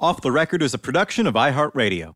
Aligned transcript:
Off 0.00 0.20
the 0.20 0.30
Record 0.30 0.62
is 0.62 0.74
a 0.74 0.78
production 0.78 1.26
of 1.26 1.34
iHeartRadio. 1.34 2.14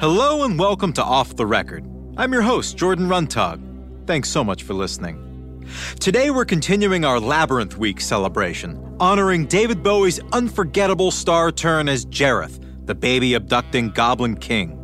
Hello 0.00 0.42
and 0.42 0.58
welcome 0.58 0.90
to 0.94 1.04
Off 1.04 1.36
the 1.36 1.44
Record. 1.44 1.86
I'm 2.16 2.32
your 2.32 2.40
host, 2.40 2.78
Jordan 2.78 3.08
Runtagh. 3.08 4.06
Thanks 4.06 4.30
so 4.30 4.42
much 4.42 4.62
for 4.62 4.72
listening. 4.72 5.66
Today 6.00 6.30
we're 6.30 6.46
continuing 6.46 7.04
our 7.04 7.20
Labyrinth 7.20 7.76
Week 7.76 8.00
celebration, 8.00 8.96
honoring 9.00 9.44
David 9.44 9.82
Bowie's 9.82 10.18
unforgettable 10.32 11.10
star 11.10 11.52
turn 11.52 11.90
as 11.90 12.06
Jareth, 12.06 12.86
the 12.86 12.94
baby 12.94 13.34
abducting 13.34 13.90
Goblin 13.90 14.38
King. 14.38 14.78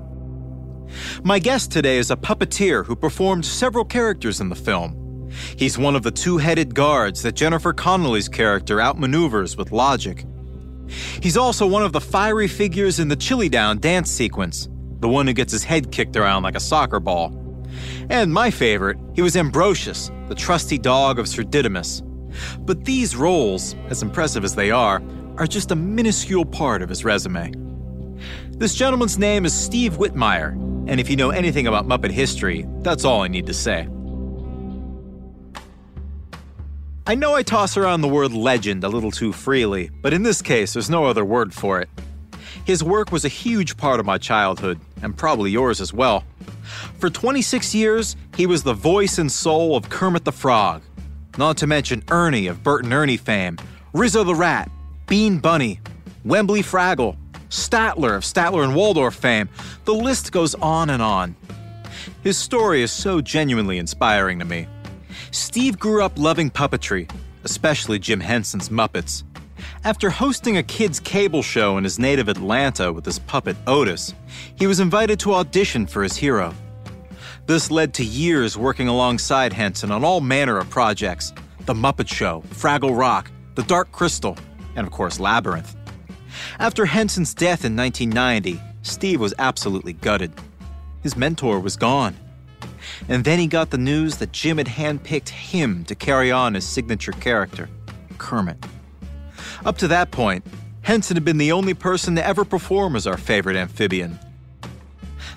My 1.24 1.38
guest 1.38 1.72
today 1.72 1.96
is 1.96 2.10
a 2.10 2.16
puppeteer 2.16 2.84
who 2.84 2.94
performed 2.94 3.46
several 3.46 3.86
characters 3.86 4.42
in 4.42 4.50
the 4.50 4.54
film. 4.54 5.30
He's 5.56 5.78
one 5.78 5.96
of 5.96 6.02
the 6.02 6.10
two 6.10 6.36
headed 6.36 6.74
guards 6.74 7.22
that 7.22 7.34
Jennifer 7.34 7.72
Connelly's 7.72 8.28
character 8.28 8.76
outmaneuvers 8.76 9.56
with 9.56 9.72
logic. 9.72 10.26
He's 10.88 11.36
also 11.36 11.66
one 11.66 11.82
of 11.82 11.92
the 11.92 12.00
fiery 12.00 12.48
figures 12.48 12.98
in 12.98 13.08
the 13.08 13.16
Chilly 13.16 13.48
Down 13.48 13.78
dance 13.78 14.10
sequence, 14.10 14.68
the 15.00 15.08
one 15.08 15.26
who 15.26 15.32
gets 15.32 15.52
his 15.52 15.64
head 15.64 15.92
kicked 15.92 16.16
around 16.16 16.42
like 16.42 16.56
a 16.56 16.60
soccer 16.60 17.00
ball. 17.00 17.32
And 18.10 18.32
my 18.32 18.50
favorite, 18.50 18.98
he 19.14 19.22
was 19.22 19.36
Ambrosius, 19.36 20.10
the 20.28 20.34
trusty 20.34 20.78
dog 20.78 21.18
of 21.18 21.28
Sir 21.28 21.42
Didymus. 21.42 22.02
But 22.60 22.84
these 22.84 23.16
roles, 23.16 23.74
as 23.88 24.02
impressive 24.02 24.44
as 24.44 24.54
they 24.54 24.70
are, 24.70 25.02
are 25.36 25.46
just 25.46 25.70
a 25.70 25.76
minuscule 25.76 26.44
part 26.44 26.82
of 26.82 26.88
his 26.88 27.04
resume. 27.04 27.52
This 28.50 28.74
gentleman's 28.74 29.18
name 29.18 29.44
is 29.44 29.54
Steve 29.54 29.94
Whitmire, 29.94 30.52
and 30.88 30.98
if 30.98 31.08
you 31.08 31.16
know 31.16 31.30
anything 31.30 31.66
about 31.66 31.86
Muppet 31.86 32.10
history, 32.10 32.66
that's 32.80 33.04
all 33.04 33.22
I 33.22 33.28
need 33.28 33.46
to 33.46 33.54
say. 33.54 33.88
I 37.08 37.14
know 37.14 37.34
I 37.34 37.42
toss 37.42 37.78
around 37.78 38.02
the 38.02 38.08
word 38.08 38.34
legend 38.34 38.84
a 38.84 38.88
little 38.90 39.10
too 39.10 39.32
freely, 39.32 39.88
but 40.02 40.12
in 40.12 40.24
this 40.24 40.42
case, 40.42 40.74
there's 40.74 40.90
no 40.90 41.06
other 41.06 41.24
word 41.24 41.54
for 41.54 41.80
it. 41.80 41.88
His 42.66 42.84
work 42.84 43.10
was 43.10 43.24
a 43.24 43.28
huge 43.28 43.78
part 43.78 43.98
of 43.98 44.04
my 44.04 44.18
childhood, 44.18 44.78
and 45.00 45.16
probably 45.16 45.50
yours 45.50 45.80
as 45.80 45.90
well. 45.90 46.22
For 46.98 47.08
26 47.08 47.74
years, 47.74 48.14
he 48.36 48.44
was 48.44 48.62
the 48.62 48.74
voice 48.74 49.16
and 49.16 49.32
soul 49.32 49.74
of 49.74 49.88
Kermit 49.88 50.26
the 50.26 50.32
Frog, 50.32 50.82
not 51.38 51.56
to 51.56 51.66
mention 51.66 52.04
Ernie 52.10 52.46
of 52.46 52.62
Bert 52.62 52.84
and 52.84 52.92
Ernie 52.92 53.16
fame, 53.16 53.56
Rizzo 53.94 54.22
the 54.22 54.34
Rat, 54.34 54.70
Bean 55.06 55.38
Bunny, 55.38 55.80
Wembley 56.26 56.60
Fraggle, 56.60 57.16
Statler 57.48 58.16
of 58.16 58.22
Statler 58.22 58.64
and 58.64 58.76
Waldorf 58.76 59.14
fame. 59.14 59.48
The 59.86 59.94
list 59.94 60.30
goes 60.30 60.54
on 60.56 60.90
and 60.90 61.00
on. 61.00 61.36
His 62.22 62.36
story 62.36 62.82
is 62.82 62.92
so 62.92 63.22
genuinely 63.22 63.78
inspiring 63.78 64.40
to 64.40 64.44
me. 64.44 64.66
Steve 65.30 65.78
grew 65.78 66.02
up 66.02 66.18
loving 66.18 66.50
puppetry, 66.50 67.10
especially 67.44 67.98
Jim 67.98 68.20
Henson's 68.20 68.68
Muppets. 68.70 69.24
After 69.84 70.10
hosting 70.10 70.56
a 70.56 70.62
kids' 70.62 71.00
cable 71.00 71.42
show 71.42 71.78
in 71.78 71.84
his 71.84 71.98
native 71.98 72.28
Atlanta 72.28 72.92
with 72.92 73.04
his 73.04 73.18
puppet 73.18 73.56
Otis, 73.66 74.14
he 74.56 74.66
was 74.66 74.80
invited 74.80 75.18
to 75.20 75.34
audition 75.34 75.86
for 75.86 76.02
his 76.02 76.16
hero. 76.16 76.54
This 77.46 77.70
led 77.70 77.94
to 77.94 78.04
years 78.04 78.56
working 78.56 78.88
alongside 78.88 79.52
Henson 79.52 79.90
on 79.90 80.04
all 80.04 80.20
manner 80.20 80.58
of 80.58 80.68
projects 80.70 81.32
The 81.66 81.74
Muppet 81.74 82.08
Show, 82.08 82.42
Fraggle 82.50 82.96
Rock, 82.96 83.30
The 83.54 83.62
Dark 83.64 83.90
Crystal, 83.92 84.36
and 84.76 84.86
of 84.86 84.92
course, 84.92 85.18
Labyrinth. 85.20 85.74
After 86.58 86.86
Henson's 86.86 87.34
death 87.34 87.64
in 87.64 87.76
1990, 87.76 88.60
Steve 88.82 89.20
was 89.20 89.34
absolutely 89.38 89.94
gutted. 89.94 90.32
His 91.02 91.16
mentor 91.16 91.60
was 91.60 91.76
gone. 91.76 92.16
And 93.08 93.24
then 93.24 93.38
he 93.38 93.46
got 93.46 93.70
the 93.70 93.78
news 93.78 94.16
that 94.16 94.32
Jim 94.32 94.58
had 94.58 94.66
handpicked 94.66 95.28
him 95.28 95.84
to 95.84 95.94
carry 95.94 96.30
on 96.30 96.54
his 96.54 96.66
signature 96.66 97.12
character, 97.12 97.68
Kermit. 98.18 98.64
Up 99.64 99.78
to 99.78 99.88
that 99.88 100.10
point, 100.10 100.44
Henson 100.82 101.16
had 101.16 101.24
been 101.24 101.38
the 101.38 101.52
only 101.52 101.74
person 101.74 102.16
to 102.16 102.26
ever 102.26 102.44
perform 102.44 102.96
as 102.96 103.06
our 103.06 103.16
favorite 103.16 103.56
amphibian. 103.56 104.18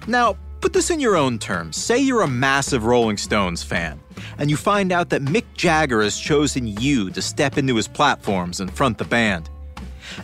Now, 0.08 0.38
put 0.62 0.74
this 0.74 0.90
in 0.90 1.00
your 1.00 1.16
own 1.16 1.40
terms. 1.40 1.78
Say 1.78 2.00
you're 2.00 2.22
a 2.22 2.28
massive 2.28 2.86
Rolling 2.86 3.18
Stones 3.18 3.64
fan, 3.64 4.00
and 4.38 4.50
you 4.50 4.58
find 4.58 4.92
out 4.92 5.10
that 5.10 5.24
Mick 5.24 5.46
Jagger 5.56 6.02
has 6.02 6.18
chosen 6.18 6.68
you 6.68 7.10
to 7.12 7.22
step 7.22 7.58
into 7.58 7.76
his 7.76 7.88
platforms 7.88 8.60
and 8.60 8.72
front 8.72 8.98
the 8.98 9.04
band. 9.04 9.50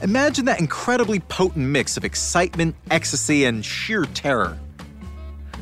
Imagine 0.01 0.45
that 0.45 0.59
incredibly 0.59 1.19
potent 1.19 1.65
mix 1.65 1.97
of 1.97 2.05
excitement, 2.05 2.75
ecstasy, 2.91 3.45
and 3.45 3.63
sheer 3.65 4.05
terror. 4.05 4.57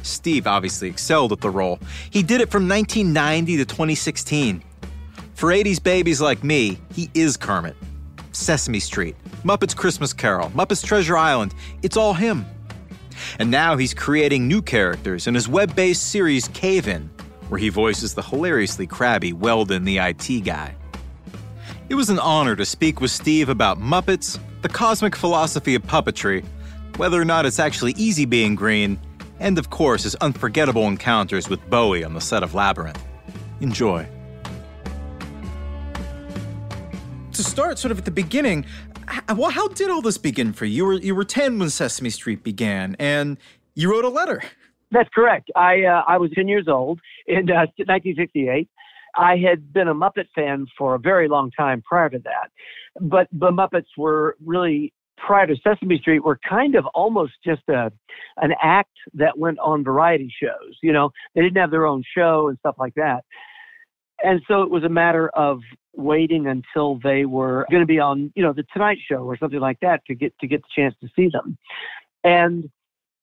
Steve 0.05 0.47
obviously 0.47 0.87
excelled 0.87 1.31
at 1.31 1.41
the 1.41 1.49
role. 1.49 1.79
He 2.09 2.23
did 2.23 2.41
it 2.41 2.51
from 2.51 2.67
1990 2.67 3.57
to 3.57 3.65
2016. 3.65 4.63
For 5.33 5.49
80s 5.49 5.81
babies 5.81 6.21
like 6.21 6.43
me, 6.43 6.79
he 6.93 7.09
is 7.13 7.35
Kermit. 7.37 7.75
Sesame 8.31 8.79
Street, 8.79 9.15
Muppets 9.43 9.75
Christmas 9.75 10.13
Carol, 10.13 10.49
Muppets 10.49 10.85
Treasure 10.85 11.17
Island, 11.17 11.53
it's 11.81 11.97
all 11.97 12.13
him. 12.13 12.45
And 13.39 13.49
now 13.49 13.77
he's 13.77 13.93
creating 13.93 14.47
new 14.47 14.61
characters 14.61 15.27
in 15.27 15.35
his 15.35 15.47
web 15.47 15.75
based 15.75 16.11
series 16.11 16.47
Cave 16.49 16.87
In, 16.87 17.09
where 17.49 17.59
he 17.59 17.69
voices 17.69 18.13
the 18.13 18.21
hilariously 18.21 18.87
crabby 18.87 19.33
Weldon 19.33 19.85
the 19.85 19.99
IT 19.99 20.43
guy. 20.43 20.75
It 21.87 21.95
was 21.95 22.09
an 22.09 22.19
honor 22.19 22.55
to 22.55 22.65
speak 22.65 22.99
with 22.99 23.11
Steve 23.11 23.49
about 23.49 23.79
Muppets, 23.79 24.39
the 24.61 24.69
cosmic 24.69 25.15
philosophy 25.15 25.75
of 25.75 25.83
puppetry, 25.83 26.43
whether 26.97 27.21
or 27.21 27.25
not 27.25 27.45
it's 27.45 27.59
actually 27.59 27.93
easy 27.97 28.25
being 28.25 28.55
green, 28.55 28.99
and 29.39 29.57
of 29.57 29.69
course 29.69 30.03
his 30.03 30.15
unforgettable 30.15 30.83
encounters 30.83 31.49
with 31.49 31.67
Bowie 31.69 32.03
on 32.03 32.13
the 32.13 32.21
set 32.21 32.43
of 32.43 32.53
Labyrinth. 32.53 33.01
Enjoy. 33.61 34.07
To 37.33 37.43
start 37.43 37.77
sort 37.77 37.91
of 37.91 37.97
at 37.97 38.05
the 38.05 38.11
beginning, 38.11 38.65
well, 39.35 39.49
how 39.49 39.67
did 39.67 39.89
all 39.89 40.01
this 40.01 40.17
begin 40.17 40.53
for 40.53 40.65
you? 40.65 40.75
You 40.75 40.85
were 40.85 40.93
you 40.93 41.15
were 41.15 41.25
10 41.25 41.59
when 41.59 41.69
Sesame 41.69 42.09
Street 42.09 42.43
began 42.43 42.95
and 42.99 43.37
you 43.73 43.91
wrote 43.91 44.05
a 44.05 44.09
letter. 44.09 44.41
That's 44.91 45.09
correct. 45.13 45.51
I 45.55 45.83
uh, 45.83 46.03
I 46.07 46.17
was 46.17 46.31
10 46.33 46.47
years 46.47 46.67
old 46.67 46.99
in 47.27 47.49
uh, 47.49 47.67
1968. 47.77 48.69
I 49.17 49.37
had 49.37 49.71
been 49.71 49.87
a 49.87 49.95
Muppet 49.95 50.27
fan 50.33 50.65
for 50.77 50.95
a 50.95 50.99
very 50.99 51.27
long 51.27 51.51
time 51.51 51.81
prior 51.81 52.09
to 52.09 52.19
that, 52.19 52.51
but 52.99 53.27
the 53.31 53.51
Muppets 53.51 53.87
were 53.97 54.35
really 54.43 54.93
prior 55.17 55.47
to 55.47 55.55
Sesame 55.63 55.99
Street 55.99 56.23
were 56.23 56.39
kind 56.47 56.75
of 56.75 56.85
almost 56.93 57.33
just 57.43 57.61
a 57.69 57.91
an 58.37 58.53
act 58.61 58.91
that 59.13 59.37
went 59.37 59.59
on 59.59 59.83
variety 59.83 60.33
shows. 60.41 60.77
You 60.81 60.93
know, 60.93 61.11
they 61.33 61.41
didn't 61.41 61.57
have 61.57 61.71
their 61.71 61.85
own 61.85 62.03
show 62.15 62.47
and 62.47 62.57
stuff 62.59 62.75
like 62.77 62.93
that. 62.95 63.23
And 64.23 64.41
so 64.47 64.61
it 64.61 64.69
was 64.69 64.83
a 64.83 64.89
matter 64.89 65.29
of 65.29 65.59
waiting 65.93 66.47
until 66.47 66.99
they 67.03 67.25
were 67.25 67.65
going 67.69 67.81
to 67.81 67.87
be 67.87 67.99
on, 67.99 68.31
you 68.35 68.43
know, 68.43 68.53
the 68.53 68.65
Tonight 68.73 68.97
Show 69.09 69.23
or 69.23 69.37
something 69.37 69.59
like 69.59 69.79
that 69.81 70.05
to 70.07 70.15
get 70.15 70.33
to 70.39 70.47
get 70.47 70.61
the 70.61 70.81
chance 70.81 70.95
to 71.01 71.09
see 71.15 71.29
them. 71.29 71.57
And 72.23 72.69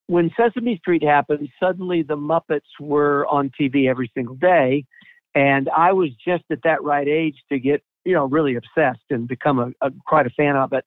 when 0.06 0.31
Sesame 0.37 0.77
Street 0.79 1.03
happened, 1.03 1.49
suddenly 1.61 2.03
the 2.03 2.17
Muppets 2.17 2.61
were 2.79 3.27
on 3.29 3.50
TV 3.59 3.89
every 3.89 4.11
single 4.15 4.35
day, 4.35 4.85
and 5.35 5.69
I 5.75 5.93
was 5.93 6.11
just 6.25 6.44
at 6.50 6.62
that 6.65 6.83
right 6.83 7.09
age 7.09 7.37
to 7.50 7.59
get, 7.59 7.83
you 8.05 8.12
know, 8.12 8.27
really 8.27 8.56
obsessed 8.56 9.05
and 9.11 9.27
become 9.27 9.59
a, 9.59 9.87
a 9.87 9.91
quite 10.06 10.27
a 10.27 10.31
fan 10.31 10.56
of 10.56 10.73
it. 10.73 10.85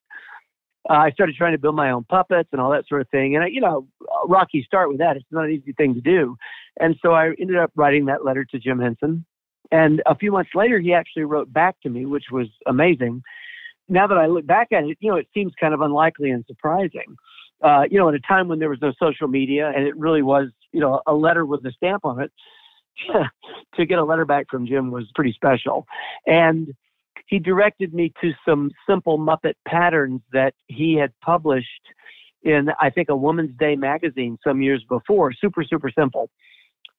Uh, 0.88 0.94
I 0.94 1.10
started 1.10 1.34
trying 1.36 1.52
to 1.52 1.58
build 1.58 1.74
my 1.74 1.90
own 1.90 2.04
puppets 2.04 2.48
and 2.52 2.60
all 2.60 2.70
that 2.70 2.86
sort 2.86 3.00
of 3.00 3.08
thing. 3.08 3.34
And 3.34 3.44
I, 3.44 3.48
you 3.48 3.60
know, 3.60 3.86
rocky 4.26 4.62
start 4.62 4.88
with 4.88 4.98
that. 4.98 5.16
It's 5.16 5.26
not 5.30 5.46
an 5.46 5.52
easy 5.52 5.72
thing 5.72 5.94
to 5.94 6.00
do. 6.00 6.36
And 6.78 6.96
so 7.02 7.12
I 7.12 7.32
ended 7.40 7.56
up 7.56 7.72
writing 7.74 8.06
that 8.06 8.24
letter 8.24 8.44
to 8.44 8.58
Jim 8.58 8.78
Henson 8.78 9.24
and 9.70 10.02
a 10.06 10.14
few 10.14 10.32
months 10.32 10.50
later, 10.54 10.78
he 10.78 10.92
actually 10.92 11.24
wrote 11.24 11.52
back 11.52 11.80
to 11.82 11.90
me, 11.90 12.06
which 12.06 12.26
was 12.30 12.48
amazing. 12.66 13.22
Now 13.88 14.06
that 14.06 14.18
I 14.18 14.26
look 14.26 14.46
back 14.46 14.68
at 14.72 14.84
it, 14.84 14.98
you 15.00 15.10
know, 15.10 15.16
it 15.16 15.28
seems 15.34 15.52
kind 15.60 15.74
of 15.74 15.80
unlikely 15.80 16.30
and 16.30 16.44
surprising. 16.46 17.16
Uh, 17.62 17.84
you 17.90 17.98
know, 17.98 18.08
at 18.08 18.14
a 18.14 18.20
time 18.20 18.48
when 18.48 18.58
there 18.58 18.68
was 18.68 18.80
no 18.82 18.92
social 19.00 19.28
media 19.28 19.72
and 19.74 19.86
it 19.86 19.96
really 19.96 20.22
was, 20.22 20.48
you 20.72 20.80
know, 20.80 21.00
a 21.06 21.14
letter 21.14 21.46
with 21.46 21.64
a 21.64 21.72
stamp 21.72 22.04
on 22.04 22.20
it, 22.20 22.32
to 23.76 23.86
get 23.86 23.98
a 23.98 24.04
letter 24.04 24.24
back 24.24 24.46
from 24.50 24.66
Jim 24.66 24.90
was 24.90 25.04
pretty 25.14 25.32
special. 25.32 25.86
And 26.26 26.74
he 27.26 27.38
directed 27.38 27.92
me 27.92 28.12
to 28.20 28.32
some 28.46 28.70
simple 28.88 29.18
Muppet 29.18 29.54
patterns 29.66 30.20
that 30.32 30.54
he 30.68 30.94
had 30.94 31.12
published 31.24 31.66
in, 32.42 32.68
I 32.80 32.90
think, 32.90 33.08
a 33.08 33.16
Woman's 33.16 33.56
Day 33.58 33.74
magazine 33.76 34.38
some 34.46 34.62
years 34.62 34.84
before. 34.88 35.32
Super, 35.32 35.64
super 35.64 35.90
simple 35.90 36.30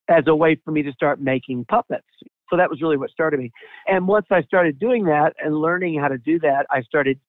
as 0.09 0.23
a 0.27 0.35
way 0.35 0.57
for 0.63 0.71
me 0.71 0.83
to 0.83 0.91
start 0.91 1.21
making 1.21 1.65
puppets. 1.65 2.07
So 2.49 2.55
that 2.57 2.69
was 2.69 2.81
really 2.81 2.97
what 2.97 3.09
started 3.09 3.39
me. 3.39 3.51
And 3.87 4.07
once 4.07 4.25
I 4.31 4.41
started 4.43 4.79
doing 4.79 5.05
that 5.05 5.33
and 5.43 5.55
learning 5.55 5.99
how 5.99 6.07
to 6.07 6.17
do 6.17 6.39
that, 6.39 6.65
I 6.69 6.81
started 6.81 7.19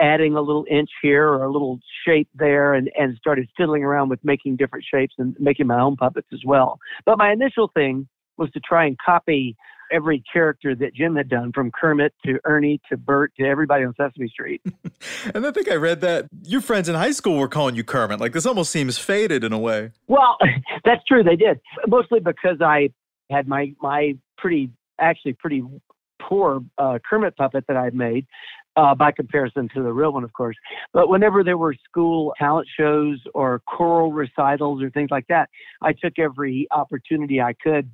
adding 0.00 0.34
a 0.34 0.40
little 0.40 0.64
inch 0.70 0.90
here 1.02 1.28
or 1.28 1.44
a 1.44 1.52
little 1.52 1.78
shape 2.06 2.28
there 2.34 2.74
and, 2.74 2.90
and 2.98 3.16
started 3.18 3.48
fiddling 3.56 3.84
around 3.84 4.08
with 4.08 4.18
making 4.24 4.56
different 4.56 4.84
shapes 4.92 5.14
and 5.18 5.36
making 5.38 5.66
my 5.66 5.78
own 5.78 5.96
puppets 5.96 6.28
as 6.32 6.40
well. 6.44 6.78
But 7.04 7.18
my 7.18 7.32
initial 7.32 7.70
thing 7.74 8.08
was 8.38 8.50
to 8.52 8.60
try 8.60 8.86
and 8.86 8.96
copy 8.98 9.56
every 9.92 10.22
character 10.32 10.74
that 10.74 10.94
Jim 10.94 11.14
had 11.14 11.28
done, 11.28 11.52
from 11.52 11.70
Kermit 11.70 12.14
to 12.24 12.40
Ernie 12.44 12.80
to 12.90 12.96
Bert 12.96 13.32
to 13.38 13.46
everybody 13.46 13.84
on 13.84 13.94
Sesame 13.96 14.28
Street. 14.28 14.62
and 15.34 15.46
I 15.46 15.50
think 15.50 15.70
I 15.70 15.74
read 15.74 16.00
that 16.00 16.26
your 16.42 16.60
friends 16.60 16.88
in 16.88 16.94
high 16.94 17.10
school 17.10 17.36
were 17.36 17.48
calling 17.48 17.74
you 17.74 17.84
Kermit. 17.84 18.18
Like 18.18 18.32
this 18.32 18.46
almost 18.46 18.70
seems 18.70 18.98
faded 18.98 19.44
in 19.44 19.52
a 19.52 19.58
way. 19.58 19.90
Well, 20.08 20.38
that's 20.84 21.04
true. 21.04 21.22
They 21.22 21.36
did 21.36 21.60
mostly 21.86 22.20
because 22.20 22.60
I 22.60 22.90
had 23.30 23.46
my 23.46 23.74
my 23.80 24.14
pretty, 24.38 24.70
actually 24.98 25.34
pretty 25.34 25.62
poor 26.20 26.62
uh, 26.78 26.98
Kermit 27.08 27.36
puppet 27.36 27.64
that 27.68 27.76
I'd 27.76 27.94
made. 27.94 28.26
Uh, 28.74 28.94
by 28.94 29.12
comparison 29.12 29.68
to 29.74 29.82
the 29.82 29.92
real 29.92 30.14
one, 30.14 30.24
of 30.24 30.32
course. 30.32 30.56
But 30.94 31.10
whenever 31.10 31.44
there 31.44 31.58
were 31.58 31.74
school 31.86 32.32
talent 32.38 32.66
shows 32.74 33.20
or 33.34 33.60
choral 33.66 34.12
recitals 34.12 34.82
or 34.82 34.88
things 34.88 35.10
like 35.10 35.26
that, 35.28 35.50
I 35.82 35.92
took 35.92 36.18
every 36.18 36.68
opportunity 36.70 37.38
I 37.38 37.52
could 37.52 37.90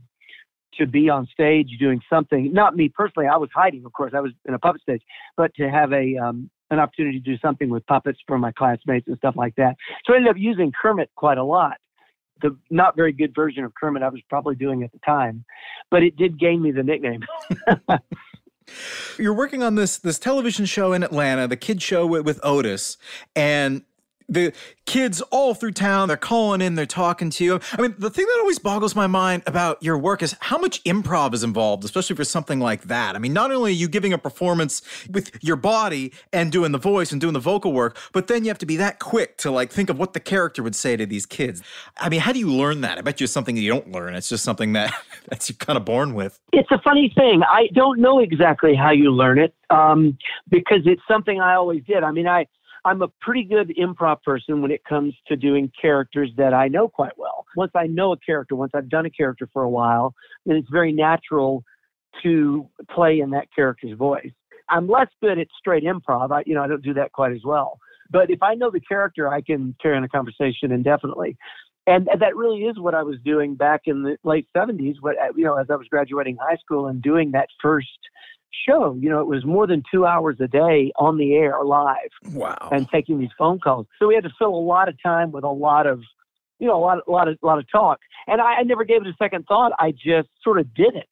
to 0.74 0.86
be 0.86 1.08
on 1.08 1.26
stage 1.32 1.70
doing 1.78 2.00
something. 2.10 2.52
Not 2.52 2.76
me 2.76 2.88
personally, 2.88 3.28
I 3.28 3.36
was 3.36 3.50
hiding, 3.54 3.84
of 3.84 3.92
course, 3.92 4.12
I 4.14 4.20
was 4.20 4.32
in 4.46 4.54
a 4.54 4.58
puppet 4.58 4.82
stage, 4.82 5.02
but 5.36 5.54
to 5.56 5.68
have 5.70 5.92
a 5.92 6.16
um, 6.16 6.50
an 6.70 6.78
opportunity 6.78 7.18
to 7.18 7.24
do 7.24 7.38
something 7.38 7.70
with 7.70 7.86
puppets 7.86 8.18
for 8.26 8.38
my 8.38 8.52
classmates 8.52 9.08
and 9.08 9.16
stuff 9.16 9.34
like 9.36 9.54
that. 9.56 9.76
So 10.04 10.12
I 10.12 10.16
ended 10.16 10.30
up 10.30 10.36
using 10.38 10.70
Kermit 10.70 11.10
quite 11.16 11.38
a 11.38 11.44
lot 11.44 11.78
the 12.40 12.56
not 12.70 12.96
very 12.96 13.12
good 13.12 13.34
version 13.34 13.64
of 13.64 13.74
Kermit 13.74 14.02
I 14.02 14.08
was 14.08 14.20
probably 14.28 14.54
doing 14.54 14.82
at 14.82 14.92
the 14.92 14.98
time, 15.00 15.44
but 15.90 16.02
it 16.02 16.16
did 16.16 16.38
gain 16.38 16.62
me 16.62 16.70
the 16.70 16.82
nickname. 16.82 17.24
You're 19.18 19.34
working 19.34 19.62
on 19.62 19.76
this 19.76 19.96
this 19.98 20.18
television 20.18 20.66
show 20.66 20.92
in 20.92 21.02
Atlanta, 21.02 21.48
the 21.48 21.56
kid 21.56 21.80
show 21.80 22.06
with, 22.06 22.24
with 22.24 22.38
Otis, 22.42 22.98
and 23.34 23.82
the 24.28 24.52
kids 24.84 25.20
all 25.30 25.54
through 25.54 25.72
town, 25.72 26.08
they're 26.08 26.16
calling 26.16 26.60
in, 26.60 26.74
they're 26.74 26.86
talking 26.86 27.30
to 27.30 27.44
you. 27.44 27.60
I 27.72 27.82
mean, 27.82 27.94
the 27.98 28.10
thing 28.10 28.26
that 28.26 28.38
always 28.40 28.58
boggles 28.58 28.94
my 28.94 29.06
mind 29.06 29.42
about 29.46 29.82
your 29.82 29.98
work 29.98 30.22
is 30.22 30.36
how 30.40 30.58
much 30.58 30.82
improv 30.84 31.34
is 31.34 31.42
involved, 31.42 31.84
especially 31.84 32.16
for 32.16 32.24
something 32.24 32.60
like 32.60 32.82
that. 32.84 33.16
I 33.16 33.18
mean, 33.18 33.32
not 33.32 33.50
only 33.50 33.70
are 33.70 33.74
you 33.74 33.88
giving 33.88 34.12
a 34.12 34.18
performance 34.18 34.82
with 35.08 35.32
your 35.42 35.56
body 35.56 36.12
and 36.32 36.52
doing 36.52 36.72
the 36.72 36.78
voice 36.78 37.12
and 37.12 37.20
doing 37.20 37.32
the 37.32 37.40
vocal 37.40 37.72
work, 37.72 37.96
but 38.12 38.26
then 38.26 38.44
you 38.44 38.48
have 38.48 38.58
to 38.58 38.66
be 38.66 38.76
that 38.76 38.98
quick 38.98 39.36
to 39.38 39.50
like 39.50 39.70
think 39.70 39.90
of 39.90 39.98
what 39.98 40.12
the 40.12 40.20
character 40.20 40.62
would 40.62 40.76
say 40.76 40.96
to 40.96 41.06
these 41.06 41.26
kids. 41.26 41.62
I 41.98 42.08
mean, 42.08 42.20
how 42.20 42.32
do 42.32 42.38
you 42.38 42.50
learn 42.50 42.82
that? 42.82 42.98
I 42.98 43.00
bet 43.00 43.20
you 43.20 43.24
it's 43.24 43.32
something 43.32 43.54
that 43.54 43.62
you 43.62 43.70
don't 43.70 43.92
learn. 43.92 44.14
It's 44.14 44.28
just 44.28 44.44
something 44.44 44.74
that 44.74 44.92
that's 45.28 45.48
you're 45.48 45.56
kind 45.56 45.76
of 45.76 45.84
born 45.84 46.14
with. 46.14 46.38
It's 46.52 46.70
a 46.70 46.80
funny 46.80 47.12
thing. 47.14 47.42
I 47.42 47.68
don't 47.74 48.00
know 48.00 48.18
exactly 48.18 48.74
how 48.74 48.90
you 48.90 49.10
learn 49.10 49.38
it 49.38 49.54
um, 49.70 50.18
because 50.48 50.80
it's 50.84 51.02
something 51.08 51.40
I 51.40 51.54
always 51.54 51.82
did. 51.84 52.02
I 52.02 52.10
mean, 52.10 52.26
I 52.26 52.46
I'm 52.84 53.02
a 53.02 53.08
pretty 53.20 53.44
good 53.44 53.74
improv 53.78 54.22
person 54.22 54.62
when 54.62 54.70
it 54.70 54.84
comes 54.84 55.14
to 55.26 55.36
doing 55.36 55.70
characters 55.80 56.30
that 56.36 56.54
I 56.54 56.68
know 56.68 56.88
quite 56.88 57.16
well. 57.16 57.44
Once 57.56 57.72
I 57.74 57.86
know 57.86 58.12
a 58.12 58.16
character, 58.18 58.54
once 58.56 58.72
I've 58.74 58.88
done 58.88 59.06
a 59.06 59.10
character 59.10 59.48
for 59.52 59.62
a 59.62 59.68
while, 59.68 60.14
then 60.46 60.56
it's 60.56 60.70
very 60.70 60.92
natural 60.92 61.64
to 62.22 62.68
play 62.90 63.20
in 63.20 63.30
that 63.30 63.48
character's 63.54 63.96
voice. 63.96 64.30
I'm 64.68 64.88
less 64.88 65.08
good 65.22 65.38
at 65.38 65.48
straight 65.58 65.84
improv. 65.84 66.30
I, 66.30 66.42
you 66.46 66.54
know, 66.54 66.62
I 66.62 66.68
don't 66.68 66.82
do 66.82 66.94
that 66.94 67.12
quite 67.12 67.32
as 67.32 67.42
well. 67.44 67.78
But 68.10 68.30
if 68.30 68.42
I 68.42 68.54
know 68.54 68.70
the 68.70 68.80
character, 68.80 69.28
I 69.28 69.40
can 69.40 69.74
carry 69.80 69.96
on 69.96 70.04
a 70.04 70.08
conversation 70.08 70.72
indefinitely. 70.72 71.36
And 71.86 72.06
that 72.20 72.36
really 72.36 72.64
is 72.64 72.78
what 72.78 72.94
I 72.94 73.02
was 73.02 73.16
doing 73.24 73.54
back 73.54 73.82
in 73.86 74.02
the 74.02 74.18
late 74.22 74.46
70s. 74.54 74.96
What 75.00 75.16
you 75.36 75.44
know, 75.44 75.56
as 75.56 75.68
I 75.70 75.76
was 75.76 75.86
graduating 75.88 76.36
high 76.36 76.56
school 76.56 76.88
and 76.88 77.00
doing 77.00 77.30
that 77.32 77.48
first 77.62 77.88
show. 78.66 78.96
You 79.00 79.10
know, 79.10 79.20
it 79.20 79.26
was 79.26 79.44
more 79.44 79.66
than 79.66 79.82
two 79.92 80.06
hours 80.06 80.36
a 80.40 80.48
day 80.48 80.92
on 80.96 81.16
the 81.16 81.34
air 81.34 81.64
live. 81.64 82.10
Wow. 82.32 82.68
And 82.72 82.88
taking 82.88 83.18
these 83.18 83.30
phone 83.38 83.58
calls. 83.58 83.86
So 83.98 84.08
we 84.08 84.14
had 84.14 84.24
to 84.24 84.32
fill 84.38 84.54
a 84.54 84.66
lot 84.66 84.88
of 84.88 84.96
time 85.02 85.32
with 85.32 85.44
a 85.44 85.50
lot 85.50 85.86
of, 85.86 86.02
you 86.58 86.66
know, 86.66 86.76
a 86.76 86.82
lot, 86.82 86.98
a 87.06 87.10
lot 87.10 87.28
of, 87.28 87.38
a 87.42 87.46
lot 87.46 87.58
of 87.58 87.70
talk. 87.70 88.00
And 88.26 88.40
I, 88.40 88.56
I 88.56 88.62
never 88.62 88.84
gave 88.84 89.02
it 89.02 89.08
a 89.08 89.16
second 89.18 89.46
thought. 89.46 89.72
I 89.78 89.92
just 89.92 90.28
sort 90.42 90.58
of 90.58 90.72
did 90.74 90.94
it. 90.94 91.08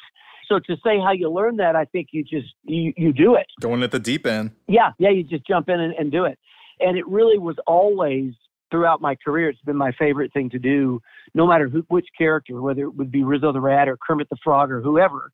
So 0.49 0.59
to 0.61 0.77
say 0.85 1.00
how 1.00 1.12
you 1.12 1.31
learn 1.31 1.56
that, 1.56 1.75
I 1.75 1.87
think 1.87 2.09
you 2.12 2.23
just 2.23 2.55
you, 2.65 2.93
you 2.97 3.12
do 3.12 3.35
it. 3.35 3.47
Going 3.61 3.83
at 3.83 3.91
the 3.91 3.99
deep 3.99 4.27
end. 4.27 4.53
Yeah, 4.69 4.93
yeah, 4.99 5.11
you 5.11 5.25
just 5.25 5.47
jump 5.47 5.69
in 5.69 5.81
and, 5.81 5.93
and 5.94 6.12
do 6.12 6.25
it. 6.25 6.38
And 6.79 6.97
it 6.97 7.06
really 7.09 7.38
was 7.38 7.56
always 7.67 8.33
throughout 8.71 9.00
my 9.00 9.17
career. 9.17 9.49
It's 9.49 9.61
been 9.62 9.77
my 9.77 9.93
favorite 9.99 10.33
thing 10.33 10.50
to 10.50 10.59
do, 10.59 11.00
no 11.35 11.47
matter 11.47 11.69
who, 11.69 11.85
which 11.88 12.06
character, 12.17 12.61
whether 12.61 12.83
it 12.83 12.94
would 12.94 13.11
be 13.11 13.25
Rizzo 13.25 13.53
the 13.53 13.61
Rat 13.61 13.88
or 13.88 13.97
Kermit 13.97 14.29
the 14.29 14.37
Frog 14.43 14.71
or 14.71 14.81
whoever 14.81 15.33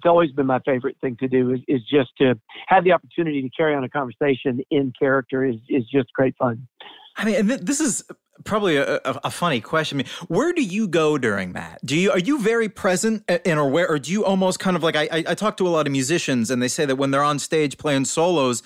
it's 0.00 0.08
always 0.08 0.32
been 0.32 0.46
my 0.46 0.60
favorite 0.60 0.96
thing 1.02 1.14
to 1.20 1.28
do 1.28 1.52
is, 1.52 1.60
is 1.68 1.82
just 1.82 2.08
to 2.16 2.34
have 2.68 2.84
the 2.84 2.92
opportunity 2.92 3.42
to 3.42 3.50
carry 3.50 3.74
on 3.74 3.84
a 3.84 3.88
conversation 3.88 4.62
in 4.70 4.94
character 4.98 5.44
is, 5.44 5.56
is 5.68 5.84
just 5.92 6.10
great 6.14 6.34
fun. 6.38 6.66
I 7.16 7.26
mean, 7.26 7.48
th- 7.48 7.60
this 7.60 7.80
is 7.80 8.02
probably 8.44 8.78
a, 8.78 8.94
a, 8.96 9.20
a, 9.24 9.30
funny 9.30 9.60
question. 9.60 9.96
I 9.96 10.04
mean, 10.04 10.06
where 10.28 10.54
do 10.54 10.62
you 10.62 10.88
go 10.88 11.18
during 11.18 11.52
that? 11.52 11.84
Do 11.84 11.98
you 11.98 12.10
are 12.12 12.18
you 12.18 12.40
very 12.40 12.70
present 12.70 13.30
or 13.46 13.68
where, 13.68 13.86
or 13.90 13.98
do 13.98 14.10
you 14.10 14.24
almost 14.24 14.58
kind 14.58 14.74
of 14.74 14.82
like 14.82 14.96
I, 14.96 15.02
I, 15.12 15.24
I 15.28 15.34
talk 15.34 15.58
to 15.58 15.66
a 15.66 15.68
lot 15.68 15.86
of 15.86 15.92
musicians 15.92 16.50
and 16.50 16.62
they 16.62 16.68
say 16.68 16.86
that 16.86 16.96
when 16.96 17.10
they're 17.10 17.22
on 17.22 17.38
stage 17.38 17.76
playing 17.76 18.06
solos, 18.06 18.62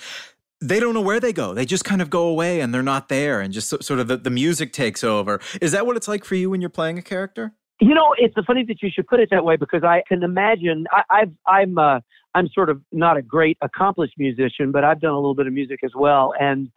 they 0.61 0.79
don't 0.79 0.95
know 0.95 1.01
where 1.01 1.19
they 1.19 1.33
go. 1.33 1.53
They 1.53 1.65
just 1.65 1.85
kind 1.85 2.01
of 2.01 2.11
go 2.11 2.29
away 2.29 2.61
and 2.61 2.73
they're 2.73 2.83
not 2.83 3.09
there, 3.09 3.41
and 3.41 3.53
just 3.53 3.83
sort 3.83 3.99
of 3.99 4.07
the, 4.07 4.17
the 4.17 4.31
music 4.31 4.73
takes 4.73 5.03
over. 5.03 5.41
Is 5.61 5.73
that 5.73 5.85
what 5.85 5.97
it's 5.97 6.07
like 6.07 6.25
for 6.25 6.37
you 6.37 6.49
when 6.49 6.61
you're 6.61 6.71
playing 6.71 6.97
a 6.97 7.03
character? 7.03 7.55
You 7.81 7.95
know, 7.95 8.15
it's 8.17 8.35
funny 8.47 8.65
that 8.67 8.83
you 8.83 8.91
should 8.93 9.07
put 9.07 9.21
it 9.21 9.29
that 9.31 9.45
way 9.45 9.57
because 9.57 9.83
I 9.83 10.03
can 10.07 10.23
imagine. 10.23 10.87
I, 10.93 11.03
I've, 11.11 11.33
I'm, 11.47 11.79
uh, 11.79 12.01
I'm 12.35 12.49
sort 12.49 12.71
of 12.71 12.81
not 12.93 13.17
a 13.17 13.23
great 13.23 13.59
accomplished 13.63 14.15
musician, 14.17 14.73
but 14.73 14.85
I've 14.85 15.01
done 15.01 15.13
a 15.13 15.17
little 15.17 15.35
bit 15.35 15.47
of 15.47 15.53
music 15.53 15.81
as 15.85 15.93
well, 15.95 16.35
and 16.39 16.71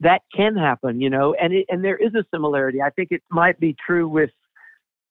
that 0.00 0.22
can 0.34 0.56
happen. 0.56 1.00
You 1.00 1.10
know, 1.10 1.34
and 1.40 1.52
it, 1.52 1.66
and 1.68 1.84
there 1.84 1.96
is 1.96 2.14
a 2.14 2.24
similarity. 2.32 2.82
I 2.82 2.90
think 2.90 3.08
it 3.10 3.22
might 3.30 3.60
be 3.60 3.76
true 3.86 4.08
with 4.08 4.30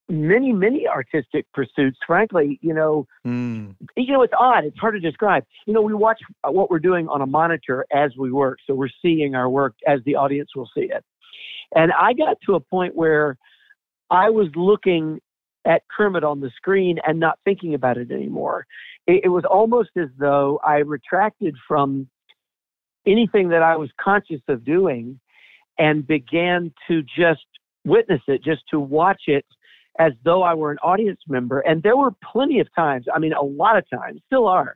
many, 0.10 0.52
many 0.52 0.88
artistic 0.88 1.46
pursuits. 1.54 1.98
Frankly, 2.06 2.60
you 2.62 2.74
know, 2.74 3.06
mm. 3.26 3.76
you 3.96 4.12
know, 4.12 4.24
it's 4.24 4.34
odd. 4.38 4.66
It's 4.66 4.80
hard 4.80 4.96
to 4.96 5.00
describe. 5.00 5.46
You 5.66 5.74
know, 5.74 5.82
we 5.82 5.94
watch 5.94 6.20
what 6.44 6.70
we're 6.70 6.80
doing 6.80 7.08
on 7.08 7.22
a 7.22 7.28
monitor 7.28 7.86
as 7.94 8.12
we 8.18 8.32
work, 8.32 8.60
so 8.68 8.74
we're 8.74 8.90
seeing 9.02 9.36
our 9.36 9.50
work 9.50 9.76
as 9.88 10.00
the 10.06 10.16
audience 10.16 10.50
will 10.56 10.70
see 10.76 10.90
it. 10.92 11.04
And 11.76 11.92
I 11.94 12.14
got 12.14 12.38
to 12.48 12.56
a 12.56 12.60
point 12.60 12.96
where 12.96 13.38
I 14.10 14.30
was 14.32 14.48
looking 14.56 15.22
at 15.70 15.84
Kermit 15.96 16.24
on 16.24 16.42
the 16.42 16.50
screen 16.58 16.98
and 17.06 17.20
not 17.20 17.40
thinking 17.46 17.76
about 17.76 17.98
it 17.98 18.12
anymore. 18.12 18.66
It, 19.08 19.22
it 19.26 19.30
was 19.30 19.46
almost 19.46 19.92
as 19.96 20.10
though 20.18 20.60
I 20.66 20.78
retracted 20.78 21.56
from 21.68 22.10
anything 23.06 23.50
that 23.50 23.62
I 23.62 23.78
was 23.78 23.90
conscious 24.02 24.42
of 24.48 24.66
doing 24.66 25.20
and 25.78 26.06
began 26.06 26.74
to 26.90 27.04
just 27.04 27.46
witness 27.86 28.22
it, 28.28 28.44
just 28.44 28.64
to 28.72 28.80
watch 28.80 29.22
it 29.28 29.46
as 30.00 30.12
though 30.26 30.42
I 30.42 30.56
were 30.56 30.72
an 30.72 30.80
audience 30.80 31.20
member. 31.28 31.60
And 31.60 31.84
there 31.84 31.96
were 31.96 32.12
plenty 32.32 32.60
of 32.60 32.68
times, 32.76 33.06
I 33.14 33.20
mean, 33.20 33.34
a 33.34 33.44
lot 33.44 33.78
of 33.78 33.86
times, 33.90 34.22
still 34.26 34.48
are, 34.48 34.76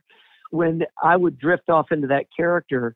when 0.50 0.82
I 1.02 1.16
would 1.16 1.38
drift 1.38 1.68
off 1.68 1.86
into 1.90 2.06
that 2.06 2.26
character 2.34 2.94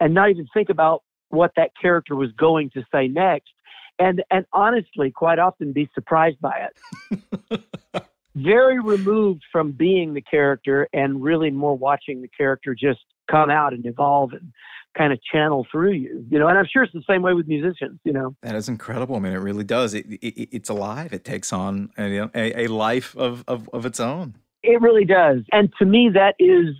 and 0.00 0.14
not 0.14 0.30
even 0.30 0.46
think 0.54 0.68
about 0.68 1.02
what 1.30 1.50
that 1.56 1.70
character 1.80 2.14
was 2.14 2.30
going 2.32 2.70
to 2.74 2.84
say 2.92 3.08
next 3.08 3.50
and 3.98 4.22
and 4.30 4.46
honestly, 4.52 5.10
quite 5.10 5.38
often 5.38 5.72
be 5.72 5.88
surprised 5.94 6.40
by 6.40 6.68
it. 6.68 7.60
very 8.34 8.80
removed 8.80 9.42
from 9.52 9.72
being 9.72 10.14
the 10.14 10.20
character 10.20 10.88
and 10.92 11.22
really 11.22 11.50
more 11.50 11.76
watching 11.76 12.20
the 12.20 12.28
character 12.28 12.74
just 12.74 13.00
come 13.30 13.48
out 13.48 13.72
and 13.72 13.86
evolve 13.86 14.32
and 14.32 14.52
kind 14.96 15.12
of 15.12 15.20
channel 15.22 15.66
through 15.70 15.92
you, 15.92 16.24
you 16.30 16.38
know. 16.38 16.48
And 16.48 16.58
I'm 16.58 16.66
sure 16.70 16.82
it's 16.82 16.92
the 16.92 17.02
same 17.08 17.22
way 17.22 17.34
with 17.34 17.46
musicians, 17.46 17.98
you 18.04 18.12
know. 18.12 18.34
That 18.42 18.54
is 18.54 18.68
incredible. 18.68 19.16
I 19.16 19.18
mean, 19.20 19.32
it 19.32 19.38
really 19.38 19.64
does. 19.64 19.94
It, 19.94 20.06
it 20.06 20.48
it's 20.52 20.68
alive. 20.68 21.12
It 21.12 21.24
takes 21.24 21.52
on 21.52 21.90
a, 21.98 22.28
a, 22.34 22.64
a 22.64 22.66
life 22.68 23.16
of, 23.16 23.44
of 23.46 23.68
of 23.72 23.86
its 23.86 24.00
own. 24.00 24.36
It 24.62 24.80
really 24.80 25.04
does. 25.04 25.40
And 25.52 25.72
to 25.78 25.84
me, 25.84 26.10
that 26.14 26.34
is 26.38 26.74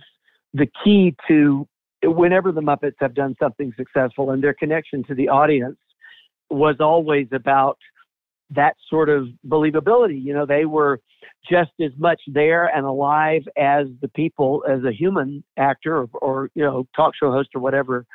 the 0.53 0.67
key 0.83 1.15
to 1.27 1.67
whenever 2.03 2.51
the 2.51 2.61
Muppets 2.61 2.95
have 2.99 3.13
done 3.13 3.35
something 3.39 3.73
successful, 3.77 4.31
and 4.31 4.43
their 4.43 4.53
connection 4.53 5.03
to 5.05 5.15
the 5.15 5.29
audience 5.29 5.77
was 6.49 6.75
always 6.79 7.27
about 7.31 7.77
that 8.51 8.75
sort 8.89 9.09
of 9.09 9.27
believability. 9.47 10.21
You 10.21 10.33
know, 10.33 10.45
they 10.45 10.65
were 10.65 10.99
just 11.49 11.71
as 11.83 11.91
much 11.97 12.21
there 12.27 12.67
and 12.67 12.85
alive 12.85 13.41
as 13.57 13.87
the 14.01 14.07
people, 14.09 14.63
as 14.69 14.83
a 14.83 14.91
human 14.91 15.43
actor 15.57 15.97
or, 15.97 16.09
or, 16.13 16.49
you 16.55 16.63
know, 16.63 16.87
talk 16.95 17.13
show 17.15 17.31
host 17.31 17.49
or 17.55 17.61
whatever 17.61 18.05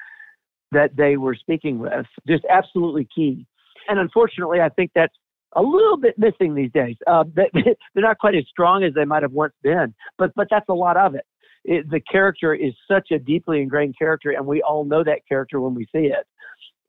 that 0.73 0.97
they 0.97 1.17
were 1.17 1.35
speaking 1.35 1.79
with. 1.79 2.07
Just 2.29 2.45
absolutely 2.49 3.09
key. 3.15 3.47
And 3.89 3.99
unfortunately, 3.99 4.61
I 4.61 4.69
think 4.69 4.93
that's 4.95 5.15
a 5.57 5.63
little 5.63 5.97
bit 5.97 6.17
missing 6.19 6.55
these 6.55 6.71
days. 6.73 6.97
Uh, 7.07 7.25
they're 7.35 7.75
not 7.97 8.19
quite 8.19 8.35
as 8.35 8.45
strong 8.49 8.85
as 8.85 8.95
they 8.95 9.05
might 9.05 9.23
have 9.23 9.33
once 9.33 9.55
been, 9.63 9.95
but 10.19 10.33
but 10.37 10.47
that's 10.51 10.69
a 10.69 10.75
lot 10.75 10.97
of 10.97 11.15
it. 11.15 11.27
it. 11.65 11.91
The 11.91 12.01
character 12.01 12.55
is 12.55 12.73
such 12.89 13.11
a 13.11 13.19
deeply 13.19 13.61
ingrained 13.61 13.99
character, 13.99 14.31
and 14.31 14.47
we 14.47 14.63
all 14.63 14.85
know 14.85 15.03
that 15.03 15.27
character 15.29 15.61
when 15.61 15.75
we 15.75 15.87
see 15.87 16.07
it. 16.07 16.27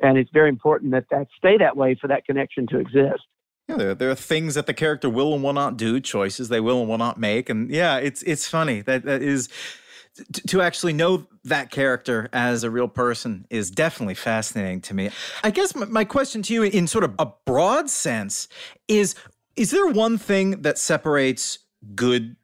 And 0.01 0.17
it's 0.17 0.31
very 0.31 0.50
important 0.50 0.91
that 0.91 1.05
that 1.12 1.27
stay 1.38 1.58
that 1.58 1.77
way 1.77 1.96
for 2.00 2.08
that 2.08 2.25
connection 2.25 2.67
to 2.67 2.79
exist. 2.79 3.24
Yeah, 3.67 3.77
there, 3.77 3.96
there 3.96 4.10
are 4.10 4.15
things 4.15 4.55
that 4.55 4.65
the 4.65 4.74
character 4.74 5.10
will 5.10 5.34
and 5.34 5.43
will 5.43 5.53
not 5.53 5.77
do, 5.77 6.00
choices 6.00 6.50
they 6.50 6.60
will 6.60 6.81
and 6.81 6.89
will 6.89 6.98
not 6.98 7.20
make, 7.20 7.50
and 7.50 7.70
yeah, 7.70 7.98
it's 7.98 8.22
it's 8.24 8.48
funny 8.48 8.81
that 8.81 9.05
that 9.05 9.22
is 9.22 9.48
to 10.48 10.62
actually 10.62 10.93
know 10.93 11.25
that 11.46 11.72
character 11.72 12.27
as 12.34 12.63
a 12.63 12.70
real 12.70 12.88
person 12.88 13.46
is 13.50 13.72
definitely 13.72 14.13
fascinating 14.13 14.81
to 14.81 14.93
me. 14.93 15.10
I 15.43 15.51
guess 15.51 15.74
my, 15.74 15.86
my 15.86 16.03
question 16.03 16.41
to 16.43 16.53
you, 16.53 16.63
in 16.63 16.88
sort 16.88 17.03
of 17.03 17.13
a 17.17 17.27
broad 17.46 17.89
sense, 17.89 18.48
is: 18.88 19.15
Is 19.55 19.72
there 19.72 19.88
one 19.88 20.17
thing 20.17 20.63
that 20.63 20.77
separates 20.77 21.60
good 21.96 22.36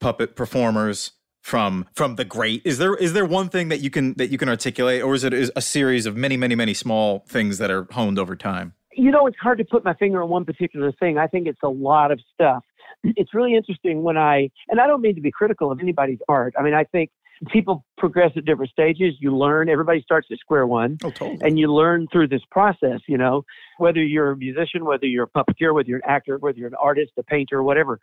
puppet 0.00 0.36
performers 0.36 1.12
from 1.44 1.86
from 1.94 2.16
the 2.16 2.24
great 2.24 2.62
is 2.64 2.78
there 2.78 2.94
is 2.94 3.12
there 3.12 3.26
one 3.26 3.50
thing 3.50 3.68
that 3.68 3.80
you 3.80 3.90
can 3.90 4.14
that 4.14 4.30
you 4.30 4.38
can 4.38 4.48
articulate 4.48 5.02
or 5.02 5.14
is 5.14 5.24
it 5.24 5.34
a 5.54 5.60
series 5.60 6.06
of 6.06 6.16
many 6.16 6.36
many 6.38 6.54
many 6.54 6.72
small 6.72 7.24
things 7.28 7.58
that 7.58 7.70
are 7.70 7.86
honed 7.92 8.18
over 8.18 8.34
time 8.34 8.72
you 8.96 9.10
know, 9.10 9.26
it's 9.26 9.36
hard 9.38 9.58
to 9.58 9.64
put 9.64 9.84
my 9.84 9.94
finger 9.94 10.22
on 10.22 10.28
one 10.28 10.44
particular 10.44 10.92
thing. 10.92 11.18
I 11.18 11.26
think 11.26 11.46
it's 11.46 11.62
a 11.62 11.68
lot 11.68 12.10
of 12.10 12.20
stuff. 12.32 12.64
It's 13.16 13.34
really 13.34 13.54
interesting 13.54 14.02
when 14.02 14.16
I, 14.16 14.50
and 14.68 14.80
I 14.80 14.86
don't 14.86 15.02
mean 15.02 15.14
to 15.14 15.20
be 15.20 15.30
critical 15.30 15.70
of 15.70 15.78
anybody's 15.78 16.20
art. 16.26 16.54
I 16.58 16.62
mean, 16.62 16.72
I 16.72 16.84
think 16.84 17.10
people 17.52 17.84
progress 17.98 18.30
at 18.34 18.46
different 18.46 18.70
stages. 18.70 19.14
You 19.18 19.36
learn, 19.36 19.68
everybody 19.68 20.00
starts 20.00 20.28
at 20.32 20.38
square 20.38 20.66
one. 20.66 20.96
Oh, 21.04 21.10
totally. 21.10 21.38
And 21.42 21.58
you 21.58 21.70
learn 21.70 22.08
through 22.10 22.28
this 22.28 22.40
process, 22.50 23.00
you 23.06 23.18
know, 23.18 23.44
whether 23.76 24.02
you're 24.02 24.30
a 24.30 24.36
musician, 24.38 24.86
whether 24.86 25.04
you're 25.04 25.24
a 25.24 25.38
puppeteer, 25.38 25.74
whether 25.74 25.86
you're 25.86 25.98
an 25.98 26.08
actor, 26.08 26.38
whether 26.38 26.56
you're 26.56 26.68
an 26.68 26.76
artist, 26.80 27.12
a 27.18 27.22
painter, 27.22 27.62
whatever. 27.62 28.00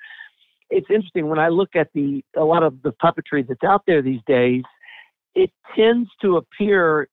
It's 0.71 0.87
interesting 0.89 1.27
when 1.27 1.39
I 1.39 1.49
look 1.49 1.75
at 1.75 1.89
the, 1.93 2.23
a 2.35 2.43
lot 2.43 2.63
of 2.63 2.81
the 2.81 2.93
puppetry 2.93 3.47
that's 3.47 3.63
out 3.63 3.83
there 3.85 4.01
these 4.01 4.21
days, 4.25 4.63
it 5.35 5.51
tends 5.75 6.09
to 6.21 6.37
appear 6.37 7.07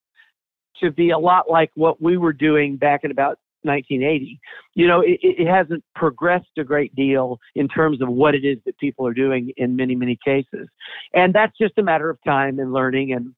to 0.81 0.91
be 0.91 1.11
a 1.11 1.19
lot 1.19 1.51
like 1.51 1.71
what 1.75 2.01
we 2.01 2.17
were 2.17 2.33
doing 2.33 2.77
back 2.77 3.05
in 3.05 3.11
about 3.11 3.39
1980. 3.63 4.41
You 4.75 4.87
know, 4.87 5.01
it, 5.01 5.19
it 5.23 5.49
hasn't 5.49 5.85
progressed 5.95 6.47
a 6.57 6.65
great 6.65 6.95
deal 6.95 7.39
in 7.55 7.69
terms 7.69 8.01
of 8.01 8.09
what 8.09 8.35
it 8.35 8.45
is 8.45 8.59
that 8.65 8.79
people 8.79 9.07
are 9.07 9.15
doing 9.15 9.53
in 9.57 9.77
many, 9.77 9.95
many 9.95 10.19
cases. 10.25 10.69
And 11.15 11.35
that's 11.35 11.57
just 11.61 11.79
a 11.79 11.83
matter 11.83 12.09
of 12.11 12.19
time 12.25 12.59
and 12.59 12.73
learning 12.73 13.13
and 13.13 13.35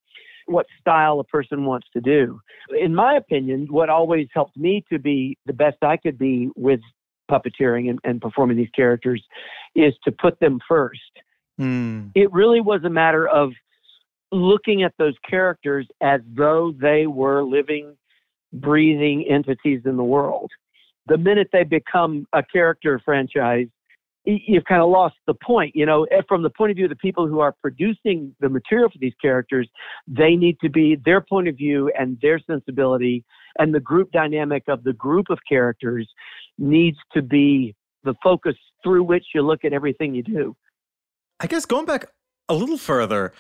what 0.47 0.67
style 0.81 1.21
a 1.21 1.25
person 1.25 1.65
wants 1.65 1.87
to 1.93 2.01
do. 2.01 2.41
In 2.79 2.95
my 2.95 3.17
opinion, 3.17 3.67
what 3.71 3.89
always 3.89 4.29
helped 4.35 4.57
me 4.57 4.85
to 4.93 4.99
be 4.99 5.39
the 5.47 5.53
best 5.53 5.79
I 5.83 5.97
could 5.97 6.19
be 6.19 6.51
with 6.57 6.81
puppeteering 7.31 7.91
and, 7.91 7.99
and 8.05 8.21
performing 8.21 8.57
these 8.57 8.71
characters 8.75 9.23
is 9.75 9.95
to 10.05 10.13
put 10.13 10.39
them 10.41 10.59
first. 10.69 11.01
Mm. 11.61 12.11
It 12.15 12.33
really 12.33 12.61
was 12.61 12.83
a 12.85 12.91
matter 12.91 13.29
of 13.29 13.53
looking 14.33 14.83
at 14.83 14.93
those 14.99 15.15
characters 15.29 15.87
as 16.01 16.21
though 16.37 16.73
they 16.81 17.07
were 17.07 17.43
living 17.43 17.97
breathing 18.53 19.25
entities 19.29 19.83
in 19.85 19.97
the 19.97 20.05
world. 20.05 20.51
The 21.07 21.19
minute 21.19 21.49
they 21.53 21.65
become 21.65 22.27
a 22.33 22.43
character 22.43 23.01
franchise, 23.05 23.69
you've 24.47 24.65
kind 24.65 24.83
of 24.83 24.91
lost 24.91 25.17
the 25.27 25.35
point. 25.35 25.75
You 25.75 25.87
know, 25.87 26.05
eh, 26.05 26.23
from 26.29 26.43
the 26.43 26.51
point 26.51 26.71
of 26.71 26.77
view 26.77 26.87
of 26.87 26.91
the 26.91 26.97
people 26.97 27.27
who 27.27 27.41
are 27.41 27.53
producing 27.61 28.35
the 28.41 28.49
material 28.49 28.91
for 28.91 28.99
these 28.99 29.15
characters, 29.21 29.69
they 30.07 30.37
need 30.37 30.59
to 30.61 30.69
be 30.69 30.97
their 31.05 31.21
point 31.21 31.49
of 31.49 31.57
view 31.57 31.91
and 31.99 32.19
their 32.21 32.39
sensibility 32.39 33.25
and 33.59 33.75
the 33.75 33.81
group 33.81 34.11
dynamic 34.13 34.65
of 34.69 34.85
the 34.85 34.93
group 34.93 35.27
of 35.31 35.39
characters 35.49 36.09
needs 36.59 36.99
to 37.13 37.23
be 37.23 37.75
the 38.05 38.15
focus 38.23 38.55
through 38.83 39.03
which 39.03 39.25
you 39.35 39.43
look 39.43 39.65
at 39.65 39.73
everything 39.73 40.15
you 40.15 40.23
do. 40.23 40.57
I 41.41 41.47
guess 41.47 41.65
going 41.67 41.87
back 41.87 42.07
a 42.49 42.55
little 42.55 42.79
further, 42.79 43.33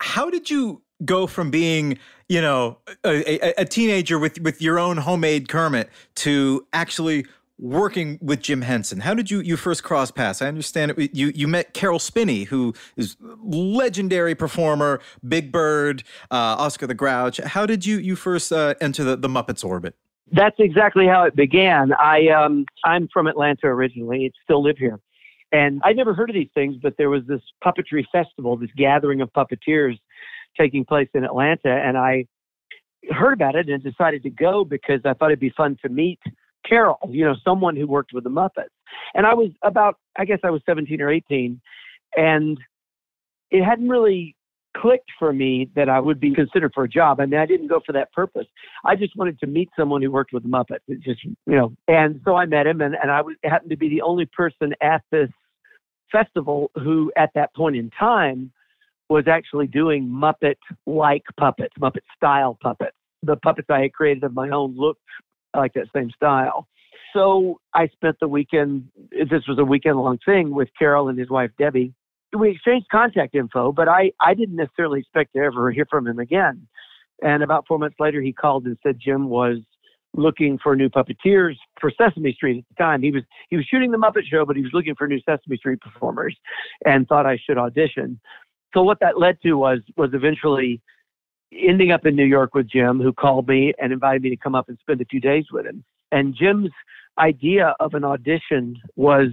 how 0.00 0.30
did 0.30 0.50
you 0.50 0.82
go 1.04 1.26
from 1.26 1.50
being, 1.50 1.98
you 2.28 2.40
know, 2.40 2.78
a, 3.04 3.46
a, 3.46 3.62
a, 3.62 3.64
teenager 3.64 4.18
with 4.18 4.40
with 4.40 4.60
your 4.60 4.78
own 4.78 4.96
homemade 4.96 5.48
Kermit 5.48 5.88
to 6.16 6.66
actually 6.72 7.26
working 7.58 8.18
with 8.22 8.40
Jim 8.40 8.62
Henson? 8.62 9.00
How 9.00 9.14
did 9.14 9.30
you 9.30 9.40
you 9.40 9.56
first 9.56 9.82
cross 9.82 10.10
paths? 10.10 10.40
I 10.40 10.48
understand 10.48 10.92
it, 10.96 11.14
you 11.14 11.32
you 11.34 11.48
met 11.48 11.74
Caroll 11.74 11.98
Spinney, 11.98 12.44
who 12.44 12.74
is 12.96 13.16
legendary 13.42 14.34
performer, 14.34 15.00
Big 15.26 15.50
Bird, 15.52 16.04
uh, 16.30 16.56
Oscar 16.58 16.86
the 16.86 16.94
Grouch. 16.94 17.38
How 17.38 17.66
did 17.66 17.84
you 17.84 17.98
you 17.98 18.16
first 18.16 18.52
uh, 18.52 18.74
enter 18.80 19.04
the, 19.04 19.16
the 19.16 19.28
Muppets 19.28 19.64
orbit? 19.64 19.94
That's 20.30 20.56
exactly 20.58 21.06
how 21.06 21.24
it 21.24 21.34
began. 21.34 21.92
I 21.94 22.28
um, 22.28 22.66
I'm 22.84 23.08
from 23.12 23.26
Atlanta 23.26 23.66
originally. 23.66 24.32
Still 24.44 24.62
live 24.62 24.78
here. 24.78 25.00
And 25.50 25.80
I 25.82 25.94
never 25.94 26.12
heard 26.12 26.28
of 26.28 26.34
these 26.34 26.50
things, 26.52 26.76
but 26.82 26.96
there 26.98 27.08
was 27.08 27.22
this 27.26 27.40
puppetry 27.64 28.04
festival, 28.12 28.58
this 28.58 28.68
gathering 28.76 29.22
of 29.22 29.32
puppeteers 29.32 29.98
taking 30.58 30.84
place 30.84 31.08
in 31.14 31.24
Atlanta, 31.24 31.70
and 31.70 31.96
I 31.96 32.26
heard 33.10 33.32
about 33.32 33.54
it 33.54 33.68
and 33.68 33.82
decided 33.82 34.22
to 34.24 34.30
go 34.30 34.64
because 34.64 35.00
I 35.04 35.14
thought 35.14 35.30
it'd 35.30 35.40
be 35.40 35.54
fun 35.56 35.78
to 35.82 35.88
meet 35.88 36.18
Caroll, 36.66 36.98
you 37.08 37.24
know, 37.24 37.34
someone 37.44 37.76
who 37.76 37.86
worked 37.86 38.12
with 38.12 38.24
the 38.24 38.30
Muppets. 38.30 38.68
And 39.14 39.26
I 39.26 39.34
was 39.34 39.50
about, 39.62 39.96
I 40.18 40.24
guess 40.24 40.40
I 40.44 40.50
was 40.50 40.62
17 40.66 41.00
or 41.00 41.10
18, 41.10 41.60
and 42.16 42.58
it 43.50 43.64
hadn't 43.64 43.88
really 43.88 44.36
clicked 44.76 45.10
for 45.18 45.32
me 45.32 45.70
that 45.74 45.88
I 45.88 45.98
would 45.98 46.20
be 46.20 46.34
considered 46.34 46.72
for 46.74 46.84
a 46.84 46.88
job. 46.88 47.20
I 47.20 47.26
mean, 47.26 47.40
I 47.40 47.46
didn't 47.46 47.68
go 47.68 47.80
for 47.84 47.92
that 47.92 48.12
purpose. 48.12 48.46
I 48.84 48.96
just 48.96 49.16
wanted 49.16 49.38
to 49.40 49.46
meet 49.46 49.70
someone 49.76 50.02
who 50.02 50.10
worked 50.10 50.32
with 50.32 50.42
the 50.42 50.48
Muppets. 50.48 50.80
It 50.86 51.00
just, 51.00 51.24
you 51.24 51.36
know, 51.46 51.72
and 51.88 52.20
so 52.24 52.36
I 52.36 52.46
met 52.46 52.66
him, 52.66 52.80
and, 52.80 52.94
and 53.00 53.10
I 53.10 53.22
was, 53.22 53.36
happened 53.44 53.70
to 53.70 53.76
be 53.76 53.88
the 53.88 54.02
only 54.02 54.26
person 54.26 54.74
at 54.80 55.02
this 55.10 55.30
festival 56.12 56.70
who, 56.74 57.12
at 57.16 57.30
that 57.34 57.54
point 57.54 57.76
in 57.76 57.90
time, 57.98 58.52
was 59.08 59.24
actually 59.26 59.66
doing 59.66 60.06
Muppet 60.06 60.56
like 60.86 61.22
puppets, 61.38 61.74
Muppet 61.80 62.02
style 62.16 62.58
puppets. 62.62 62.96
The 63.22 63.36
puppets 63.36 63.68
I 63.70 63.80
had 63.82 63.92
created 63.92 64.22
of 64.22 64.34
my 64.34 64.50
own 64.50 64.76
looked 64.76 65.00
like 65.56 65.74
that 65.74 65.86
same 65.94 66.10
style. 66.10 66.68
So 67.12 67.60
I 67.74 67.88
spent 67.88 68.16
the 68.20 68.28
weekend, 68.28 68.88
this 69.10 69.46
was 69.48 69.58
a 69.58 69.64
weekend 69.64 69.96
long 69.96 70.18
thing 70.24 70.50
with 70.54 70.68
Caroll 70.78 71.08
and 71.08 71.18
his 71.18 71.30
wife 71.30 71.50
Debbie. 71.58 71.94
We 72.38 72.50
exchanged 72.50 72.86
contact 72.90 73.34
info, 73.34 73.72
but 73.72 73.88
I, 73.88 74.12
I 74.20 74.34
didn't 74.34 74.56
necessarily 74.56 75.00
expect 75.00 75.32
to 75.34 75.40
ever 75.40 75.70
hear 75.70 75.86
from 75.90 76.06
him 76.06 76.18
again. 76.18 76.66
And 77.22 77.42
about 77.42 77.64
four 77.66 77.78
months 77.78 77.96
later, 77.98 78.20
he 78.20 78.32
called 78.32 78.66
and 78.66 78.76
said 78.82 78.98
Jim 79.00 79.28
was 79.28 79.58
looking 80.14 80.58
for 80.62 80.76
new 80.76 80.88
puppeteers 80.90 81.54
for 81.80 81.90
Sesame 81.90 82.32
Street 82.34 82.58
at 82.58 82.64
the 82.68 82.82
time. 82.82 83.02
He 83.02 83.10
was 83.10 83.22
he 83.48 83.56
was 83.56 83.64
shooting 83.66 83.90
the 83.90 83.98
Muppet 83.98 84.24
Show, 84.30 84.44
but 84.44 84.56
he 84.56 84.62
was 84.62 84.72
looking 84.72 84.94
for 84.94 85.06
new 85.06 85.20
Sesame 85.20 85.56
Street 85.56 85.80
performers, 85.80 86.36
and 86.84 87.08
thought 87.08 87.26
I 87.26 87.38
should 87.44 87.58
audition 87.58 88.20
so 88.74 88.82
what 88.82 89.00
that 89.00 89.18
led 89.18 89.40
to 89.42 89.54
was 89.54 89.80
was 89.96 90.10
eventually 90.12 90.80
ending 91.52 91.92
up 91.92 92.06
in 92.06 92.14
New 92.14 92.24
York 92.24 92.54
with 92.54 92.68
Jim, 92.68 93.00
who 93.00 93.12
called 93.12 93.48
me 93.48 93.72
and 93.80 93.92
invited 93.92 94.22
me 94.22 94.30
to 94.30 94.36
come 94.36 94.54
up 94.54 94.68
and 94.68 94.78
spend 94.80 95.00
a 95.00 95.06
few 95.06 95.20
days 95.20 95.46
with 95.52 95.66
him. 95.66 95.84
And 96.12 96.34
Jim's 96.34 96.70
idea 97.18 97.74
of 97.80 97.94
an 97.94 98.04
audition 98.04 98.76
was 98.96 99.28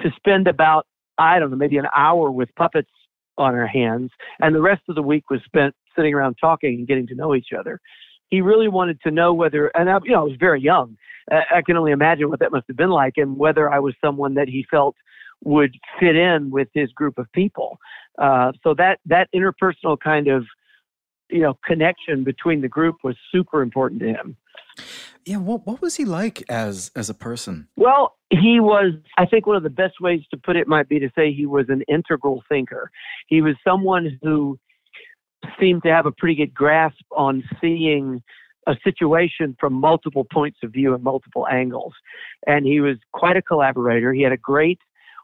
to 0.00 0.10
spend 0.16 0.46
about 0.48 0.86
I 1.18 1.38
don't 1.38 1.50
know 1.50 1.56
maybe 1.56 1.78
an 1.78 1.86
hour 1.96 2.30
with 2.30 2.54
puppets 2.56 2.90
on 3.38 3.54
our 3.54 3.66
hands, 3.66 4.10
and 4.40 4.54
the 4.54 4.60
rest 4.60 4.82
of 4.88 4.94
the 4.94 5.02
week 5.02 5.30
was 5.30 5.40
spent 5.44 5.74
sitting 5.94 6.14
around 6.14 6.36
talking 6.40 6.74
and 6.74 6.86
getting 6.86 7.06
to 7.06 7.14
know 7.14 7.34
each 7.34 7.48
other. 7.58 7.80
He 8.28 8.40
really 8.40 8.68
wanted 8.68 9.00
to 9.02 9.10
know 9.10 9.32
whether, 9.32 9.68
and 9.68 9.88
I, 9.88 9.98
you 10.04 10.10
know, 10.10 10.20
I 10.20 10.24
was 10.24 10.36
very 10.38 10.60
young. 10.60 10.96
I 11.30 11.62
can 11.64 11.76
only 11.76 11.92
imagine 11.92 12.28
what 12.28 12.38
that 12.40 12.52
must 12.52 12.66
have 12.68 12.76
been 12.76 12.90
like, 12.90 13.14
and 13.16 13.36
whether 13.36 13.70
I 13.70 13.78
was 13.78 13.94
someone 14.04 14.34
that 14.34 14.48
he 14.48 14.66
felt 14.70 14.94
would 15.44 15.74
fit 15.98 16.16
in 16.16 16.50
with 16.50 16.68
his 16.74 16.90
group 16.92 17.18
of 17.18 17.30
people. 17.32 17.78
Uh, 18.18 18.52
so 18.62 18.74
that 18.74 19.00
that 19.06 19.28
interpersonal 19.34 19.98
kind 19.98 20.28
of 20.28 20.44
you 21.30 21.40
know 21.40 21.58
connection 21.64 22.24
between 22.24 22.60
the 22.60 22.68
group 22.68 22.96
was 23.02 23.16
super 23.32 23.62
important 23.62 24.00
to 24.00 24.08
him. 24.08 24.36
Yeah, 25.24 25.38
what 25.38 25.66
what 25.66 25.80
was 25.80 25.96
he 25.96 26.04
like 26.04 26.44
as 26.48 26.90
as 26.94 27.10
a 27.10 27.14
person? 27.14 27.68
Well, 27.76 28.16
he 28.30 28.60
was 28.60 28.92
I 29.18 29.26
think 29.26 29.46
one 29.46 29.56
of 29.56 29.62
the 29.62 29.70
best 29.70 30.00
ways 30.00 30.22
to 30.30 30.36
put 30.36 30.56
it 30.56 30.68
might 30.68 30.88
be 30.88 30.98
to 31.00 31.10
say 31.16 31.32
he 31.32 31.46
was 31.46 31.66
an 31.68 31.82
integral 31.88 32.42
thinker. 32.48 32.90
He 33.26 33.40
was 33.42 33.54
someone 33.64 34.18
who 34.22 34.58
seemed 35.60 35.82
to 35.84 35.90
have 35.90 36.06
a 36.06 36.12
pretty 36.12 36.34
good 36.34 36.54
grasp 36.54 37.04
on 37.12 37.42
seeing 37.60 38.22
a 38.66 38.76
situation 38.82 39.56
from 39.60 39.72
multiple 39.72 40.26
points 40.32 40.58
of 40.64 40.72
view 40.72 40.94
and 40.94 41.02
multiple 41.02 41.46
angles. 41.46 41.94
And 42.46 42.66
he 42.66 42.80
was 42.80 42.96
quite 43.12 43.36
a 43.36 43.42
collaborator. 43.42 44.12
He 44.12 44.22
had 44.22 44.32
a 44.32 44.36
great 44.36 44.80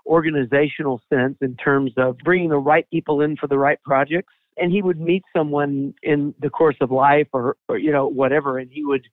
organizational 0.06 1.00
sense 1.12 1.36
in 1.40 1.56
terms 1.56 1.92
of 1.96 2.18
bringing 2.18 2.50
the 2.50 2.58
right 2.58 2.88
people 2.90 3.20
in 3.20 3.36
for 3.36 3.46
the 3.46 3.58
right 3.58 3.80
projects. 3.84 4.32
And 4.58 4.70
he 4.70 4.82
would 4.82 5.00
meet 5.00 5.22
someone 5.34 5.94
in 6.02 6.34
the 6.40 6.50
course 6.50 6.76
of 6.80 6.90
life 6.90 7.28
or, 7.32 7.56
or 7.68 7.78
you 7.78 7.90
know, 7.90 8.06
whatever, 8.06 8.58
and 8.58 8.70
he 8.70 8.84
would 8.84 9.06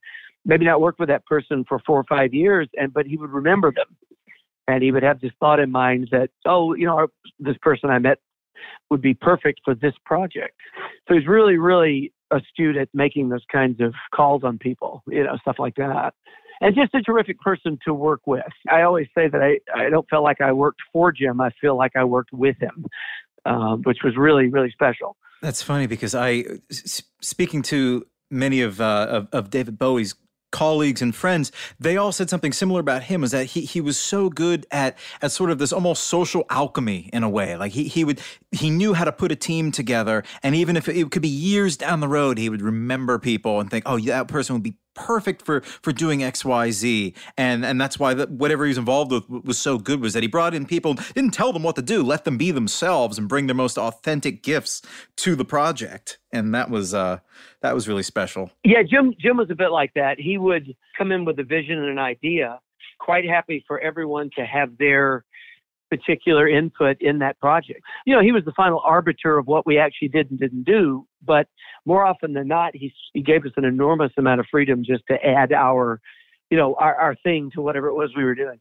maybe 0.44 0.64
not 0.64 0.80
work 0.80 0.96
with 0.98 1.08
that 1.08 1.24
person 1.26 1.64
for 1.68 1.80
four 1.86 1.98
or 1.98 2.04
five 2.04 2.32
years, 2.32 2.68
and 2.74 2.92
but 2.92 3.06
he 3.06 3.16
would 3.16 3.30
remember 3.30 3.72
them. 3.72 3.96
And 4.68 4.82
he 4.82 4.92
would 4.92 5.02
have 5.02 5.20
this 5.20 5.32
thought 5.40 5.58
in 5.58 5.70
mind 5.70 6.08
that, 6.12 6.30
oh, 6.46 6.74
you 6.74 6.86
know, 6.86 6.96
our, 6.96 7.08
this 7.38 7.56
person 7.60 7.90
I 7.90 7.98
met 7.98 8.18
would 8.90 9.02
be 9.02 9.14
perfect 9.14 9.60
for 9.64 9.74
this 9.74 9.94
project. 10.04 10.54
So 11.08 11.14
he's 11.14 11.26
really, 11.26 11.56
really 11.56 12.12
astute 12.30 12.76
at 12.76 12.88
making 12.94 13.28
those 13.30 13.44
kinds 13.50 13.80
of 13.80 13.94
calls 14.14 14.44
on 14.44 14.58
people, 14.58 15.02
you 15.08 15.24
know, 15.24 15.36
stuff 15.38 15.56
like 15.58 15.74
that. 15.76 16.14
And 16.60 16.74
just 16.74 16.94
a 16.94 17.00
terrific 17.00 17.40
person 17.40 17.78
to 17.86 17.94
work 17.94 18.20
with. 18.26 18.44
I 18.70 18.82
always 18.82 19.08
say 19.16 19.28
that 19.28 19.42
I, 19.42 19.58
I 19.74 19.88
don't 19.88 20.08
feel 20.08 20.22
like 20.22 20.40
I 20.40 20.52
worked 20.52 20.80
for 20.92 21.10
Jim. 21.10 21.40
I 21.40 21.50
feel 21.60 21.76
like 21.76 21.92
I 21.96 22.04
worked 22.04 22.32
with 22.32 22.56
him, 22.60 22.84
um, 23.46 23.82
which 23.84 23.98
was 24.04 24.16
really, 24.16 24.48
really 24.48 24.70
special. 24.70 25.16
That's 25.42 25.62
funny 25.62 25.86
because 25.86 26.14
I, 26.14 26.44
speaking 26.70 27.62
to 27.62 28.06
many 28.30 28.60
of, 28.62 28.80
uh, 28.80 29.06
of, 29.08 29.28
of 29.32 29.50
David 29.50 29.78
Bowie's 29.78 30.14
colleagues 30.52 31.00
and 31.00 31.14
friends, 31.14 31.52
they 31.78 31.96
all 31.96 32.12
said 32.12 32.28
something 32.28 32.52
similar 32.52 32.80
about 32.80 33.04
him 33.04 33.20
was 33.20 33.30
that 33.30 33.46
he 33.46 33.62
he 33.62 33.80
was 33.80 33.98
so 33.98 34.28
good 34.28 34.66
at 34.70 34.98
at 35.22 35.32
sort 35.32 35.50
of 35.50 35.58
this 35.58 35.72
almost 35.72 36.04
social 36.04 36.44
alchemy 36.50 37.08
in 37.12 37.22
a 37.22 37.28
way. 37.28 37.56
Like 37.56 37.72
he 37.72 37.84
he 37.84 38.04
would 38.04 38.20
he 38.50 38.70
knew 38.70 38.94
how 38.94 39.04
to 39.04 39.12
put 39.12 39.32
a 39.32 39.36
team 39.36 39.70
together 39.70 40.24
and 40.42 40.54
even 40.54 40.76
if 40.76 40.88
it 40.88 41.10
could 41.10 41.22
be 41.22 41.28
years 41.28 41.76
down 41.76 42.00
the 42.00 42.08
road, 42.08 42.38
he 42.38 42.48
would 42.48 42.62
remember 42.62 43.18
people 43.18 43.60
and 43.60 43.70
think, 43.70 43.84
"Oh, 43.86 43.98
that 44.00 44.28
person 44.28 44.54
would 44.54 44.62
be 44.62 44.76
perfect 45.00 45.42
for 45.42 45.60
for 45.60 45.92
doing 45.92 46.20
xyz 46.20 47.14
and 47.36 47.64
and 47.64 47.80
that's 47.80 47.98
why 47.98 48.14
whatever 48.14 48.64
he 48.64 48.68
was 48.68 48.78
involved 48.78 49.10
with 49.10 49.28
was 49.28 49.58
so 49.58 49.78
good 49.78 50.00
was 50.00 50.12
that 50.12 50.22
he 50.22 50.28
brought 50.28 50.54
in 50.54 50.66
people 50.66 50.94
didn't 51.14 51.32
tell 51.32 51.52
them 51.52 51.62
what 51.62 51.76
to 51.76 51.82
do 51.82 52.02
let 52.02 52.24
them 52.24 52.36
be 52.36 52.50
themselves 52.50 53.18
and 53.18 53.28
bring 53.28 53.46
their 53.46 53.54
most 53.54 53.78
authentic 53.78 54.42
gifts 54.42 54.82
to 55.16 55.36
the 55.36 55.44
project. 55.44 56.18
And 56.32 56.54
that 56.54 56.70
was 56.70 56.94
uh 56.94 57.18
that 57.62 57.74
was 57.74 57.88
really 57.88 58.02
special. 58.02 58.50
Yeah 58.64 58.82
jim 58.82 59.14
jim 59.18 59.36
was 59.36 59.50
a 59.50 59.54
bit 59.54 59.70
like 59.70 59.92
that. 59.94 60.18
He 60.18 60.38
would 60.38 60.74
come 60.96 61.12
in 61.12 61.24
with 61.24 61.38
a 61.38 61.44
vision 61.44 61.78
and 61.78 61.88
an 61.88 61.98
idea 61.98 62.60
quite 62.98 63.26
happy 63.26 63.64
for 63.66 63.80
everyone 63.80 64.28
to 64.36 64.44
have 64.44 64.76
their 64.78 65.24
particular 65.90 66.48
input 66.48 66.96
in 67.00 67.18
that 67.18 67.38
project. 67.40 67.82
You 68.06 68.14
know, 68.14 68.22
he 68.22 68.32
was 68.32 68.44
the 68.44 68.52
final 68.52 68.80
arbiter 68.84 69.36
of 69.36 69.46
what 69.46 69.66
we 69.66 69.78
actually 69.78 70.08
did 70.08 70.30
and 70.30 70.38
didn't 70.38 70.64
do, 70.64 71.06
but 71.24 71.48
more 71.84 72.06
often 72.06 72.32
than 72.32 72.48
not, 72.48 72.74
he, 72.74 72.92
he 73.12 73.22
gave 73.22 73.44
us 73.44 73.52
an 73.56 73.64
enormous 73.64 74.12
amount 74.16 74.40
of 74.40 74.46
freedom 74.50 74.84
just 74.84 75.02
to 75.08 75.14
add 75.24 75.52
our, 75.52 76.00
you 76.50 76.56
know, 76.56 76.74
our, 76.76 76.94
our 76.94 77.16
thing 77.22 77.50
to 77.54 77.60
whatever 77.60 77.88
it 77.88 77.94
was 77.94 78.10
we 78.16 78.24
were 78.24 78.34
doing. 78.34 78.60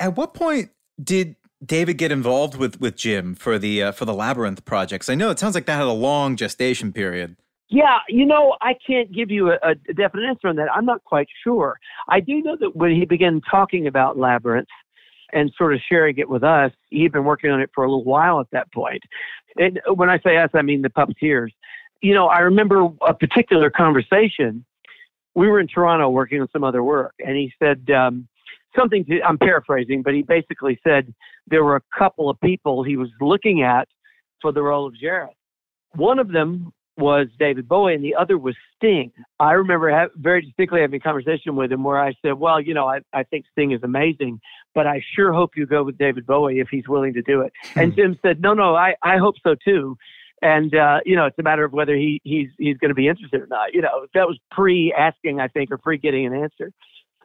At 0.00 0.16
what 0.16 0.34
point 0.34 0.70
did 1.02 1.36
David 1.64 1.96
get 1.96 2.10
involved 2.10 2.56
with 2.56 2.80
with 2.80 2.96
Jim 2.96 3.36
for 3.36 3.56
the 3.56 3.84
uh, 3.84 3.92
for 3.92 4.04
the 4.04 4.14
labyrinth 4.14 4.64
projects? 4.64 5.08
I 5.08 5.14
know 5.14 5.30
it 5.30 5.38
sounds 5.38 5.54
like 5.54 5.66
that 5.66 5.76
had 5.76 5.86
a 5.86 5.92
long 5.92 6.34
gestation 6.34 6.92
period. 6.92 7.36
Yeah, 7.68 7.98
you 8.08 8.26
know, 8.26 8.56
I 8.60 8.74
can't 8.86 9.10
give 9.12 9.30
you 9.30 9.52
a, 9.52 9.58
a 9.62 9.94
definite 9.94 10.28
answer 10.28 10.48
on 10.48 10.56
that. 10.56 10.68
I'm 10.74 10.84
not 10.84 11.04
quite 11.04 11.28
sure. 11.42 11.78
I 12.08 12.20
do 12.20 12.42
know 12.42 12.56
that 12.60 12.76
when 12.76 12.90
he 12.90 13.06
began 13.06 13.40
talking 13.50 13.86
about 13.86 14.18
labyrinth, 14.18 14.68
and 15.32 15.52
sort 15.56 15.74
of 15.74 15.80
sharing 15.88 16.18
it 16.18 16.28
with 16.28 16.44
us. 16.44 16.72
He'd 16.90 17.12
been 17.12 17.24
working 17.24 17.50
on 17.50 17.60
it 17.60 17.70
for 17.74 17.84
a 17.84 17.88
little 17.88 18.04
while 18.04 18.40
at 18.40 18.50
that 18.52 18.72
point. 18.72 19.02
And 19.56 19.80
when 19.94 20.10
I 20.10 20.18
say 20.20 20.36
us, 20.36 20.50
I 20.54 20.62
mean 20.62 20.82
the 20.82 20.90
puppeteers. 20.90 21.50
You 22.00 22.14
know, 22.14 22.26
I 22.26 22.40
remember 22.40 22.88
a 23.06 23.14
particular 23.14 23.70
conversation. 23.70 24.64
We 25.34 25.48
were 25.48 25.60
in 25.60 25.68
Toronto 25.68 26.10
working 26.10 26.40
on 26.40 26.48
some 26.52 26.64
other 26.64 26.82
work, 26.82 27.14
and 27.24 27.36
he 27.36 27.52
said 27.62 27.88
um, 27.90 28.28
something 28.76 29.04
to, 29.06 29.22
I'm 29.22 29.38
paraphrasing, 29.38 30.02
but 30.02 30.14
he 30.14 30.22
basically 30.22 30.78
said 30.84 31.14
there 31.46 31.64
were 31.64 31.76
a 31.76 31.82
couple 31.96 32.28
of 32.28 32.40
people 32.40 32.82
he 32.82 32.96
was 32.96 33.08
looking 33.20 33.62
at 33.62 33.88
for 34.40 34.52
the 34.52 34.62
role 34.62 34.86
of 34.86 34.94
Jareth. 34.94 35.28
One 35.94 36.18
of 36.18 36.28
them 36.28 36.72
was 36.96 37.28
David 37.38 37.68
Bowie 37.68 37.94
and 37.94 38.04
the 38.04 38.14
other 38.14 38.36
was 38.36 38.54
Sting. 38.76 39.12
I 39.40 39.52
remember 39.52 39.90
ha- 39.90 40.08
very 40.16 40.42
distinctly 40.42 40.80
having 40.80 41.00
a 41.00 41.02
conversation 41.02 41.56
with 41.56 41.72
him 41.72 41.84
where 41.84 41.98
I 41.98 42.14
said, 42.22 42.34
well, 42.34 42.60
you 42.60 42.74
know, 42.74 42.86
I, 42.86 43.00
I 43.12 43.22
think 43.22 43.46
Sting 43.52 43.72
is 43.72 43.80
amazing, 43.82 44.40
but 44.74 44.86
I 44.86 45.02
sure 45.14 45.32
hope 45.32 45.52
you 45.56 45.66
go 45.66 45.82
with 45.84 45.96
David 45.96 46.26
Bowie 46.26 46.60
if 46.60 46.68
he's 46.70 46.86
willing 46.88 47.14
to 47.14 47.22
do 47.22 47.40
it. 47.40 47.52
And 47.76 47.92
hmm. 47.92 47.96
Jim 47.96 48.18
said, 48.22 48.42
no, 48.42 48.52
no, 48.52 48.74
I, 48.74 48.94
I 49.02 49.16
hope 49.16 49.36
so 49.42 49.54
too. 49.64 49.96
And, 50.42 50.74
uh, 50.74 51.00
you 51.06 51.14
know, 51.14 51.26
it's 51.26 51.38
a 51.38 51.42
matter 51.42 51.64
of 51.64 51.72
whether 51.72 51.94
he, 51.94 52.20
he's, 52.24 52.48
he's 52.58 52.76
going 52.78 52.90
to 52.90 52.94
be 52.94 53.08
interested 53.08 53.40
or 53.40 53.46
not. 53.46 53.72
You 53.72 53.80
know, 53.80 54.06
that 54.12 54.26
was 54.26 54.38
pre 54.50 54.92
asking, 54.92 55.40
I 55.40 55.48
think, 55.48 55.70
or 55.70 55.78
pre 55.78 55.98
getting 55.98 56.26
an 56.26 56.34
answer. 56.34 56.72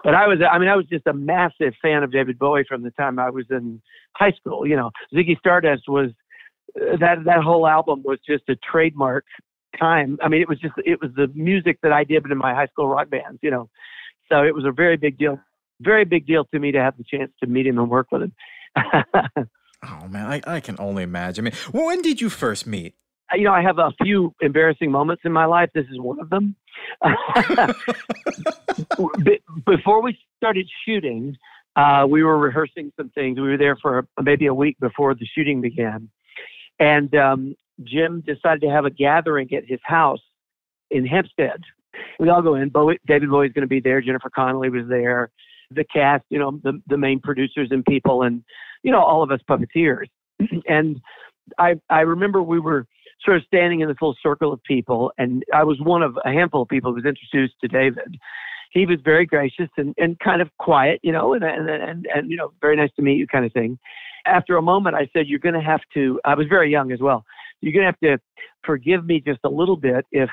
But 0.04 0.14
I 0.14 0.28
was, 0.28 0.38
I 0.50 0.60
mean, 0.60 0.70
I 0.70 0.76
was 0.76 0.86
just 0.86 1.08
a 1.08 1.14
massive 1.14 1.74
fan 1.82 2.04
of 2.04 2.12
David 2.12 2.38
Bowie 2.38 2.66
from 2.70 2.84
the 2.84 2.92
time 2.92 3.18
I 3.18 3.32
was 3.32 3.46
in 3.50 3.82
high 4.16 4.32
school. 4.34 4.68
You 4.68 4.76
know, 4.76 4.92
Ziggy 5.14 5.38
Stardust 5.40 5.84
was 5.88 6.12
that 6.76 7.24
that 7.26 7.42
whole 7.42 7.68
album 7.68 8.04
was 8.04 8.20
just 8.28 8.44
a 8.50 8.56
trademark 8.56 9.26
time. 9.78 10.18
I 10.22 10.28
mean, 10.28 10.42
it 10.42 10.50
was 10.50 10.60
just 10.60 10.74
it 10.78 11.00
was 11.02 11.12
the 11.16 11.28
music 11.34 11.80
that 11.84 11.92
I 11.92 12.04
did 12.04 12.26
in 12.26 12.38
my 12.38 12.54
high 12.54 12.68
school 12.68 12.88
rock 12.88 13.10
bands, 13.10 13.40
you 13.42 13.52
know. 13.52 13.70
So 14.30 14.44
it 14.44 14.54
was 14.54 14.66
a 14.66 14.72
very 14.72 14.98
big 14.98 15.18
deal, 15.18 15.40
very 15.82 16.06
big 16.06 16.26
deal 16.26 16.46
to 16.46 16.60
me 16.60 16.72
to 16.72 16.80
have 16.80 16.98
the 16.98 17.04
chance 17.04 17.32
to 17.42 17.48
meet 17.48 17.68
him 17.68 17.78
and 17.78 17.90
work 17.90 18.08
with 18.12 18.24
him. 18.24 18.34
oh 18.78 20.08
man, 20.10 20.26
I, 20.28 20.42
I 20.46 20.60
can 20.60 20.76
only 20.80 21.04
imagine. 21.04 21.46
I 21.48 21.50
mean, 21.50 21.58
when 21.72 22.02
did 22.02 22.22
you 22.22 22.30
first 22.30 22.68
meet? 22.68 22.96
You 23.34 23.44
know, 23.44 23.54
I 23.54 23.62
have 23.62 23.78
a 23.78 23.92
few 24.04 24.34
embarrassing 24.42 24.90
moments 24.90 25.24
in 25.26 25.34
my 25.34 25.46
life. 25.46 25.70
This 25.74 25.86
is 25.92 26.00
one 26.00 26.20
of 26.20 26.30
them. 26.30 26.56
Before 29.66 30.02
we 30.02 30.18
started 30.38 30.66
shooting, 30.86 31.36
uh, 31.76 32.06
we 32.10 32.24
were 32.24 32.38
rehearsing 32.38 32.92
some 32.96 33.10
things. 33.10 33.38
We 33.38 33.50
were 33.50 33.58
there 33.58 33.76
for 33.76 34.08
maybe 34.22 34.46
a 34.48 34.54
week 34.54 34.80
before 34.80 35.14
the 35.14 35.28
shooting 35.36 35.60
began. 35.62 36.10
And 36.80 37.14
um, 37.16 37.56
Jim 37.84 38.24
decided 38.26 38.62
to 38.62 38.70
have 38.70 38.86
a 38.86 38.90
gathering 38.90 39.54
at 39.54 39.66
his 39.66 39.80
house 39.84 40.22
in 40.90 41.06
Hampstead. 41.06 41.62
We 42.20 42.30
all 42.30 42.42
go 42.42 42.56
in. 42.56 42.70
Bowie, 42.70 43.00
David 43.08 43.30
Bowie's 43.30 43.54
going 43.54 43.64
to 43.64 43.68
be 43.68 43.80
there. 43.80 44.02
Jennifer 44.02 44.30
Connelly 44.30 44.70
was 44.70 44.86
there. 44.88 45.32
The 45.72 45.84
cast, 45.84 46.24
you 46.30 46.40
know, 46.40 46.60
the, 46.64 46.82
the 46.88 46.98
main 46.98 47.20
producers 47.20 47.70
and 47.72 47.84
people, 47.86 48.22
and 48.24 48.44
you 48.84 48.92
know, 48.92 49.02
all 49.02 49.24
of 49.24 49.32
us 49.32 49.42
puppeteers. 49.50 50.08
and 50.68 51.02
I 51.58 51.76
I 51.90 52.02
remember 52.02 52.42
we 52.42 52.60
were 52.60 52.86
sort 53.24 53.38
of 53.38 53.44
standing 53.48 53.82
in 53.82 53.88
this 53.88 53.98
little 54.02 54.16
circle 54.24 54.54
of 54.54 54.64
people, 54.64 55.12
and 55.18 55.44
I 55.54 55.64
was 55.64 55.80
one 55.82 56.04
of 56.04 56.18
a 56.24 56.32
handful 56.32 56.62
of 56.62 56.70
people 56.70 56.92
who 56.92 56.96
was 56.96 57.06
introduced 57.06 57.56
to 57.62 57.68
David. 57.68 58.18
He 58.72 58.86
was 58.86 59.00
very 59.04 59.26
gracious 59.26 59.70
and, 59.78 59.94
and 59.98 60.20
kind 60.20 60.42
of 60.42 60.50
quiet, 60.60 61.00
you 61.04 61.12
know, 61.12 61.34
and, 61.34 61.44
and 61.44 61.70
and 61.70 62.08
and 62.14 62.32
you 62.32 62.38
know, 62.38 62.54
very 62.62 62.76
nice 62.76 62.92
to 62.96 63.02
meet 63.02 63.18
you, 63.18 63.28
kind 63.28 63.46
of 63.46 63.52
thing. 63.52 63.78
After 64.26 64.56
a 64.56 64.62
moment, 64.62 64.96
I 64.96 65.10
said, 65.12 65.28
"You're 65.28 65.40
going 65.40 65.56
to 65.56 65.62
have 65.62 65.82
to." 65.96 66.20
I 66.24 66.36
was 66.36 66.48
very 66.48 66.72
young 66.72 66.92
as 66.92 67.00
well 67.00 67.26
you're 67.62 67.74
going 67.74 67.86
to 67.86 67.88
have 67.88 68.00
to 68.18 68.22
forgive 68.66 69.06
me 69.06 69.22
just 69.26 69.40
a 69.44 69.50
little 69.50 69.78
bit 69.78 70.06
if 70.12 70.30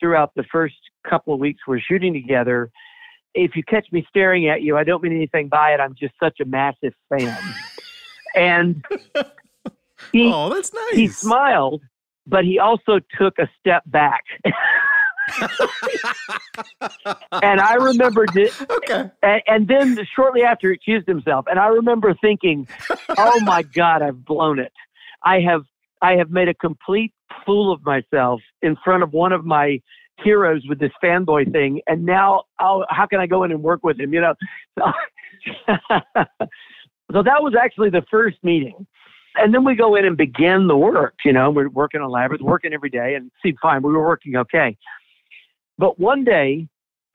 throughout 0.00 0.32
the 0.36 0.44
first 0.50 0.76
couple 1.08 1.34
of 1.34 1.40
weeks 1.40 1.60
we're 1.66 1.80
shooting 1.80 2.12
together, 2.12 2.70
if 3.34 3.54
you 3.56 3.62
catch 3.62 3.86
me 3.92 4.04
staring 4.08 4.48
at 4.48 4.62
you, 4.62 4.76
I 4.76 4.84
don't 4.84 5.02
mean 5.02 5.12
anything 5.12 5.48
by 5.48 5.72
it. 5.72 5.80
I'm 5.80 5.94
just 5.98 6.14
such 6.22 6.40
a 6.40 6.44
massive 6.44 6.94
fan. 7.08 7.38
and 8.34 8.84
he, 10.12 10.30
oh, 10.32 10.52
that's 10.52 10.72
nice. 10.72 10.94
He 10.94 11.08
smiled, 11.08 11.82
but 12.26 12.44
he 12.44 12.58
also 12.58 13.00
took 13.18 13.38
a 13.38 13.48
step 13.60 13.82
back. 13.86 14.24
and 17.32 17.60
I 17.60 17.74
remembered 17.74 18.34
it. 18.34 18.52
Okay. 18.70 19.10
And, 19.22 19.42
and, 19.46 19.68
then 19.68 19.98
shortly 20.16 20.42
after, 20.42 20.70
he 20.70 20.74
accused 20.74 21.06
himself. 21.06 21.44
And 21.50 21.58
I 21.58 21.66
remember 21.66 22.14
thinking, 22.20 22.66
"Oh 23.16 23.38
my 23.40 23.62
God, 23.62 24.00
I've 24.00 24.24
blown 24.24 24.58
it. 24.58 24.72
I 25.22 25.40
have 25.40 25.64
I 26.02 26.12
have 26.12 26.30
made 26.30 26.48
a 26.48 26.54
complete 26.54 27.12
fool 27.44 27.72
of 27.72 27.84
myself 27.84 28.40
in 28.62 28.76
front 28.84 29.02
of 29.02 29.12
one 29.12 29.32
of 29.32 29.44
my 29.44 29.80
heroes 30.22 30.62
with 30.68 30.78
this 30.78 30.92
fanboy 31.02 31.50
thing, 31.52 31.80
and 31.86 32.04
now 32.04 32.44
I'll, 32.58 32.84
how 32.90 33.06
can 33.06 33.20
I 33.20 33.26
go 33.26 33.44
in 33.44 33.50
and 33.50 33.62
work 33.62 33.80
with 33.82 33.98
him? 34.00 34.12
You 34.12 34.20
know, 34.20 34.34
so, 34.78 34.84
so 37.12 37.22
that 37.22 37.42
was 37.42 37.54
actually 37.60 37.90
the 37.90 38.02
first 38.10 38.38
meeting. 38.42 38.86
And 39.36 39.54
then 39.54 39.64
we 39.64 39.76
go 39.76 39.94
in 39.94 40.04
and 40.04 40.16
begin 40.16 40.66
the 40.66 40.76
work. 40.76 41.14
You 41.24 41.32
know, 41.32 41.50
we're 41.50 41.68
working 41.68 42.00
on 42.00 42.10
labyrinth, 42.10 42.42
working 42.42 42.72
every 42.72 42.90
day, 42.90 43.14
and 43.14 43.30
seemed 43.42 43.58
fine. 43.62 43.82
We 43.82 43.92
were 43.92 44.04
working 44.04 44.36
okay. 44.36 44.76
But 45.76 46.00
one 46.00 46.24
day, 46.24 46.66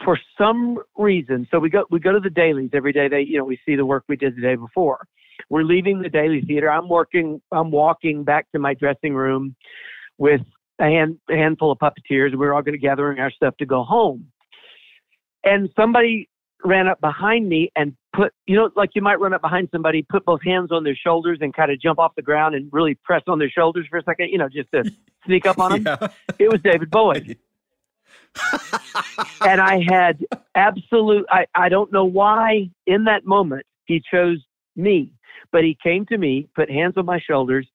for 0.06 0.17
some 0.38 0.80
reason, 0.98 1.48
so 1.52 1.60
we 1.60 1.69
go 1.69 1.86
we 1.89 2.00
go 2.00 2.13
to 2.13 2.19
the 2.19 2.30
dailies 2.30 2.72
every 2.74 2.93
day. 2.93 3.08
They 3.10 3.22
you 3.22 3.38
know 3.38 3.43
we 3.43 3.60
see 3.65 3.76
the 3.76 3.86
work 3.86 4.06
we 4.08 4.15
did 4.15 4.38
the 4.38 4.41
day 4.41 4.56
before. 4.56 5.06
We're 5.49 5.63
leaving 5.63 6.01
the 6.01 6.10
Daily 6.10 6.41
Theater. 6.41 6.69
I'm 6.69 6.89
working. 6.89 7.41
I'm 7.51 7.71
walking 7.71 8.23
back 8.23 8.51
to 8.51 8.60
my 8.60 8.73
dressing 8.73 9.13
room 9.13 9.56
with 10.17 10.41
a, 10.79 10.86
hand, 10.86 11.17
a 11.29 11.36
handful 11.36 11.71
of 11.71 11.79
puppeteers. 11.79 12.36
We're 12.36 12.53
all 12.53 12.62
going 12.62 12.73
to 12.73 12.79
gather 12.79 13.17
our 13.19 13.32
stuff 13.32 13.56
to 13.58 13.65
go 13.65 13.84
home. 13.84 14.27
and 15.43 15.69
somebody 15.75 16.29
ran 16.63 16.88
up 16.88 17.01
behind 17.01 17.47
me 17.47 17.71
and 17.75 17.95
put, 18.15 18.32
you 18.47 18.56
know, 18.56 18.69
like 18.75 18.91
you 18.95 19.01
might 19.01 19.19
run 19.19 19.34
up 19.34 19.41
behind 19.41 19.69
somebody, 19.71 20.01
put 20.03 20.23
both 20.25 20.41
hands 20.43 20.71
on 20.71 20.84
their 20.84 20.95
shoulders 20.95 21.39
and 21.41 21.53
kind 21.53 21.71
of 21.71 21.79
jump 21.82 21.99
off 21.99 22.15
the 22.15 22.21
ground 22.21 22.56
and 22.56 22.69
really 22.71 22.95
press 23.03 23.21
on 23.27 23.39
their 23.39 23.49
shoulders 23.49 23.86
for 23.89 23.97
a 23.97 24.03
second, 24.03 24.29
you 24.29 24.38
know, 24.38 24.49
just 24.49 24.71
to 24.71 24.89
sneak 25.25 25.45
up 25.45 25.60
on 25.60 25.84
them. 25.84 25.97
Yeah. 25.99 26.08
It 26.39 26.51
was 26.51 26.62
David 26.62 26.89
Bowie. 26.89 27.38
and 29.41 29.62
I 29.62 29.84
had 29.88 30.25
absolute, 30.56 31.25
I, 31.29 31.45
I 31.53 31.69
don't 31.69 31.91
know 31.91 32.06
why 32.06 32.69
in 32.88 33.03
that 33.06 33.25
moment 33.25 33.65
he 33.86 34.01
chose 34.12 34.43
me, 34.75 35.12
but 35.54 35.63
he 35.63 35.78
came 35.82 36.06
to 36.08 36.18
me, 36.18 36.50
put 36.56 36.70
hands 36.70 36.96
on 36.98 37.06
my 37.06 37.20
shoulders, 37.20 37.66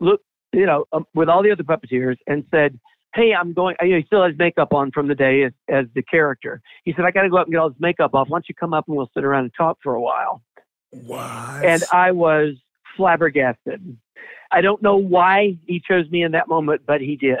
looked, 0.00 0.24
you 0.52 0.66
know, 0.66 0.84
um, 0.92 1.06
with 1.14 1.30
all 1.30 1.42
the 1.42 1.50
other 1.50 1.62
puppeteers 1.62 2.16
and 2.26 2.44
said, 2.50 2.78
Hey, 3.14 3.32
I'm 3.32 3.54
going, 3.54 3.76
you 3.80 3.90
know, 3.90 3.96
he 3.96 4.04
still 4.04 4.22
has 4.22 4.34
makeup 4.36 4.74
on 4.74 4.90
from 4.90 5.08
the 5.08 5.14
day 5.14 5.44
as, 5.44 5.52
as 5.70 5.86
the 5.94 6.02
character. 6.02 6.60
He 6.84 6.92
said, 6.94 7.06
I 7.06 7.10
got 7.10 7.22
to 7.22 7.30
go 7.30 7.38
up 7.38 7.46
and 7.46 7.54
get 7.54 7.58
all 7.60 7.70
this 7.70 7.80
makeup 7.80 8.10
off. 8.12 8.28
Why 8.28 8.36
don't 8.36 8.48
you 8.48 8.54
come 8.54 8.74
up 8.74 8.84
and 8.88 8.96
we'll 8.96 9.10
sit 9.14 9.24
around 9.24 9.44
and 9.44 9.52
talk 9.56 9.78
for 9.82 9.94
a 9.94 10.00
while? 10.00 10.42
What? 10.90 11.64
And 11.64 11.82
I 11.92 12.10
was 12.12 12.56
flabbergasted. 12.94 13.96
I 14.52 14.60
don't 14.60 14.82
know 14.82 14.96
why 14.96 15.56
he 15.66 15.80
chose 15.80 16.10
me 16.10 16.24
in 16.24 16.32
that 16.32 16.48
moment, 16.48 16.82
but 16.86 17.00
he 17.00 17.16
did. 17.16 17.38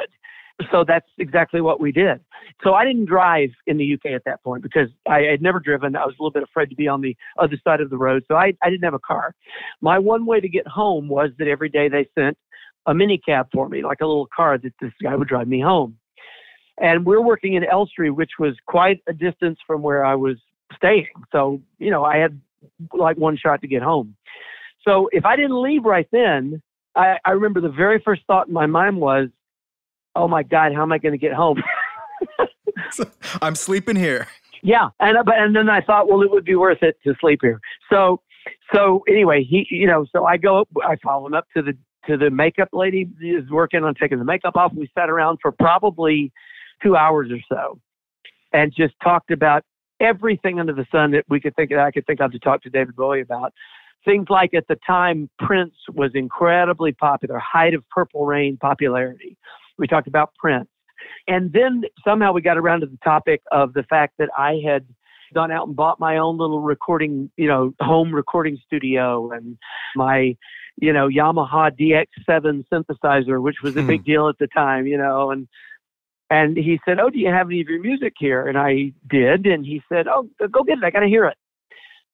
So 0.70 0.84
that's 0.86 1.06
exactly 1.18 1.60
what 1.60 1.80
we 1.80 1.92
did. 1.92 2.20
So 2.64 2.72
I 2.72 2.84
didn't 2.84 3.04
drive 3.04 3.50
in 3.66 3.76
the 3.76 3.94
UK 3.94 4.12
at 4.12 4.24
that 4.24 4.42
point 4.42 4.62
because 4.62 4.88
I 5.06 5.20
had 5.20 5.42
never 5.42 5.60
driven. 5.60 5.94
I 5.94 6.06
was 6.06 6.14
a 6.18 6.22
little 6.22 6.30
bit 6.30 6.42
afraid 6.42 6.70
to 6.70 6.76
be 6.76 6.88
on 6.88 7.02
the 7.02 7.14
other 7.38 7.58
side 7.62 7.80
of 7.80 7.90
the 7.90 7.98
road. 7.98 8.24
So 8.26 8.36
I, 8.36 8.54
I 8.62 8.70
didn't 8.70 8.84
have 8.84 8.94
a 8.94 8.98
car. 8.98 9.34
My 9.82 9.98
one 9.98 10.24
way 10.24 10.40
to 10.40 10.48
get 10.48 10.66
home 10.66 11.08
was 11.08 11.30
that 11.38 11.46
every 11.46 11.68
day 11.68 11.88
they 11.88 12.08
sent 12.18 12.38
a 12.86 12.94
minicab 12.94 13.48
for 13.52 13.68
me, 13.68 13.82
like 13.84 14.00
a 14.00 14.06
little 14.06 14.28
car 14.34 14.56
that 14.56 14.72
this 14.80 14.92
guy 15.02 15.14
would 15.14 15.28
drive 15.28 15.48
me 15.48 15.60
home. 15.60 15.98
And 16.78 17.04
we're 17.04 17.22
working 17.22 17.54
in 17.54 17.64
Elstree, 17.64 18.10
which 18.10 18.32
was 18.38 18.54
quite 18.66 19.02
a 19.06 19.12
distance 19.12 19.58
from 19.66 19.82
where 19.82 20.04
I 20.04 20.14
was 20.14 20.36
staying. 20.74 21.08
So, 21.32 21.60
you 21.78 21.90
know, 21.90 22.04
I 22.04 22.16
had 22.16 22.40
like 22.94 23.16
one 23.16 23.36
shot 23.36 23.60
to 23.62 23.68
get 23.68 23.82
home. 23.82 24.16
So 24.86 25.08
if 25.12 25.24
I 25.24 25.36
didn't 25.36 25.60
leave 25.60 25.84
right 25.84 26.08
then, 26.12 26.62
I, 26.94 27.16
I 27.24 27.32
remember 27.32 27.60
the 27.60 27.68
very 27.68 28.00
first 28.04 28.22
thought 28.26 28.48
in 28.48 28.54
my 28.54 28.66
mind 28.66 28.98
was, 28.98 29.28
oh 30.16 30.28
my 30.28 30.42
God, 30.42 30.74
how 30.74 30.82
am 30.82 30.92
I 30.92 30.98
going 30.98 31.12
to 31.12 31.18
get 31.18 31.32
home? 31.32 31.62
I'm 33.42 33.54
sleeping 33.54 33.96
here. 33.96 34.28
yeah. 34.62 34.88
And, 35.00 35.18
uh, 35.18 35.22
but, 35.22 35.38
and 35.38 35.54
then 35.54 35.68
I 35.68 35.80
thought, 35.80 36.08
well, 36.08 36.22
it 36.22 36.30
would 36.30 36.44
be 36.44 36.56
worth 36.56 36.82
it 36.82 36.98
to 37.04 37.14
sleep 37.20 37.40
here. 37.42 37.60
So, 37.90 38.20
so 38.74 39.02
anyway, 39.08 39.44
he, 39.44 39.66
you 39.70 39.86
know, 39.86 40.06
so 40.12 40.24
I 40.24 40.36
go, 40.36 40.66
I 40.82 40.96
follow 41.02 41.26
him 41.26 41.34
up 41.34 41.46
to 41.56 41.62
the, 41.62 41.76
to 42.06 42.16
the 42.16 42.30
makeup 42.30 42.68
lady 42.72 43.08
is 43.20 43.48
working 43.50 43.84
on 43.84 43.94
taking 43.94 44.18
the 44.18 44.24
makeup 44.24 44.56
off. 44.56 44.72
We 44.74 44.90
sat 44.96 45.10
around 45.10 45.38
for 45.42 45.52
probably 45.52 46.32
two 46.82 46.96
hours 46.96 47.30
or 47.30 47.40
so 47.48 47.80
and 48.52 48.72
just 48.74 48.94
talked 49.02 49.30
about 49.30 49.64
everything 50.00 50.60
under 50.60 50.72
the 50.72 50.86
sun 50.92 51.10
that 51.12 51.24
we 51.28 51.40
could 51.40 51.54
think 51.56 51.70
of, 51.70 51.78
I 51.78 51.90
could 51.90 52.06
think 52.06 52.20
of 52.20 52.32
to 52.32 52.38
talk 52.38 52.62
to 52.62 52.70
David 52.70 52.96
Bowie 52.96 53.22
about. 53.22 53.52
Things 54.04 54.26
like 54.30 54.54
at 54.54 54.68
the 54.68 54.78
time, 54.86 55.28
Prince 55.38 55.74
was 55.92 56.12
incredibly 56.14 56.92
popular, 56.92 57.38
height 57.38 57.74
of 57.74 57.82
Purple 57.90 58.24
Rain 58.24 58.56
popularity. 58.56 59.36
We 59.78 59.86
talked 59.86 60.08
about 60.08 60.34
Prince. 60.36 60.68
And 61.28 61.52
then 61.52 61.82
somehow 62.04 62.32
we 62.32 62.40
got 62.40 62.56
around 62.56 62.80
to 62.80 62.86
the 62.86 62.98
topic 63.04 63.42
of 63.52 63.72
the 63.74 63.82
fact 63.84 64.14
that 64.18 64.28
I 64.36 64.60
had 64.66 64.86
gone 65.34 65.50
out 65.50 65.66
and 65.66 65.76
bought 65.76 66.00
my 66.00 66.18
own 66.18 66.38
little 66.38 66.60
recording, 66.60 67.30
you 67.36 67.48
know, 67.48 67.72
home 67.80 68.14
recording 68.14 68.58
studio 68.64 69.30
and 69.32 69.58
my, 69.96 70.36
you 70.76 70.92
know, 70.92 71.08
Yamaha 71.08 71.70
DX7 71.78 72.64
synthesizer, 72.72 73.42
which 73.42 73.56
was 73.62 73.76
a 73.76 73.82
big 73.82 74.00
hmm. 74.00 74.06
deal 74.06 74.28
at 74.28 74.38
the 74.38 74.46
time, 74.48 74.86
you 74.86 74.96
know, 74.96 75.30
and 75.30 75.48
and 76.28 76.56
he 76.56 76.80
said, 76.84 76.98
"Oh, 76.98 77.08
do 77.08 77.18
you 77.18 77.28
have 77.28 77.46
any 77.46 77.60
of 77.60 77.68
your 77.68 77.80
music 77.80 78.14
here?" 78.18 78.48
And 78.48 78.58
I 78.58 78.92
did, 79.08 79.46
and 79.46 79.64
he 79.64 79.80
said, 79.88 80.08
"Oh, 80.08 80.28
go 80.50 80.64
get 80.64 80.78
it. 80.78 80.84
I 80.84 80.90
got 80.90 81.00
to 81.00 81.06
hear 81.06 81.26
it." 81.26 81.36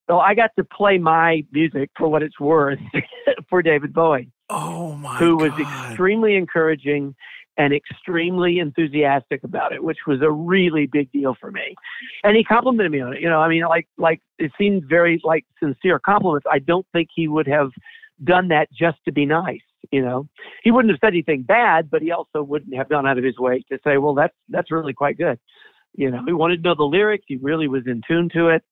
So 0.08 0.18
I 0.18 0.34
got 0.34 0.50
to 0.58 0.64
play 0.64 0.98
my 0.98 1.44
music 1.52 1.90
for 1.96 2.08
what 2.08 2.22
it's 2.22 2.38
worth 2.38 2.78
for 3.48 3.62
David 3.62 3.94
Bowie, 3.94 4.30
Oh 4.50 4.94
my 4.94 5.16
who 5.16 5.36
was 5.36 5.52
God. 5.52 5.88
extremely 5.90 6.34
encouraging 6.34 7.14
and 7.58 7.72
extremely 7.72 8.58
enthusiastic 8.58 9.44
about 9.44 9.72
it, 9.72 9.82
which 9.82 9.98
was 10.06 10.22
a 10.22 10.30
really 10.30 10.86
big 10.86 11.10
deal 11.12 11.36
for 11.38 11.50
me. 11.50 11.74
And 12.24 12.36
he 12.36 12.44
complimented 12.44 12.92
me 12.92 13.00
on 13.00 13.14
it. 13.14 13.20
You 13.20 13.28
know, 13.28 13.40
I 13.40 13.48
mean, 13.48 13.62
like 13.64 13.88
like 13.98 14.20
it 14.38 14.52
seemed 14.58 14.84
very 14.88 15.20
like 15.22 15.44
sincere 15.62 15.98
compliments. 15.98 16.46
I 16.50 16.58
don't 16.58 16.86
think 16.92 17.08
he 17.14 17.28
would 17.28 17.46
have 17.46 17.70
done 18.24 18.48
that 18.48 18.68
just 18.72 18.98
to 19.04 19.12
be 19.12 19.26
nice. 19.26 19.60
You 19.90 20.02
know, 20.02 20.28
he 20.62 20.70
wouldn't 20.70 20.92
have 20.92 21.00
said 21.04 21.12
anything 21.12 21.42
bad, 21.42 21.90
but 21.90 22.02
he 22.02 22.12
also 22.12 22.42
wouldn't 22.42 22.74
have 22.74 22.88
gone 22.88 23.06
out 23.06 23.18
of 23.18 23.24
his 23.24 23.38
way 23.38 23.62
to 23.70 23.78
say, 23.84 23.98
"Well, 23.98 24.14
that's 24.14 24.34
that's 24.48 24.70
really 24.70 24.94
quite 24.94 25.18
good." 25.18 25.38
You 25.94 26.10
know, 26.10 26.22
he 26.26 26.32
wanted 26.32 26.62
to 26.62 26.62
know 26.62 26.74
the 26.74 26.84
lyrics. 26.84 27.24
He 27.28 27.36
really 27.36 27.68
was 27.68 27.86
in 27.86 28.00
tune 28.08 28.30
to 28.32 28.48
it. 28.48 28.62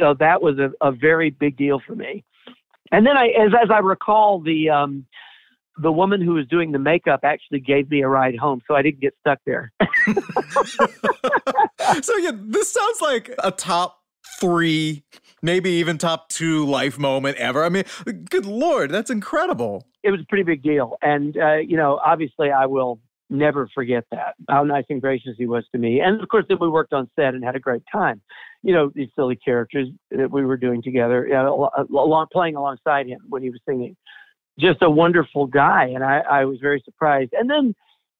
So 0.00 0.14
that 0.18 0.42
was 0.42 0.58
a, 0.58 0.70
a 0.86 0.92
very 0.92 1.30
big 1.30 1.56
deal 1.56 1.80
for 1.86 1.94
me. 1.94 2.24
And 2.92 3.06
then 3.06 3.16
I, 3.16 3.28
as 3.28 3.52
as 3.62 3.70
I 3.70 3.78
recall, 3.78 4.40
the 4.40 4.68
um, 4.68 5.06
the 5.76 5.92
woman 5.92 6.20
who 6.20 6.34
was 6.34 6.46
doing 6.48 6.72
the 6.72 6.78
makeup 6.78 7.20
actually 7.22 7.60
gave 7.60 7.90
me 7.90 8.02
a 8.02 8.08
ride 8.08 8.36
home, 8.36 8.60
so 8.66 8.74
I 8.74 8.82
didn't 8.82 9.00
get 9.00 9.14
stuck 9.20 9.38
there. 9.46 9.72
so 12.02 12.16
yeah, 12.18 12.32
this 12.34 12.72
sounds 12.72 13.00
like 13.00 13.34
a 13.42 13.50
top 13.50 13.98
three, 14.40 15.04
maybe 15.42 15.70
even 15.70 15.98
top 15.98 16.28
two 16.28 16.66
life 16.66 16.98
moment 16.98 17.36
ever. 17.38 17.64
I 17.64 17.68
mean, 17.68 17.84
good 18.28 18.46
lord, 18.46 18.90
that's 18.90 19.10
incredible. 19.10 19.86
it 20.02 20.10
was 20.10 20.20
a 20.20 20.26
pretty 20.28 20.44
big 20.44 20.62
deal. 20.62 20.96
And, 21.02 21.36
uh, 21.36 21.56
you 21.56 21.76
know, 21.76 22.00
obviously 22.04 22.50
I 22.50 22.66
will 22.66 23.00
never 23.28 23.68
forget 23.74 24.04
that, 24.10 24.34
how 24.48 24.64
nice 24.64 24.84
and 24.90 25.00
gracious 25.00 25.34
he 25.38 25.46
was 25.46 25.64
to 25.72 25.78
me. 25.78 26.00
And 26.00 26.20
of 26.20 26.28
course, 26.28 26.44
then 26.48 26.58
we 26.60 26.68
worked 26.68 26.92
on 26.92 27.08
set 27.16 27.34
and 27.34 27.44
had 27.44 27.54
a 27.54 27.60
great 27.60 27.82
time. 27.90 28.20
You 28.62 28.74
know, 28.74 28.90
these 28.94 29.08
silly 29.14 29.36
characters 29.36 29.88
that 30.10 30.30
we 30.30 30.44
were 30.44 30.56
doing 30.56 30.82
together, 30.82 31.26
you 31.26 31.34
know, 31.34 31.70
along, 31.90 32.26
playing 32.32 32.56
alongside 32.56 33.06
him 33.06 33.20
when 33.28 33.42
he 33.42 33.50
was 33.50 33.60
singing. 33.66 33.96
Just 34.60 34.82
a 34.82 34.90
wonderful 34.90 35.46
guy. 35.46 35.86
And 35.94 36.04
I, 36.04 36.18
I 36.18 36.44
was 36.44 36.58
very 36.60 36.82
surprised. 36.84 37.32
And 37.32 37.48
then, 37.48 37.74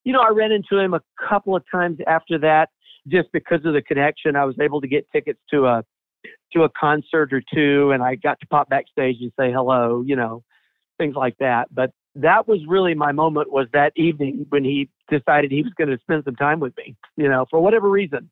you 0.05 0.13
know, 0.13 0.21
I 0.21 0.31
ran 0.31 0.53
into 0.53 0.79
him 0.79 0.95
a 0.95 1.03
couple 1.29 1.55
of 1.55 1.63
times 1.71 1.99
after 2.07 2.39
that, 2.39 2.71
just 3.09 3.31
because 3.33 3.65
of 3.65 3.75
the 3.75 3.83
connection. 3.83 4.37
I 4.37 4.45
was 4.45 4.57
able 4.61 4.81
to 4.81 4.89
get 4.89 5.07
tickets 5.13 5.41
to 5.51 5.67
a, 5.67 5.85
to 6.53 6.63
a 6.63 6.69
concert 6.71 7.33
or 7.33 7.43
two, 7.55 7.93
and 7.93 8.03
I 8.03 8.15
got 8.15 8.41
to 8.41 8.47
pop 8.47 8.69
backstage 8.69 9.17
and 9.21 9.33
say 9.39 9.53
hello, 9.53 10.03
you 10.07 10.17
know, 10.17 10.43
things 10.99 11.15
like 11.15 11.37
that. 11.39 11.69
But 11.73 11.93
that 12.17 12.49
was 12.49 12.61
really 12.67 12.95
my 12.95 13.13
moment 13.13 13.53
was 13.53 13.69
that 13.73 13.93
evening 13.97 14.47
when 14.49 14.65
he 14.65 14.89
decided 15.09 15.51
he 15.51 15.63
was 15.63 15.73
going 15.79 15.91
to 15.91 15.99
spend 15.99 16.25
some 16.25 16.37
time 16.37 16.61
with 16.61 16.77
me, 16.77 16.97
you 17.17 17.29
know, 17.29 17.47
for 17.51 17.61
whatever 17.61 17.89
reason. 17.89 18.31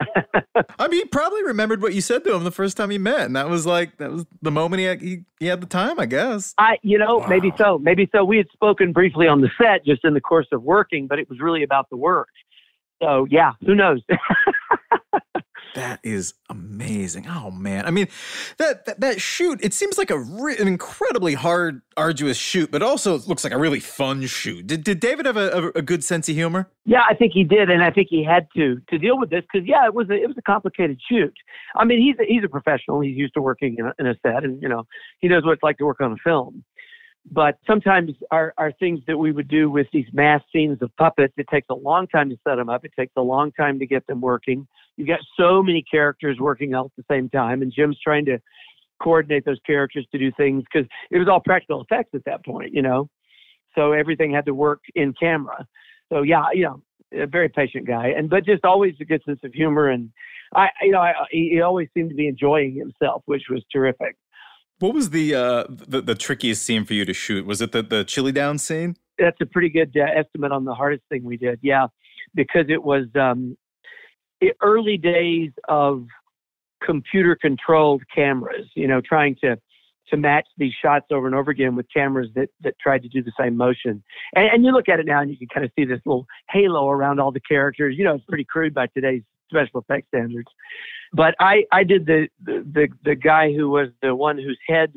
I 0.78 0.88
mean, 0.88 1.00
he 1.00 1.04
probably 1.06 1.42
remembered 1.44 1.82
what 1.82 1.94
you 1.94 2.00
said 2.00 2.24
to 2.24 2.34
him 2.34 2.44
the 2.44 2.50
first 2.50 2.76
time 2.76 2.90
he 2.90 2.98
met, 2.98 3.22
and 3.22 3.36
that 3.36 3.48
was 3.48 3.66
like 3.66 3.96
that 3.98 4.10
was 4.12 4.26
the 4.42 4.50
moment 4.50 4.80
he 4.80 4.86
had, 4.86 5.00
he, 5.00 5.24
he 5.40 5.46
had 5.46 5.60
the 5.60 5.66
time, 5.66 5.98
I 5.98 6.06
guess. 6.06 6.54
I, 6.58 6.78
you 6.82 6.98
know, 6.98 7.26
maybe 7.26 7.52
so, 7.58 7.78
maybe 7.78 8.08
so. 8.12 8.24
We 8.24 8.36
had 8.36 8.48
spoken 8.52 8.92
briefly 8.92 9.26
on 9.26 9.40
the 9.40 9.50
set 9.60 9.84
just 9.84 10.04
in 10.04 10.14
the 10.14 10.20
course 10.20 10.46
of 10.52 10.62
working, 10.62 11.06
but 11.06 11.18
it 11.18 11.28
was 11.28 11.40
really 11.40 11.62
about 11.62 11.90
the 11.90 11.96
work. 11.96 12.28
So 13.02 13.26
yeah, 13.30 13.52
who 13.64 13.74
knows? 13.74 14.00
That 15.78 16.00
is 16.02 16.34
amazing. 16.50 17.28
Oh 17.28 17.52
man, 17.52 17.86
I 17.86 17.92
mean, 17.92 18.08
that 18.56 18.84
that, 18.86 18.98
that 18.98 19.20
shoot. 19.20 19.60
It 19.62 19.72
seems 19.72 19.96
like 19.96 20.10
a 20.10 20.18
re- 20.18 20.56
an 20.56 20.66
incredibly 20.66 21.34
hard, 21.34 21.82
arduous 21.96 22.36
shoot, 22.36 22.72
but 22.72 22.82
also 22.82 23.20
looks 23.20 23.44
like 23.44 23.52
a 23.52 23.58
really 23.58 23.78
fun 23.78 24.26
shoot. 24.26 24.66
Did 24.66 24.82
did 24.82 24.98
David 24.98 25.26
have 25.26 25.36
a, 25.36 25.50
a, 25.50 25.68
a 25.76 25.82
good 25.82 26.02
sense 26.02 26.28
of 26.28 26.34
humor? 26.34 26.68
Yeah, 26.84 27.02
I 27.08 27.14
think 27.14 27.32
he 27.32 27.44
did, 27.44 27.70
and 27.70 27.80
I 27.80 27.92
think 27.92 28.08
he 28.10 28.24
had 28.24 28.48
to 28.56 28.80
to 28.90 28.98
deal 28.98 29.20
with 29.20 29.30
this 29.30 29.44
because 29.52 29.68
yeah, 29.68 29.86
it 29.86 29.94
was 29.94 30.10
a, 30.10 30.14
it 30.14 30.26
was 30.26 30.36
a 30.36 30.42
complicated 30.42 31.00
shoot. 31.08 31.32
I 31.76 31.84
mean, 31.84 32.00
he's 32.00 32.16
a, 32.18 32.28
he's 32.28 32.42
a 32.42 32.48
professional. 32.48 32.98
He's 32.98 33.16
used 33.16 33.34
to 33.34 33.40
working 33.40 33.76
in 33.78 33.86
a, 33.86 33.94
in 34.00 34.08
a 34.08 34.16
set, 34.20 34.42
and 34.42 34.60
you 34.60 34.68
know, 34.68 34.84
he 35.20 35.28
knows 35.28 35.44
what 35.44 35.52
it's 35.52 35.62
like 35.62 35.78
to 35.78 35.84
work 35.84 36.00
on 36.00 36.10
a 36.10 36.16
film. 36.24 36.64
But 37.30 37.58
sometimes 37.66 38.12
our 38.30 38.54
our 38.56 38.72
things 38.72 39.00
that 39.06 39.16
we 39.16 39.32
would 39.32 39.48
do 39.48 39.70
with 39.70 39.86
these 39.92 40.06
mass 40.12 40.40
scenes 40.52 40.78
of 40.80 40.94
puppets, 40.96 41.34
it 41.36 41.46
takes 41.48 41.66
a 41.70 41.74
long 41.74 42.06
time 42.06 42.30
to 42.30 42.36
set 42.46 42.56
them 42.56 42.68
up. 42.68 42.84
It 42.84 42.92
takes 42.98 43.12
a 43.16 43.22
long 43.22 43.52
time 43.52 43.78
to 43.80 43.86
get 43.86 44.06
them 44.06 44.20
working. 44.20 44.66
You've 44.96 45.08
got 45.08 45.20
so 45.38 45.62
many 45.62 45.82
characters 45.82 46.38
working 46.40 46.74
all 46.74 46.86
at 46.86 46.92
the 46.96 47.04
same 47.10 47.28
time, 47.28 47.62
and 47.62 47.72
Jim's 47.74 47.98
trying 48.02 48.24
to 48.26 48.38
coordinate 49.02 49.44
those 49.44 49.60
characters 49.66 50.06
to 50.12 50.18
do 50.18 50.32
things 50.36 50.64
because 50.72 50.88
it 51.10 51.18
was 51.18 51.28
all 51.28 51.40
practical 51.40 51.82
effects 51.82 52.10
at 52.14 52.24
that 52.24 52.44
point, 52.44 52.72
you 52.72 52.82
know. 52.82 53.08
So 53.74 53.92
everything 53.92 54.32
had 54.32 54.46
to 54.46 54.54
work 54.54 54.80
in 54.94 55.12
camera. 55.12 55.66
So 56.10 56.22
yeah, 56.22 56.46
you 56.52 56.64
know, 56.64 56.82
a 57.12 57.26
very 57.26 57.48
patient 57.48 57.86
guy, 57.86 58.08
and 58.16 58.30
but 58.30 58.44
just 58.44 58.64
always 58.64 58.94
a 59.00 59.04
good 59.04 59.22
sense 59.24 59.40
of 59.44 59.52
humor, 59.52 59.88
and 59.88 60.10
I, 60.54 60.68
you 60.82 60.92
know, 60.92 61.00
I, 61.00 61.12
he 61.30 61.60
always 61.60 61.88
seemed 61.94 62.10
to 62.10 62.16
be 62.16 62.28
enjoying 62.28 62.74
himself, 62.74 63.22
which 63.26 63.44
was 63.50 63.62
terrific. 63.70 64.16
What 64.80 64.94
was 64.94 65.10
the 65.10 65.34
uh 65.34 65.64
the, 65.68 66.00
the 66.00 66.14
trickiest 66.14 66.62
scene 66.62 66.84
for 66.84 66.94
you 66.94 67.04
to 67.04 67.12
shoot? 67.12 67.46
Was 67.46 67.60
it 67.60 67.72
the 67.72 67.82
the 67.82 68.04
chilly 68.04 68.32
down 68.32 68.58
scene? 68.58 68.96
That's 69.18 69.40
a 69.40 69.46
pretty 69.46 69.68
good 69.68 69.96
uh, 69.96 70.04
estimate 70.14 70.52
on 70.52 70.64
the 70.64 70.74
hardest 70.74 71.02
thing 71.08 71.24
we 71.24 71.36
did. 71.36 71.58
Yeah, 71.62 71.88
because 72.34 72.66
it 72.68 72.82
was 72.82 73.06
um, 73.16 73.56
the 74.40 74.52
early 74.62 74.96
days 74.96 75.50
of 75.68 76.06
computer 76.84 77.34
controlled 77.34 78.02
cameras. 78.14 78.68
You 78.74 78.86
know, 78.86 79.00
trying 79.00 79.36
to 79.42 79.58
to 80.10 80.16
match 80.16 80.46
these 80.56 80.72
shots 80.80 81.06
over 81.10 81.26
and 81.26 81.34
over 81.34 81.50
again 81.50 81.74
with 81.74 81.86
cameras 81.92 82.30
that 82.36 82.48
that 82.60 82.78
tried 82.78 83.02
to 83.02 83.08
do 83.08 83.22
the 83.22 83.32
same 83.38 83.56
motion. 83.56 84.02
And, 84.36 84.48
and 84.48 84.64
you 84.64 84.72
look 84.72 84.88
at 84.88 85.00
it 85.00 85.06
now, 85.06 85.20
and 85.20 85.30
you 85.30 85.36
can 85.36 85.48
kind 85.48 85.64
of 85.64 85.72
see 85.76 85.84
this 85.86 86.00
little 86.06 86.26
halo 86.50 86.88
around 86.88 87.18
all 87.18 87.32
the 87.32 87.40
characters. 87.40 87.96
You 87.98 88.04
know, 88.04 88.14
it's 88.14 88.24
pretty 88.26 88.44
crude 88.44 88.74
by 88.74 88.86
today's 88.86 89.22
special 89.48 89.80
effects 89.80 90.08
standards. 90.08 90.48
But 91.12 91.34
I, 91.40 91.64
I 91.72 91.84
did 91.84 92.06
the, 92.06 92.28
the, 92.44 92.64
the, 92.70 92.88
the 93.04 93.14
guy 93.14 93.52
who 93.52 93.70
was 93.70 93.88
the 94.02 94.14
one 94.14 94.36
whose 94.36 94.58
head 94.66 94.92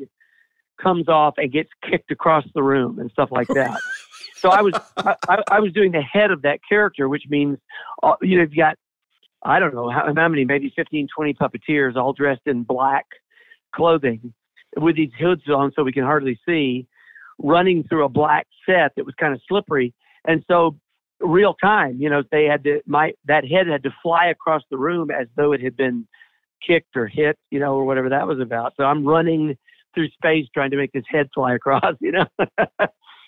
comes 0.80 1.08
off 1.08 1.34
and 1.38 1.50
gets 1.52 1.70
kicked 1.88 2.10
across 2.10 2.44
the 2.54 2.62
room 2.62 2.98
and 2.98 3.10
stuff 3.10 3.30
like 3.30 3.48
that. 3.48 3.78
so 4.36 4.50
I 4.50 4.62
was, 4.62 4.74
I, 4.96 5.42
I 5.50 5.60
was 5.60 5.72
doing 5.72 5.92
the 5.92 6.02
head 6.02 6.30
of 6.30 6.42
that 6.42 6.60
character, 6.68 7.08
which 7.08 7.24
means, 7.28 7.58
uh, 8.02 8.14
you 8.20 8.36
know, 8.36 8.42
you've 8.42 8.56
got, 8.56 8.76
I 9.42 9.58
don't 9.58 9.74
know 9.74 9.88
how, 9.88 10.12
how 10.14 10.28
many, 10.28 10.44
maybe 10.44 10.72
15, 10.74 11.08
20 11.14 11.34
puppeteers 11.34 11.96
all 11.96 12.12
dressed 12.12 12.42
in 12.46 12.62
black 12.62 13.06
clothing 13.74 14.32
with 14.76 14.96
these 14.96 15.10
hoods 15.18 15.42
on 15.48 15.72
so 15.74 15.82
we 15.82 15.92
can 15.92 16.04
hardly 16.04 16.38
see 16.46 16.86
running 17.38 17.84
through 17.84 18.04
a 18.04 18.08
black 18.08 18.46
set 18.66 18.92
that 18.96 19.04
was 19.04 19.14
kind 19.18 19.34
of 19.34 19.40
slippery. 19.48 19.94
And 20.26 20.44
so 20.48 20.76
real 21.22 21.54
time, 21.54 21.96
you 22.00 22.10
know, 22.10 22.22
they 22.30 22.44
had 22.44 22.64
to, 22.64 22.80
my, 22.86 23.12
that 23.26 23.44
head 23.44 23.66
had 23.66 23.82
to 23.84 23.90
fly 24.02 24.26
across 24.26 24.62
the 24.70 24.76
room 24.76 25.10
as 25.10 25.26
though 25.36 25.52
it 25.52 25.60
had 25.60 25.76
been 25.76 26.06
kicked 26.66 26.96
or 26.96 27.06
hit, 27.06 27.38
you 27.50 27.58
know, 27.58 27.74
or 27.74 27.84
whatever 27.84 28.08
that 28.08 28.26
was 28.26 28.40
about. 28.40 28.74
So 28.76 28.84
I'm 28.84 29.04
running 29.04 29.56
through 29.94 30.08
space 30.10 30.46
trying 30.54 30.70
to 30.70 30.76
make 30.76 30.92
this 30.92 31.04
head 31.08 31.28
fly 31.34 31.54
across, 31.54 31.94
you 32.00 32.12
know. 32.12 32.26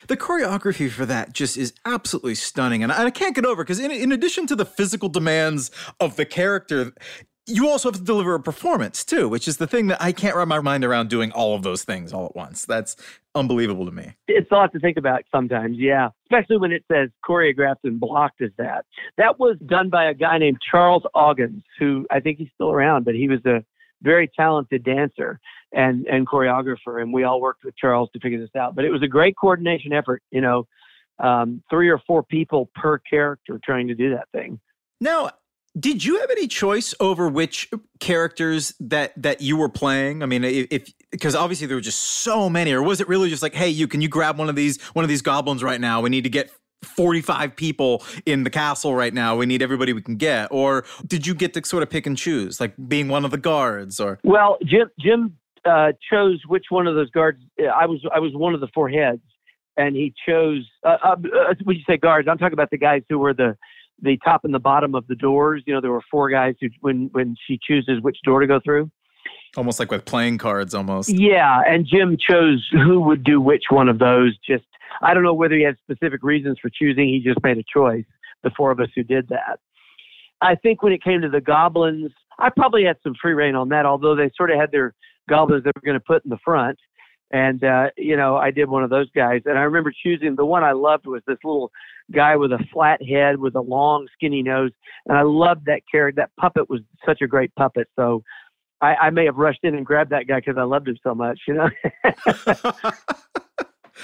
the 0.07 0.17
choreography 0.17 0.91
for 0.91 1.07
that 1.07 1.33
just 1.33 1.57
is 1.57 1.73
absolutely 1.85 2.35
stunning. 2.35 2.83
And 2.83 2.93
I 2.93 3.11
can't 3.11 3.35
get 3.35 3.47
over 3.47 3.65
because 3.65 3.81
in, 3.81 3.91
in 3.91 4.13
addition 4.13 4.47
to 4.49 4.57
the 4.57 4.67
physical 4.67 5.09
demands 5.09 5.71
of 6.01 6.17
the 6.17 6.25
character, 6.25 6.93
you 7.47 7.69
also 7.69 7.91
have 7.91 7.99
to 7.99 8.05
deliver 8.05 8.35
a 8.35 8.41
performance 8.41 9.05
too, 9.05 9.29
which 9.29 9.47
is 9.47 9.59
the 9.59 9.67
thing 9.67 9.89
that 9.89 10.01
I 10.01 10.13
can't 10.13 10.35
wrap 10.35 10.49
my 10.49 10.61
mind 10.61 10.85
around 10.85 11.11
doing 11.11 11.31
all 11.33 11.55
of 11.55 11.63
those 11.63 11.85
things 11.85 12.13
all 12.13 12.25
at 12.25 12.35
once. 12.35 12.65
That's 12.65 12.97
unbelievable 13.35 13.85
to 13.85 13.93
me. 13.93 14.15
It's 14.29 14.51
a 14.51 14.55
lot 14.55 14.73
to 14.73 14.81
think 14.81 14.97
about 14.97 15.25
sometimes, 15.31 15.77
yeah. 15.79 16.09
Especially 16.25 16.57
when 16.57 16.73
it 16.73 16.85
says 16.91 17.11
choreographed 17.25 17.85
and 17.85 18.01
blocked 18.01 18.41
as 18.41 18.51
that. 18.57 18.87
That 19.19 19.39
was 19.39 19.57
done 19.67 19.91
by 19.91 20.07
a 20.07 20.15
guy 20.15 20.39
named 20.39 20.59
Charles 20.71 21.03
Augins, 21.15 21.63
who 21.79 22.07
I 22.11 22.21
think 22.21 22.39
he's 22.39 22.49
still 22.55 22.71
around, 22.71 23.05
but 23.05 23.15
he 23.15 23.29
was 23.29 23.45
a 23.45 23.65
very 24.03 24.31
talented 24.35 24.85
dancer 24.85 25.41
and 25.73 26.07
and 26.07 26.27
choreographer, 26.27 27.03
and 27.03 27.13
we 27.13 27.25
all 27.25 27.41
worked 27.41 27.65
with 27.65 27.77
Charles 27.77 28.09
to 28.13 28.21
figure 28.21 28.39
this 28.39 28.55
out. 28.57 28.75
But 28.75 28.85
it 28.85 28.91
was 28.91 29.03
a 29.03 29.09
great 29.09 29.35
coordination 29.37 29.93
effort, 29.93 30.23
you 30.31 30.41
know, 30.41 30.67
um, 31.19 31.63
three 31.69 31.89
or 31.89 32.01
four 32.07 32.23
people 32.23 32.71
per 32.75 32.99
character 32.99 33.61
trying 33.65 33.89
to 33.89 33.95
do 33.95 34.11
that 34.11 34.29
thing. 34.33 34.61
Now, 35.01 35.31
did 35.79 36.05
you 36.05 36.21
have 36.21 36.31
any 36.31 36.47
choice 36.47 36.95
over 37.01 37.29
which 37.29 37.69
characters 37.99 38.75
that 38.81 39.13
that 39.21 39.41
you 39.41 39.57
were 39.57 39.69
playing? 39.69 40.23
I 40.23 40.27
mean, 40.27 40.45
if 40.45 40.93
because 41.11 41.35
obviously 41.35 41.67
there 41.67 41.77
were 41.77 41.81
just 41.81 42.01
so 42.01 42.49
many, 42.49 42.73
or 42.73 42.83
was 42.83 43.01
it 43.01 43.09
really 43.09 43.29
just 43.29 43.43
like, 43.43 43.55
hey, 43.55 43.69
you 43.69 43.89
can 43.89 44.01
you 44.01 44.09
grab 44.09 44.39
one 44.39 44.49
of 44.49 44.57
these 44.57 44.81
one 44.93 45.05
of 45.05 45.09
these 45.09 45.23
goblins 45.23 45.63
right 45.63 45.81
now? 45.81 46.01
We 46.01 46.11
need 46.11 46.25
to 46.25 46.31
get 46.31 46.51
45 46.85 47.57
people 47.57 48.05
in 48.27 48.45
the 48.45 48.51
castle 48.51 48.95
right 48.95 49.13
now. 49.13 49.37
We 49.37 49.47
need 49.47 49.63
everybody 49.63 49.93
we 49.93 50.03
can 50.03 50.17
get. 50.17 50.49
Or 50.53 50.85
did 51.07 51.27
you 51.27 51.35
get 51.35 51.55
to 51.55 51.65
sort 51.65 51.83
of 51.83 51.91
pick 51.91 52.07
and 52.07 52.17
choose, 52.17 52.61
like 52.61 52.75
being 52.89 53.09
one 53.09 53.25
of 53.25 53.31
the 53.31 53.39
guards? 53.39 53.99
Or 53.99 54.21
well, 54.23 54.59
Jim 54.65 54.91
Jim 55.01 55.37
uh, 55.65 55.93
chose 56.11 56.41
which 56.47 56.67
one 56.69 56.87
of 56.87 56.95
those 56.95 57.11
guards. 57.11 57.41
I 57.59 57.87
was 57.87 58.05
I 58.15 58.21
was 58.21 58.33
one 58.35 58.55
of 58.55 58.61
the 58.61 58.69
four 58.73 58.89
heads, 58.89 59.23
and 59.77 59.97
he 59.97 60.15
chose. 60.27 60.69
Uh, 60.85 60.99
uh, 61.03 61.17
uh 61.17 61.55
when 61.65 61.77
you 61.77 61.83
say 61.89 61.97
guards, 61.97 62.29
I'm 62.31 62.39
talking 62.39 62.53
about 62.53 62.71
the 62.71 62.79
guys 62.79 63.03
who 63.09 63.19
were 63.19 63.35
the 63.35 63.57
the 64.01 64.19
top 64.25 64.45
and 64.45 64.55
the 64.55 64.59
bottom 64.59 64.95
of 64.95 65.07
the 65.07 65.15
doors. 65.15 65.63
You 65.67 65.75
know, 65.75 65.81
there 65.81 65.93
were 65.93 66.03
four 66.11 66.31
guys 66.31 66.55
who, 66.61 66.69
when 66.81 67.09
when 67.13 67.37
she 67.47 67.59
chooses 67.63 68.01
which 68.03 68.19
door 68.25 68.41
to 68.41 68.47
go 68.47 68.61
through. 68.65 68.91
Almost 69.57 69.79
like 69.79 69.91
with 69.91 70.05
playing 70.05 70.39
cards, 70.39 70.75
almost. 70.75 71.09
Yeah, 71.09 71.61
and 71.67 71.87
Jim 71.87 72.17
chose 72.19 72.67
who 72.73 73.01
would 73.01 73.23
do 73.23 73.41
which 73.41 73.65
one 73.71 73.89
of 73.89 73.99
those. 73.99 74.37
Just 74.47 74.65
I 75.01 75.15
don't 75.15 75.23
know 75.23 75.35
whether 75.35 75.55
he 75.55 75.63
had 75.63 75.77
specific 75.79 76.23
reasons 76.23 76.59
for 76.61 76.71
choosing. 76.71 77.09
He 77.09 77.21
just 77.21 77.43
made 77.43 77.59
a 77.59 77.65
choice. 77.73 78.05
The 78.43 78.51
four 78.57 78.71
of 78.71 78.81
us 78.81 78.89
who 78.95 79.03
did 79.03 79.29
that. 79.29 79.61
I 80.43 80.55
think 80.57 80.83
when 80.83 80.93
it 80.93 81.03
came 81.03 81.23
to 81.23 81.29
the 81.29 81.41
goblins, 81.41 82.13
I 82.39 82.51
probably 82.51 82.85
had 82.85 82.97
some 83.03 83.15
free 83.21 83.33
reign 83.33 83.55
on 83.55 83.69
that. 83.71 83.87
Although 83.87 84.17
they 84.17 84.31
sort 84.37 84.51
of 84.51 84.59
had 84.59 84.71
their 84.71 84.95
goblins 85.29 85.65
they 85.65 85.71
were 85.75 85.83
going 85.85 85.99
to 85.99 86.05
put 86.05 86.25
in 86.25 86.31
the 86.31 86.39
front. 86.45 86.79
And, 87.35 87.65
uh, 87.65 87.87
you 87.97 88.17
know, 88.17 88.37
I 88.37 88.53
did 88.53 88.69
one 88.69 88.85
of 88.85 88.91
those 88.91 89.11
guys. 89.11 89.43
And 89.45 89.59
I 89.59 89.63
remember 89.63 89.93
choosing 90.05 90.37
the 90.37 90.45
one 90.45 90.63
I 90.63 90.71
loved 90.71 91.05
was 91.05 91.21
this 91.27 91.39
little 91.43 91.73
guy 92.13 92.37
with 92.37 92.53
a 92.53 92.65
flat 92.73 93.01
head 93.03 93.41
with 93.41 93.57
a 93.57 93.61
long, 93.61 94.07
skinny 94.15 94.41
nose. 94.41 94.71
And 95.07 95.19
I 95.19 95.23
loved 95.23 95.67
that 95.67 95.81
character. 95.91 96.23
That 96.23 96.31
puppet 96.41 96.71
was 96.71 96.81
such 97.05 97.23
a 97.23 97.27
great 97.27 97.53
puppet. 97.57 97.89
So 97.97 98.23
I, 98.81 98.95
I 98.95 99.11
may 99.11 99.25
have 99.25 99.35
rushed 99.35 99.65
in 99.65 99.75
and 99.75 99.85
grabbed 99.85 100.13
that 100.13 100.29
guy 100.29 100.37
because 100.37 100.55
I 100.57 100.63
loved 100.63 100.87
him 100.87 100.97
so 101.03 101.13
much, 101.13 101.41
you 101.49 101.55
know? 101.55 101.69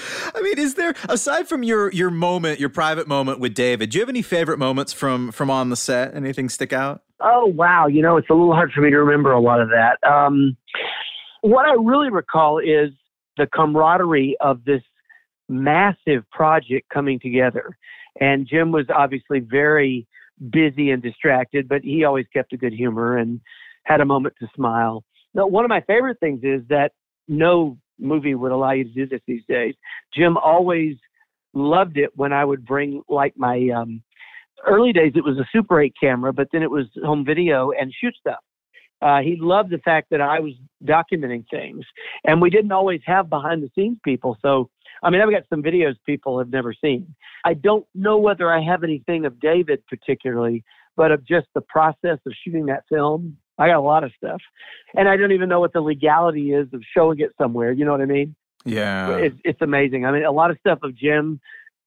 I 0.34 0.40
mean, 0.42 0.58
is 0.58 0.74
there 0.74 0.94
aside 1.08 1.48
from 1.48 1.62
your 1.62 1.92
your 1.92 2.10
moment, 2.10 2.58
your 2.58 2.68
private 2.68 3.06
moment 3.06 3.38
with 3.38 3.54
David, 3.54 3.90
do 3.90 3.98
you 3.98 4.02
have 4.02 4.08
any 4.08 4.22
favorite 4.22 4.58
moments 4.58 4.92
from 4.92 5.30
from 5.30 5.50
on 5.50 5.70
the 5.70 5.76
set? 5.76 6.16
Anything 6.16 6.48
stick 6.48 6.72
out? 6.72 7.02
Oh 7.20 7.46
wow, 7.46 7.86
you 7.86 8.02
know, 8.02 8.16
it's 8.16 8.28
a 8.28 8.34
little 8.34 8.54
hard 8.54 8.72
for 8.72 8.80
me 8.80 8.90
to 8.90 8.98
remember 8.98 9.30
a 9.30 9.40
lot 9.40 9.60
of 9.60 9.68
that. 9.68 9.98
Um, 10.08 10.56
what 11.42 11.66
I 11.66 11.72
really 11.72 12.10
recall 12.10 12.58
is 12.58 12.90
the 13.36 13.46
camaraderie 13.54 14.36
of 14.40 14.64
this 14.64 14.82
massive 15.48 16.28
project 16.30 16.88
coming 16.92 17.18
together. 17.18 17.76
And 18.20 18.46
Jim 18.46 18.72
was 18.72 18.86
obviously 18.94 19.40
very 19.40 20.06
busy 20.50 20.90
and 20.90 21.02
distracted, 21.02 21.68
but 21.68 21.82
he 21.82 22.04
always 22.04 22.26
kept 22.32 22.52
a 22.52 22.56
good 22.56 22.72
humor 22.72 23.18
and 23.18 23.40
had 23.84 24.00
a 24.00 24.04
moment 24.04 24.34
to 24.40 24.48
smile. 24.54 25.04
Now, 25.34 25.46
one 25.46 25.64
of 25.64 25.68
my 25.68 25.80
favorite 25.82 26.18
things 26.20 26.40
is 26.42 26.62
that 26.68 26.92
no 27.28 27.78
movie 27.98 28.34
would 28.34 28.52
allow 28.52 28.72
you 28.72 28.84
to 28.84 28.90
do 28.90 29.06
this 29.06 29.20
these 29.26 29.42
days. 29.48 29.74
Jim 30.14 30.36
always 30.36 30.96
loved 31.52 31.98
it 31.98 32.10
when 32.16 32.32
I 32.32 32.44
would 32.44 32.64
bring 32.64 33.02
like 33.08 33.34
my 33.36 33.68
um, 33.74 34.02
early 34.66 34.92
days. 34.92 35.12
It 35.14 35.24
was 35.24 35.38
a 35.38 35.46
Super 35.52 35.80
8 35.80 35.94
camera, 36.00 36.32
but 36.32 36.48
then 36.52 36.62
it 36.62 36.70
was 36.70 36.86
home 37.04 37.24
video 37.24 37.72
and 37.72 37.92
shoot 38.00 38.14
stuff. 38.18 38.40
Uh, 39.02 39.20
he 39.20 39.36
loved 39.36 39.70
the 39.70 39.78
fact 39.78 40.08
that 40.10 40.20
I 40.20 40.40
was 40.40 40.52
documenting 40.84 41.44
things, 41.50 41.84
and 42.24 42.40
we 42.40 42.50
didn't 42.50 42.72
always 42.72 43.00
have 43.06 43.30
behind 43.30 43.62
the 43.62 43.70
scenes 43.74 43.98
people. 44.04 44.36
So, 44.42 44.70
I 45.02 45.10
mean, 45.10 45.20
I've 45.20 45.30
got 45.30 45.44
some 45.48 45.62
videos 45.62 45.94
people 46.04 46.38
have 46.38 46.50
never 46.50 46.74
seen. 46.74 47.14
I 47.44 47.54
don't 47.54 47.86
know 47.94 48.18
whether 48.18 48.52
I 48.52 48.62
have 48.62 48.84
anything 48.84 49.24
of 49.24 49.40
David 49.40 49.82
particularly, 49.86 50.64
but 50.96 51.12
of 51.12 51.26
just 51.26 51.46
the 51.54 51.62
process 51.62 52.18
of 52.26 52.32
shooting 52.44 52.66
that 52.66 52.84
film. 52.88 53.38
I 53.58 53.68
got 53.68 53.76
a 53.76 53.80
lot 53.80 54.04
of 54.04 54.12
stuff, 54.16 54.40
and 54.94 55.08
I 55.08 55.16
don't 55.16 55.32
even 55.32 55.48
know 55.48 55.60
what 55.60 55.72
the 55.72 55.80
legality 55.80 56.52
is 56.52 56.68
of 56.72 56.82
showing 56.94 57.20
it 57.20 57.30
somewhere. 57.38 57.72
You 57.72 57.84
know 57.84 57.92
what 57.92 58.00
I 58.00 58.06
mean? 58.06 58.34
Yeah, 58.64 59.16
it's, 59.16 59.36
it's 59.44 59.62
amazing. 59.62 60.04
I 60.04 60.12
mean, 60.12 60.24
a 60.24 60.32
lot 60.32 60.50
of 60.50 60.58
stuff 60.60 60.80
of 60.82 60.94
Jim 60.94 61.40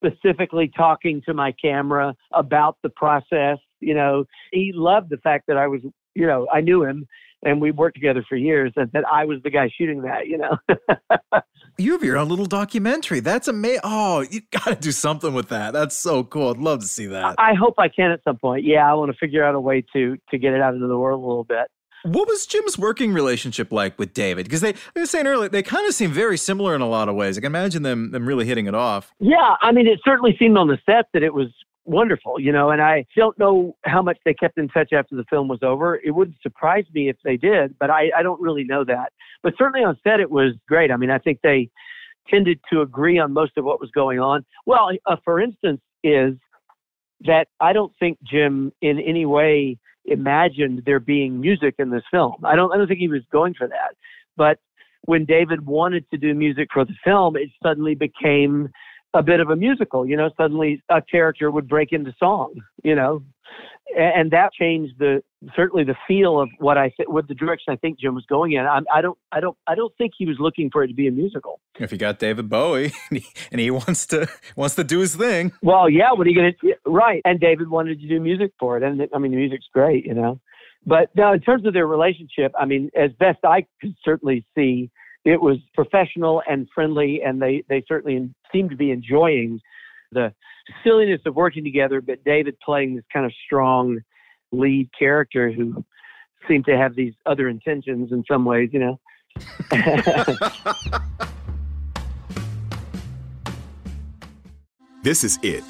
specifically 0.04 0.72
talking 0.76 1.22
to 1.26 1.34
my 1.34 1.54
camera 1.54 2.16
about 2.32 2.78
the 2.84 2.90
process. 2.90 3.58
You 3.80 3.94
know, 3.94 4.26
he 4.52 4.72
loved 4.74 5.10
the 5.10 5.18
fact 5.18 5.46
that 5.48 5.58
I 5.58 5.68
was 5.68 5.82
you 6.16 6.28
know, 6.28 6.48
I 6.52 6.62
knew 6.62 6.84
him 6.84 7.08
and 7.44 7.62
we 7.62 7.72
worked 7.72 7.96
together 7.96 8.24
for 8.28 8.36
years 8.36 8.72
and 8.76 8.92
that 8.94 9.04
I 9.12 9.26
was 9.26 9.40
the 9.44 9.50
guy 9.50 9.70
shooting 9.78 10.02
that, 10.04 10.28
you 10.28 10.38
know. 10.38 10.58
you 11.78 11.92
have 11.92 12.04
your 12.04 12.18
own 12.18 12.30
little 12.30 12.46
documentary. 12.46 13.20
That's 13.20 13.48
amazing. 13.48 13.82
Oh, 13.84 14.22
you 14.22 14.42
got 14.52 14.66
to 14.66 14.76
do 14.76 14.92
something 14.92 15.34
with 15.34 15.50
that. 15.50 15.74
That's 15.74 15.98
so 15.98 16.24
cool. 16.24 16.52
I'd 16.52 16.58
love 16.58 16.80
to 16.80 16.88
see 16.88 17.08
that. 17.08 17.36
I 17.38 17.54
hope 17.54 17.76
I 17.78 17.90
can 17.90 18.12
at 18.12 18.24
some 18.24 18.38
point. 18.38 18.64
Yeah, 18.64 18.90
I 18.90 18.94
want 18.94 19.12
to 19.12 19.18
figure 19.18 19.44
out 19.44 19.56
a 19.56 19.60
way 19.60 19.84
to 19.94 20.18
to 20.30 20.38
get 20.38 20.54
it 20.54 20.62
out 20.62 20.74
into 20.74 20.88
the 20.88 20.98
world 20.98 21.24
a 21.24 21.28
little 21.28 21.44
bit. 21.44 21.68
What 22.06 22.28
was 22.28 22.46
Jim's 22.46 22.78
working 22.78 23.14
relationship 23.14 23.72
like 23.72 23.98
with 23.98 24.14
David? 24.14 24.46
Because 24.46 24.60
they, 24.60 24.74
I 24.74 25.00
was 25.00 25.10
saying 25.10 25.26
earlier, 25.26 25.48
they 25.48 25.64
kind 25.64 25.88
of 25.88 25.94
seem 25.94 26.12
very 26.12 26.38
similar 26.38 26.76
in 26.76 26.82
a 26.82 26.88
lot 26.88 27.08
of 27.08 27.16
ways. 27.16 27.38
I 27.38 27.42
can 27.42 27.48
imagine 27.48 27.84
them 27.84 28.12
them 28.12 28.26
really 28.26 28.46
hitting 28.46 28.68
it 28.68 28.76
off. 28.76 29.12
Yeah, 29.20 29.56
I 29.62 29.72
mean, 29.72 29.88
it 29.88 30.00
certainly 30.04 30.36
seemed 30.38 30.58
on 30.58 30.68
the 30.68 30.78
set 30.86 31.06
that 31.14 31.24
it 31.24 31.34
was 31.34 31.48
wonderful, 31.86 32.40
you 32.40 32.52
know, 32.52 32.70
and 32.70 32.82
I 32.82 33.06
don't 33.16 33.38
know 33.38 33.76
how 33.84 34.02
much 34.02 34.18
they 34.26 34.34
kept 34.34 34.58
in 34.58 34.70
touch 34.70 34.94
after 34.94 35.16
the 35.16 35.26
film 35.30 35.48
was 35.48 35.60
over. 35.62 36.00
It 36.04 36.12
wouldn't 36.12 36.38
surprise 36.42 36.86
me 36.94 37.10
if 37.10 37.18
they 37.24 37.38
did, 37.38 37.76
but 37.80 37.90
I, 37.90 38.10
I 38.18 38.24
don't 38.24 38.42
really 38.42 38.64
know 38.64 38.84
that. 38.86 39.12
But 39.42 39.54
certainly 39.58 39.86
on 39.86 39.98
set, 40.04 40.20
it 40.20 40.32
was 40.32 40.54
great. 40.68 40.92
I 40.92 40.98
mean, 40.98 41.12
I 41.12 41.18
think 41.18 41.40
they 41.44 41.70
tended 42.30 42.60
to 42.72 42.82
agree 42.82 43.20
on 43.20 43.34
most 43.34 43.58
of 43.58 43.66
what 43.66 43.82
was 43.82 43.92
going 43.92 44.20
on. 44.20 44.46
Well, 44.66 44.90
uh, 45.06 45.18
for 45.26 45.42
instance, 45.42 45.82
is 46.04 46.36
that 47.26 47.48
I 47.60 47.74
don't 47.74 47.94
think 48.00 48.18
Jim 48.24 48.72
in 48.82 49.00
any 49.00 49.26
way 49.26 49.78
imagined 50.06 50.84
there 50.86 51.00
being 51.00 51.40
music 51.40 51.76
in 51.80 51.90
this 51.90 52.04
film. 52.12 52.36
I 52.44 52.56
don't, 52.56 52.72
I 52.74 52.78
don't 52.78 52.88
think 52.88 53.00
he 53.00 53.08
was 53.08 53.24
going 53.32 53.54
for 53.54 53.68
that. 53.68 53.96
But 54.36 54.60
when 55.06 55.26
David 55.26 55.66
wanted 55.66 56.10
to 56.12 56.18
do 56.18 56.34
music 56.34 56.70
for 56.74 56.86
the 56.86 56.96
film, 57.04 57.36
it 57.36 57.50
suddenly 57.62 57.96
became 57.96 58.70
a 59.14 59.24
bit 59.24 59.40
of 59.40 59.50
a 59.50 59.56
musical. 59.56 60.08
You 60.08 60.18
know, 60.18 60.30
suddenly 60.38 60.82
a 60.90 61.02
character 61.02 61.52
would 61.52 61.68
break 61.68 61.92
into 61.92 62.14
song. 62.20 62.54
You 62.84 62.96
know, 62.96 63.24
and 63.96 64.32
that 64.32 64.52
changed 64.54 64.94
the 64.98 65.24
certainly 65.56 65.84
the 65.84 65.96
feel 66.08 66.40
of 66.40 66.50
what 66.60 66.78
I 66.78 66.92
what 67.08 67.28
the 67.28 67.36
direction 67.36 67.74
I 67.74 67.76
think 67.76 68.00
Jim 68.00 68.16
was 68.16 68.26
going 68.26 68.54
in. 68.54 68.66
I, 68.66 68.80
I 68.94 69.02
don't 69.02 69.18
I 69.32 69.40
don't 69.40 69.58
I 69.68 69.76
don't 69.76 69.94
think 69.98 70.14
he 70.18 70.26
was 70.26 70.38
looking 70.40 70.70
for 70.72 70.84
it 70.84 70.88
to 70.88 70.94
be 70.94 71.08
a 71.08 71.12
musical. 71.12 71.60
If 71.80 71.92
you 71.92 71.98
got 71.98 72.20
David 72.20 72.50
Bowie 72.50 72.94
and 73.10 73.20
he, 73.20 73.26
and 73.52 73.62
he 73.62 73.72
wants 73.72 74.06
to 74.08 74.28
wants 74.56 74.76
to 74.76 74.84
do 74.84 75.00
his 75.00 75.16
thing, 75.16 75.52
well, 75.62 75.90
yeah, 75.90 76.12
what 76.12 76.28
are 76.28 76.30
you 76.30 76.36
gonna 76.36 76.76
right? 76.86 77.22
And 77.26 77.40
David 77.40 77.70
wanted 77.70 78.00
to 78.02 78.08
do 78.08 78.20
music 78.20 78.52
for 78.60 78.78
it, 78.78 78.84
and 78.84 79.02
I 79.14 79.18
mean 79.18 79.32
the 79.32 79.38
music's 79.38 79.68
great, 79.74 80.06
you 80.06 80.14
know. 80.14 80.40
But 80.86 81.10
now, 81.16 81.34
in 81.34 81.40
terms 81.40 81.66
of 81.66 81.74
their 81.74 81.88
relationship, 81.88 82.52
I 82.60 82.66
mean, 82.66 82.90
as 82.96 83.12
best 83.18 83.40
I 83.46 83.66
could 83.80 83.96
certainly 84.04 84.46
see, 84.56 84.92
it 85.26 85.42
was 85.42 85.58
professional 85.74 86.42
and 86.50 86.68
friendly, 86.74 87.22
and 87.26 87.42
they, 87.42 87.64
they 87.70 87.84
certainly 87.88 88.30
seemed 88.52 88.70
to 88.72 88.76
be 88.76 88.92
enjoying 88.92 89.62
the 90.12 90.34
silliness 90.84 91.22
of 91.26 91.36
working 91.36 91.64
together, 91.64 92.02
but 92.02 92.24
David 92.24 92.56
playing 92.64 92.96
this 92.96 93.06
kind 93.12 93.26
of 93.26 93.34
strong, 93.46 94.00
lead 94.52 94.88
character 94.98 95.52
who 95.52 95.84
seemed 96.48 96.66
to 96.66 96.78
have 96.78 96.96
these 96.96 97.14
other 97.26 97.50
intentions 97.50 98.12
in 98.12 98.24
some 98.30 98.46
ways, 98.46 98.70
you 98.72 98.80
know. 98.80 99.00
this 105.04 105.24
is 105.24 105.40
it. 105.42 105.64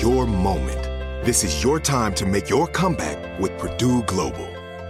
Your 0.00 0.26
moment. 0.26 0.82
This 1.24 1.44
is 1.44 1.62
your 1.62 1.78
time 1.78 2.14
to 2.14 2.26
make 2.26 2.50
your 2.50 2.66
comeback 2.66 3.38
with 3.38 3.56
Purdue 3.58 4.02
Global. 4.02 4.51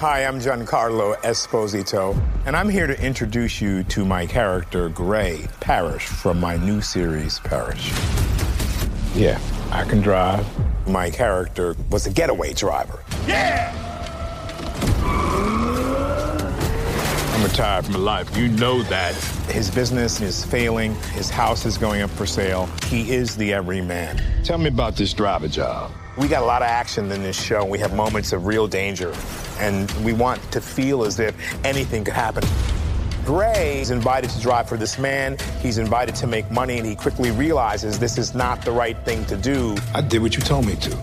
Hi, 0.00 0.24
I'm 0.24 0.40
Giancarlo 0.40 1.14
Esposito, 1.16 2.18
and 2.46 2.56
I'm 2.56 2.70
here 2.70 2.86
to 2.86 2.98
introduce 3.04 3.60
you 3.60 3.84
to 3.84 4.06
my 4.06 4.24
character, 4.24 4.88
Gray 4.88 5.46
Parish, 5.60 6.06
from 6.06 6.40
my 6.40 6.56
new 6.56 6.80
series, 6.80 7.38
Parish. 7.40 7.92
Yeah, 9.14 9.38
I 9.70 9.84
can 9.84 10.00
drive. 10.00 10.46
My 10.88 11.10
character 11.10 11.76
was 11.90 12.06
a 12.06 12.10
getaway 12.10 12.54
driver. 12.54 13.04
Yeah! 13.26 13.76
I'm 17.34 17.44
retired 17.44 17.84
from 17.84 18.02
life. 18.02 18.34
You 18.34 18.48
know 18.48 18.82
that. 18.84 19.14
His 19.50 19.70
business 19.70 20.22
is 20.22 20.46
failing. 20.46 20.94
His 21.12 21.28
house 21.28 21.66
is 21.66 21.76
going 21.76 22.00
up 22.00 22.08
for 22.08 22.24
sale. 22.24 22.70
He 22.86 23.12
is 23.12 23.36
the 23.36 23.52
everyman. 23.52 24.18
Tell 24.44 24.56
me 24.56 24.68
about 24.68 24.96
this 24.96 25.12
driver 25.12 25.48
job. 25.48 25.92
We 26.20 26.28
got 26.28 26.42
a 26.42 26.46
lot 26.46 26.60
of 26.60 26.68
action 26.68 27.10
in 27.10 27.22
this 27.22 27.42
show. 27.42 27.64
We 27.64 27.78
have 27.78 27.94
moments 27.94 28.34
of 28.34 28.44
real 28.44 28.68
danger, 28.68 29.14
and 29.58 29.90
we 30.04 30.12
want 30.12 30.40
to 30.52 30.60
feel 30.60 31.04
as 31.04 31.18
if 31.18 31.34
anything 31.64 32.04
could 32.04 32.12
happen. 32.12 32.44
Gray 33.24 33.80
is 33.80 33.90
invited 33.90 34.28
to 34.28 34.40
drive 34.42 34.68
for 34.68 34.76
this 34.76 34.98
man. 34.98 35.38
He's 35.62 35.78
invited 35.78 36.14
to 36.16 36.26
make 36.26 36.50
money, 36.50 36.76
and 36.76 36.86
he 36.86 36.94
quickly 36.94 37.30
realizes 37.30 37.98
this 37.98 38.18
is 38.18 38.34
not 38.34 38.62
the 38.66 38.70
right 38.70 38.98
thing 38.98 39.24
to 39.26 39.36
do. 39.38 39.74
I 39.94 40.02
did 40.02 40.20
what 40.20 40.36
you 40.36 40.42
told 40.42 40.66
me 40.66 40.76
to 40.76 40.98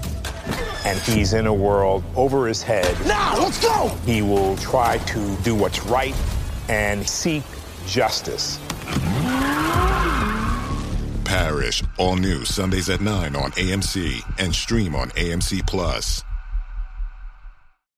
and 0.86 1.00
he's 1.00 1.34
in 1.34 1.48
a 1.48 1.54
world 1.54 2.02
over 2.16 2.48
his 2.48 2.62
head. 2.62 2.96
Now, 3.06 3.38
let's 3.38 3.62
go! 3.62 3.90
He 4.06 4.22
will 4.22 4.56
try 4.58 5.00
to 5.00 5.36
do 5.38 5.54
what's 5.54 5.84
right 5.86 6.16
and 6.70 7.06
seek 7.06 7.44
justice. 7.86 8.58
Parish, 11.28 11.84
all 11.98 12.16
new 12.16 12.46
Sundays 12.46 12.90
at 12.90 13.02
9 13.02 13.36
on 13.36 13.52
AMC 13.52 14.24
and 14.40 14.56
stream 14.56 14.96
on 14.96 15.10
AMC 15.10 15.68
Plus. 15.68 16.24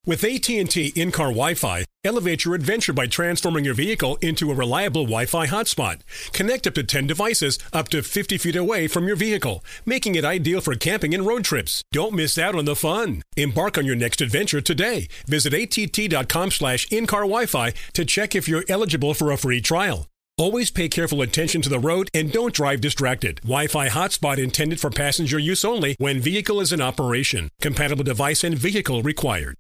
With 0.06 0.24
AT&T 0.24 0.94
in-car 0.96 1.28
Wi-Fi, 1.28 1.86
elevate 2.04 2.44
your 2.44 2.56
adventure 2.56 2.94
by 2.94 3.06
transforming 3.06 3.64
your 3.64 3.76
vehicle 3.76 4.18
into 4.22 4.50
a 4.50 4.56
reliable 4.56 5.04
Wi-Fi 5.04 5.46
hotspot. 5.46 6.00
Connect 6.34 6.66
up 6.66 6.74
to 6.74 6.84
10 6.84 7.06
devices 7.06 7.60
up 7.74 7.90
to 7.90 8.02
50 8.02 8.40
feet 8.40 8.56
away 8.56 8.88
from 8.88 9.08
your 9.08 9.18
vehicle, 9.18 9.64
making 9.86 10.16
it 10.16 10.26
ideal 10.26 10.62
for 10.62 10.74
camping 10.74 11.14
and 11.14 11.28
road 11.28 11.44
trips. 11.44 11.84
Don't 11.92 12.16
miss 12.16 12.40
out 12.40 12.56
on 12.56 12.66
the 12.66 12.76
fun. 12.76 13.22
Embark 13.38 13.78
on 13.78 13.86
your 13.86 13.96
next 13.96 14.22
adventure 14.22 14.62
today. 14.62 15.08
Visit 15.28 15.54
att.com 15.54 16.50
slash 16.50 16.92
in-car 16.92 17.22
Wi-Fi 17.22 17.74
to 17.94 18.06
check 18.06 18.34
if 18.34 18.48
you're 18.48 18.66
eligible 18.68 19.14
for 19.14 19.32
a 19.32 19.38
free 19.38 19.62
trial. 19.62 20.08
Always 20.40 20.72
pay 20.72 20.88
careful 20.88 21.22
attention 21.22 21.62
to 21.64 21.70
the 21.70 21.80
road 21.80 22.10
and 22.14 22.32
don't 22.32 22.54
drive 22.54 22.80
distracted. 22.80 23.42
Wi-Fi 23.42 23.90
hotspot 23.90 24.38
intended 24.38 24.80
for 24.80 24.90
passenger 24.90 25.38
use 25.38 25.66
only 25.66 25.98
when 26.00 26.22
vehicle 26.22 26.62
is 26.62 26.72
in 26.72 26.80
operation. 26.80 27.50
Compatible 27.60 28.06
device 28.06 28.46
and 28.46 28.58
vehicle 28.58 29.04
required. 29.04 29.58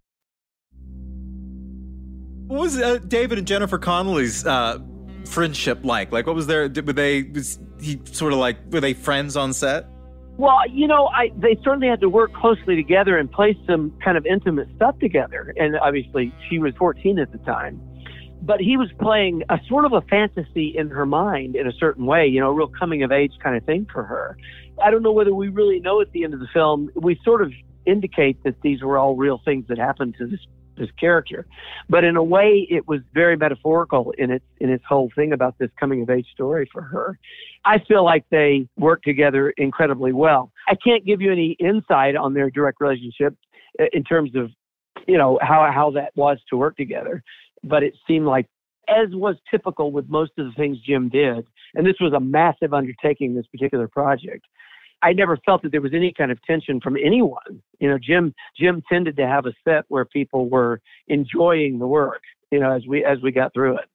What 2.47 2.61
was 2.61 2.79
uh, 2.79 2.99
David 2.99 3.39
and 3.39 3.45
Jennifer 3.45 3.77
Connelly's 3.77 4.45
uh, 4.45 4.79
friendship 5.25 5.83
like? 5.83 6.13
Like, 6.13 6.27
what 6.27 6.35
was 6.35 6.47
their? 6.47 6.69
Were 6.69 6.93
they? 6.93 7.23
Was 7.23 7.59
he 7.81 7.99
sort 8.05 8.31
of 8.31 8.39
like? 8.39 8.57
Were 8.71 8.79
they 8.79 8.93
friends 8.93 9.35
on 9.35 9.51
set? 9.51 9.85
Well, 10.37 10.61
you 10.69 10.87
know, 10.87 11.07
I 11.07 11.33
they 11.35 11.57
certainly 11.61 11.87
had 11.87 11.99
to 11.99 12.07
work 12.07 12.31
closely 12.33 12.77
together 12.77 13.17
and 13.17 13.29
play 13.29 13.57
some 13.67 13.91
kind 14.01 14.17
of 14.17 14.25
intimate 14.25 14.69
stuff 14.77 14.97
together. 14.99 15.53
And 15.57 15.77
obviously, 15.77 16.33
she 16.49 16.57
was 16.57 16.73
14 16.79 17.19
at 17.19 17.33
the 17.33 17.37
time, 17.39 17.81
but 18.41 18.59
he 18.59 18.77
was 18.77 18.89
playing 18.99 19.43
a 19.49 19.59
sort 19.67 19.85
of 19.85 19.93
a 19.93 20.01
fantasy 20.01 20.75
in 20.77 20.89
her 20.89 21.05
mind 21.05 21.55
in 21.55 21.67
a 21.67 21.73
certain 21.73 22.05
way. 22.05 22.27
You 22.27 22.39
know, 22.39 22.49
a 22.49 22.53
real 22.53 22.67
coming 22.67 23.03
of 23.03 23.11
age 23.11 23.33
kind 23.43 23.55
of 23.55 23.63
thing 23.65 23.87
for 23.91 24.03
her. 24.03 24.37
I 24.83 24.91
don't 24.91 25.03
know 25.03 25.11
whether 25.11 25.33
we 25.33 25.49
really 25.49 25.79
know 25.79 26.01
at 26.01 26.11
the 26.11 26.23
end 26.23 26.33
of 26.33 26.39
the 26.39 26.47
film. 26.53 26.89
We 26.95 27.19
sort 27.23 27.41
of 27.41 27.51
indicate 27.85 28.41
that 28.43 28.61
these 28.61 28.81
were 28.81 28.97
all 28.97 29.15
real 29.15 29.41
things 29.43 29.65
that 29.67 29.77
happened 29.77 30.15
to 30.19 30.27
this 30.27 30.39
this 30.79 30.89
character. 30.99 31.45
But 31.89 32.03
in 32.05 32.15
a 32.15 32.23
way, 32.23 32.65
it 32.69 32.87
was 32.87 33.01
very 33.13 33.35
metaphorical 33.35 34.13
in 34.17 34.31
its 34.31 34.45
in 34.59 34.69
its 34.69 34.83
whole 34.87 35.11
thing 35.13 35.33
about 35.33 35.57
this 35.59 35.69
coming 35.79 36.01
of 36.01 36.09
age 36.09 36.27
story 36.33 36.67
for 36.71 36.81
her. 36.81 37.19
I 37.65 37.79
feel 37.79 38.03
like 38.03 38.25
they 38.31 38.67
work 38.77 39.03
together 39.03 39.51
incredibly 39.51 40.13
well. 40.13 40.51
I 40.67 40.75
can't 40.75 41.05
give 41.05 41.21
you 41.21 41.31
any 41.31 41.57
insight 41.59 42.15
on 42.15 42.33
their 42.33 42.49
direct 42.49 42.79
relationship 42.79 43.35
uh, 43.79 43.85
in 43.91 44.03
terms 44.03 44.31
of 44.35 44.51
you 45.07 45.17
know 45.17 45.37
how 45.41 45.69
how 45.71 45.91
that 45.91 46.11
was 46.15 46.39
to 46.49 46.57
work 46.57 46.77
together, 46.77 47.23
but 47.63 47.83
it 47.83 47.93
seemed 48.07 48.25
like 48.25 48.47
as 48.89 49.09
was 49.11 49.35
typical 49.49 49.91
with 49.91 50.09
most 50.09 50.31
of 50.37 50.45
the 50.45 50.51
things 50.53 50.77
Jim 50.85 51.09
did, 51.09 51.45
and 51.75 51.85
this 51.85 51.95
was 51.99 52.13
a 52.13 52.19
massive 52.19 52.73
undertaking, 52.73 53.35
this 53.35 53.45
particular 53.47 53.87
project. 53.87 54.45
I 55.01 55.13
never 55.13 55.37
felt 55.45 55.61
that 55.63 55.71
there 55.71 55.81
was 55.81 55.93
any 55.93 56.11
kind 56.11 56.31
of 56.31 56.41
tension 56.43 56.81
from 56.81 56.97
anyone. 56.97 57.61
You 57.79 57.89
know, 57.89 57.97
Jim 57.97 58.33
Jim 58.59 58.83
tended 58.91 59.15
to 59.17 59.27
have 59.27 59.45
a 59.45 59.53
set 59.63 59.85
where 59.87 60.05
people 60.05 60.49
were 60.49 60.81
enjoying 61.07 61.79
the 61.79 61.87
work. 61.87 62.21
You 62.51 62.59
know, 62.59 62.71
as 62.71 62.85
we 62.87 63.05
as 63.05 63.19
we 63.21 63.31
got 63.31 63.53
through 63.53 63.77
it. 63.77 63.85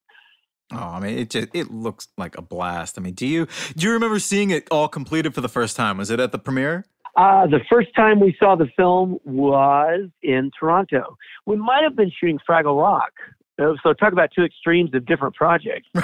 Oh, 0.73 0.79
I 0.79 1.01
mean, 1.01 1.19
it 1.19 1.31
just 1.31 1.49
it 1.53 1.71
looks 1.71 2.09
like 2.17 2.39
a 2.39 2.43
blast. 2.43 2.99
I 2.99 3.03
mean, 3.03 3.15
do 3.15 3.27
you 3.27 3.47
do 3.77 3.87
you 3.87 3.93
remember 3.93 4.19
seeing 4.19 4.51
it 4.51 4.67
all 4.71 4.89
completed 4.89 5.35
for 5.35 5.41
the 5.41 5.49
first 5.49 5.77
time? 5.77 5.99
Was 5.99 6.11
it 6.11 6.21
at 6.21 6.33
the 6.33 6.39
premiere? 6.39 6.87
Uh, 7.17 7.47
the 7.47 7.61
first 7.71 7.95
time 7.95 8.19
we 8.19 8.35
saw 8.41 8.57
the 8.57 8.69
film 8.77 9.19
was 9.25 10.09
in 10.23 10.51
Toronto. 10.59 11.17
We 11.47 11.57
might 11.57 11.85
have 11.85 11.95
been 11.95 12.11
shooting 12.19 12.41
Fraggle 12.49 12.81
Rock. 12.81 13.13
Uh, 13.61 13.73
so 13.83 13.93
talk 13.93 14.13
about 14.13 14.31
two 14.35 14.43
extremes 14.43 14.91
of 14.95 15.07
different 15.07 15.35
projects. 15.35 15.89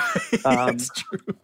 Um, 0.45 0.79
That's 0.79 0.89
true. 0.91 1.35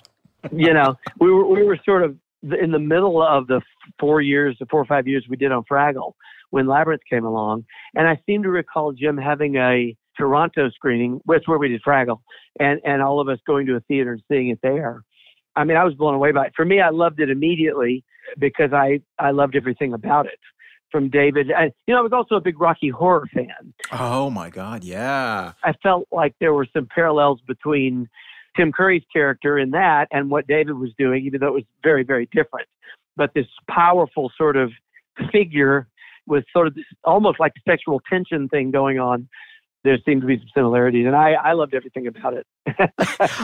you 0.53 0.73
know, 0.73 0.95
we 1.21 1.31
were 1.31 1.47
we 1.47 1.63
were 1.65 1.79
sort 1.85 2.03
of 2.03 2.17
in 2.43 2.71
the 2.71 2.79
middle 2.79 3.21
of 3.23 3.47
the 3.47 3.61
four 3.99 4.21
years, 4.21 4.57
the 4.59 4.67
four 4.67 4.81
or 4.81 4.87
five 4.87 5.07
years 5.07 5.27
we 5.29 5.37
did 5.37 5.53
on 5.53 5.65
Fraggle 5.71 6.13
when 6.51 6.67
Labyrinth 6.67 7.03
came 7.11 7.25
along. 7.25 7.65
And 7.95 8.09
I 8.09 8.19
seem 8.27 8.43
to 8.45 8.49
recall 8.49 8.93
Jim 8.93 9.17
having 9.19 9.57
a 9.57 9.97
Toronto 10.17 10.71
screening, 10.71 11.21
which 11.25 11.43
where 11.47 11.59
we 11.59 11.69
did 11.69 11.83
Fraggle, 11.83 12.21
and, 12.59 12.81
and 12.85 13.03
all 13.03 13.21
of 13.21 13.29
us 13.29 13.39
going 13.47 13.67
to 13.67 13.77
a 13.77 13.81
theater 13.81 14.13
and 14.13 14.23
seeing 14.31 14.49
it 14.49 14.61
there. 14.63 15.03
I 15.57 15.65
mean, 15.65 15.77
I 15.77 15.85
was 15.85 15.95
blown 15.95 16.15
away 16.15 16.33
by 16.33 16.47
it. 16.47 16.53
For 16.55 16.65
me, 16.65 16.81
I 16.81 16.91
loved 16.91 17.21
it 17.21 17.31
immediately 17.31 18.05
because 18.39 18.73
I, 18.73 19.01
I 19.19 19.31
loved 19.31 19.57
everything 19.57 19.93
about 19.93 20.27
it 20.27 20.39
from 20.91 21.09
David. 21.11 21.51
And, 21.51 21.73
you 21.87 21.95
know, 21.95 22.01
I 22.01 22.03
was 22.03 22.13
also 22.13 22.37
a 22.37 22.41
big 22.41 22.61
Rocky 22.61 22.89
Horror 22.89 23.29
fan. 23.35 23.75
Oh, 23.93 24.31
my 24.31 24.51
God. 24.51 24.85
Yeah. 24.85 25.53
I 25.63 25.73
felt 25.83 26.07
like 26.13 26.35
there 26.41 26.55
were 26.55 26.67
some 26.75 26.87
parallels 26.95 27.41
between 27.47 28.09
Tim 28.57 28.73
Curry's 28.73 29.05
character 29.13 29.59
in 29.59 29.71
that 29.73 30.09
and 30.11 30.31
what 30.31 30.47
David 30.47 30.79
was 30.79 30.91
doing, 30.99 31.25
even 31.27 31.41
though 31.41 31.49
it 31.49 31.55
was 31.55 31.65
very, 31.83 32.05
very 32.05 32.27
different. 32.27 32.69
But 33.17 33.33
this 33.35 33.47
powerful 33.69 34.31
sort 34.37 34.57
of 34.57 34.71
figure 35.33 35.89
with 36.27 36.45
sort 36.53 36.67
of 36.67 36.75
this 36.75 36.85
almost 37.05 37.41
like 37.41 37.53
a 37.57 37.71
sexual 37.71 38.01
tension 38.11 38.49
thing 38.49 38.71
going 38.71 38.99
on. 38.99 39.29
There 39.85 39.97
seemed 40.05 40.23
to 40.23 40.27
be 40.27 40.37
some 40.39 40.49
similarities, 40.53 41.07
and 41.07 41.15
I, 41.15 41.35
I 41.35 41.53
loved 41.53 41.73
everything 41.73 42.09
about 42.09 42.35
it. 42.35 42.45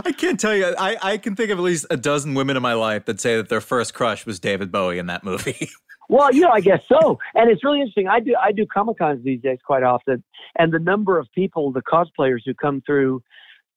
I 0.04 0.10
can't 0.10 0.40
tell 0.40 0.56
you. 0.56 0.74
I, 0.76 0.96
I 1.00 1.16
can 1.16 1.36
think 1.36 1.50
of 1.50 1.58
at 1.58 1.62
least 1.62 1.86
a 1.88 1.96
dozen 1.96 2.34
women 2.34 2.56
in 2.56 2.62
my 2.62 2.72
life 2.72 3.04
that 3.04 3.20
say 3.20 3.36
that 3.36 3.48
their 3.48 3.60
first 3.60 3.94
crush 3.94 4.26
was 4.26 4.40
David 4.40 4.72
Bowie 4.72 4.98
in 4.98 5.06
that 5.06 5.22
movie. 5.22 5.70
Well, 6.12 6.30
you 6.30 6.42
know, 6.42 6.50
I 6.50 6.60
guess 6.60 6.82
so. 6.88 7.18
And 7.34 7.50
it's 7.50 7.64
really 7.64 7.80
interesting. 7.80 8.06
I 8.06 8.20
do 8.20 8.36
I 8.38 8.52
do 8.52 8.66
comic 8.66 8.98
cons 8.98 9.24
these 9.24 9.40
days 9.40 9.60
quite 9.64 9.82
often, 9.82 10.22
and 10.58 10.70
the 10.70 10.78
number 10.78 11.18
of 11.18 11.26
people, 11.34 11.72
the 11.72 11.80
cosplayers 11.80 12.40
who 12.44 12.52
come 12.52 12.82
through 12.84 13.22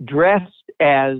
dressed 0.03 0.51
as 0.81 1.19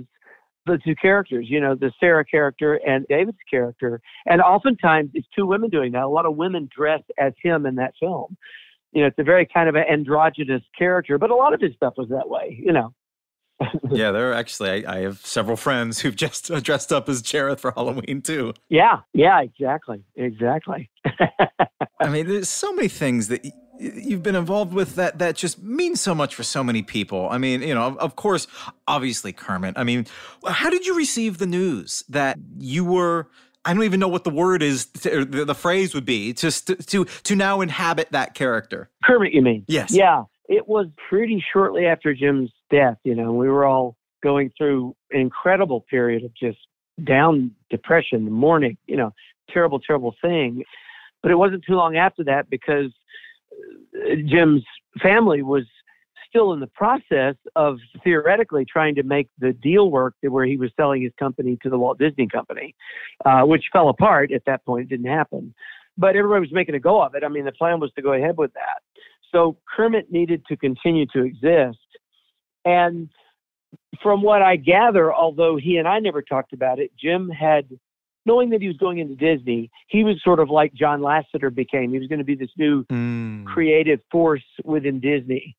the 0.66 0.78
two 0.84 0.94
characters, 0.94 1.46
you 1.48 1.58
know, 1.58 1.74
the 1.74 1.90
Sarah 1.98 2.22
character 2.22 2.74
and 2.86 3.06
David's 3.08 3.38
character. 3.50 3.98
And 4.26 4.42
oftentimes 4.42 5.12
it's 5.14 5.26
two 5.34 5.46
women 5.46 5.70
doing 5.70 5.92
that. 5.92 6.02
A 6.02 6.08
lot 6.08 6.26
of 6.26 6.36
women 6.36 6.68
dress 6.76 7.00
as 7.18 7.32
him 7.42 7.64
in 7.64 7.76
that 7.76 7.94
film. 7.98 8.36
You 8.92 9.00
know, 9.00 9.06
it's 9.06 9.18
a 9.18 9.24
very 9.24 9.46
kind 9.46 9.70
of 9.70 9.74
an 9.74 9.84
androgynous 9.90 10.64
character, 10.78 11.16
but 11.16 11.30
a 11.30 11.34
lot 11.34 11.54
of 11.54 11.62
his 11.62 11.72
stuff 11.76 11.94
was 11.96 12.10
that 12.10 12.28
way, 12.28 12.60
you 12.62 12.74
know. 12.74 12.92
yeah, 13.90 14.10
there 14.10 14.30
are 14.30 14.34
actually, 14.34 14.86
I, 14.86 14.96
I, 14.96 15.00
have 15.00 15.24
several 15.24 15.56
friends 15.56 16.00
who've 16.00 16.16
just 16.16 16.52
dressed 16.62 16.92
up 16.92 17.08
as 17.08 17.22
Jareth 17.22 17.60
for 17.60 17.72
Halloween 17.72 18.20
too. 18.22 18.52
Yeah, 18.68 19.00
yeah, 19.14 19.40
exactly. 19.40 20.04
Exactly. 20.14 20.90
I 22.00 22.08
mean, 22.08 22.26
there's 22.26 22.50
so 22.50 22.72
many 22.74 22.88
things 22.88 23.28
that 23.28 23.46
you've 23.78 24.22
been 24.22 24.36
involved 24.36 24.72
with 24.72 24.96
that 24.96 25.18
that 25.18 25.36
just 25.36 25.62
means 25.62 26.00
so 26.00 26.14
much 26.14 26.34
for 26.34 26.42
so 26.42 26.62
many 26.62 26.82
people. 26.82 27.28
I 27.30 27.38
mean, 27.38 27.62
you 27.62 27.74
know, 27.74 27.86
of, 27.86 27.98
of 27.98 28.16
course, 28.16 28.46
obviously 28.86 29.32
Kermit. 29.32 29.74
I 29.76 29.84
mean, 29.84 30.06
how 30.46 30.70
did 30.70 30.86
you 30.86 30.96
receive 30.96 31.38
the 31.38 31.46
news 31.46 32.04
that 32.08 32.38
you 32.58 32.84
were 32.84 33.28
I 33.64 33.74
don't 33.74 33.82
even 33.82 33.98
know 33.98 34.08
what 34.08 34.22
the 34.22 34.30
word 34.30 34.62
is, 34.62 34.86
to, 34.86 35.24
the, 35.24 35.44
the, 35.44 35.54
phrase 35.54 35.92
would 35.92 36.04
be, 36.04 36.32
just 36.32 36.68
to, 36.68 36.76
to 36.76 37.04
to 37.04 37.34
now 37.34 37.62
inhabit 37.62 38.12
that 38.12 38.34
character. 38.34 38.88
Kermit, 39.02 39.32
you 39.32 39.42
mean? 39.42 39.64
Yes. 39.66 39.92
Yeah, 39.92 40.22
it 40.48 40.68
was 40.68 40.86
pretty 41.08 41.44
shortly 41.52 41.84
after 41.84 42.14
Jim's 42.14 42.52
death. 42.70 42.96
You 43.04 43.14
know, 43.14 43.32
we 43.32 43.48
were 43.48 43.64
all 43.64 43.96
going 44.22 44.50
through 44.56 44.94
an 45.10 45.20
incredible 45.20 45.82
period 45.88 46.24
of 46.24 46.34
just 46.34 46.58
down 47.04 47.52
depression, 47.70 48.30
mourning. 48.30 48.76
You 48.86 48.96
know, 48.96 49.12
terrible, 49.50 49.80
terrible 49.80 50.14
thing. 50.22 50.62
But 51.22 51.32
it 51.32 51.36
wasn't 51.36 51.64
too 51.66 51.74
long 51.74 51.96
after 51.96 52.24
that 52.24 52.48
because 52.50 52.92
Jim's 54.26 54.64
family 55.02 55.42
was 55.42 55.64
still 56.28 56.52
in 56.52 56.60
the 56.60 56.66
process 56.66 57.34
of 57.54 57.78
theoretically 58.04 58.64
trying 58.64 58.94
to 58.96 59.02
make 59.02 59.28
the 59.38 59.52
deal 59.52 59.90
work 59.90 60.14
where 60.20 60.44
he 60.44 60.56
was 60.56 60.70
selling 60.76 61.02
his 61.02 61.12
company 61.18 61.58
to 61.62 61.70
the 61.70 61.78
Walt 61.78 61.98
Disney 61.98 62.28
Company, 62.28 62.74
uh, 63.24 63.42
which 63.42 63.64
fell 63.72 63.88
apart 63.88 64.32
at 64.32 64.42
that 64.46 64.64
point. 64.64 64.84
It 64.84 64.88
didn't 64.88 65.10
happen. 65.10 65.54
But 65.96 66.14
everybody 66.14 66.40
was 66.40 66.52
making 66.52 66.74
a 66.74 66.80
go 66.80 67.02
of 67.02 67.14
it. 67.14 67.24
I 67.24 67.28
mean, 67.28 67.46
the 67.46 67.52
plan 67.52 67.80
was 67.80 67.90
to 67.96 68.02
go 68.02 68.12
ahead 68.12 68.36
with 68.36 68.52
that. 68.52 68.82
So 69.32 69.56
Kermit 69.74 70.12
needed 70.12 70.44
to 70.48 70.56
continue 70.56 71.06
to 71.14 71.22
exist. 71.22 71.78
And 72.66 73.08
from 74.02 74.22
what 74.22 74.42
I 74.42 74.56
gather, 74.56 75.14
although 75.14 75.56
he 75.56 75.78
and 75.78 75.88
I 75.88 76.00
never 76.00 76.20
talked 76.20 76.52
about 76.52 76.78
it, 76.78 76.90
Jim 77.00 77.30
had 77.30 77.66
knowing 78.26 78.50
that 78.50 78.60
he 78.60 78.66
was 78.66 78.76
going 78.76 78.98
into 78.98 79.14
Disney, 79.14 79.70
he 79.86 80.02
was 80.02 80.20
sort 80.22 80.40
of 80.40 80.50
like 80.50 80.74
John 80.74 81.00
Lasseter 81.00 81.54
became. 81.54 81.92
He 81.92 81.98
was 81.98 82.08
going 82.08 82.18
to 82.18 82.24
be 82.24 82.34
this 82.34 82.50
new 82.58 82.84
mm. 82.86 83.46
creative 83.46 84.00
force 84.10 84.42
within 84.64 84.98
Disney. 84.98 85.56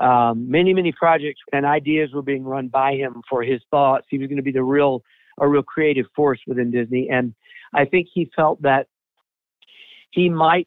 Um, 0.00 0.50
many, 0.50 0.74
many 0.74 0.92
projects 0.92 1.40
and 1.52 1.64
ideas 1.64 2.10
were 2.12 2.22
being 2.22 2.44
run 2.44 2.68
by 2.68 2.94
him 2.94 3.22
for 3.30 3.42
his 3.42 3.60
thoughts. 3.70 4.06
He 4.10 4.18
was 4.18 4.26
going 4.26 4.36
to 4.36 4.42
be 4.42 4.52
the 4.52 4.62
real, 4.62 5.02
a 5.40 5.48
real 5.48 5.62
creative 5.62 6.06
force 6.14 6.40
within 6.46 6.72
Disney. 6.72 7.08
And 7.08 7.34
I 7.72 7.84
think 7.84 8.08
he 8.12 8.30
felt 8.34 8.60
that 8.62 8.88
he 10.10 10.28
might 10.28 10.66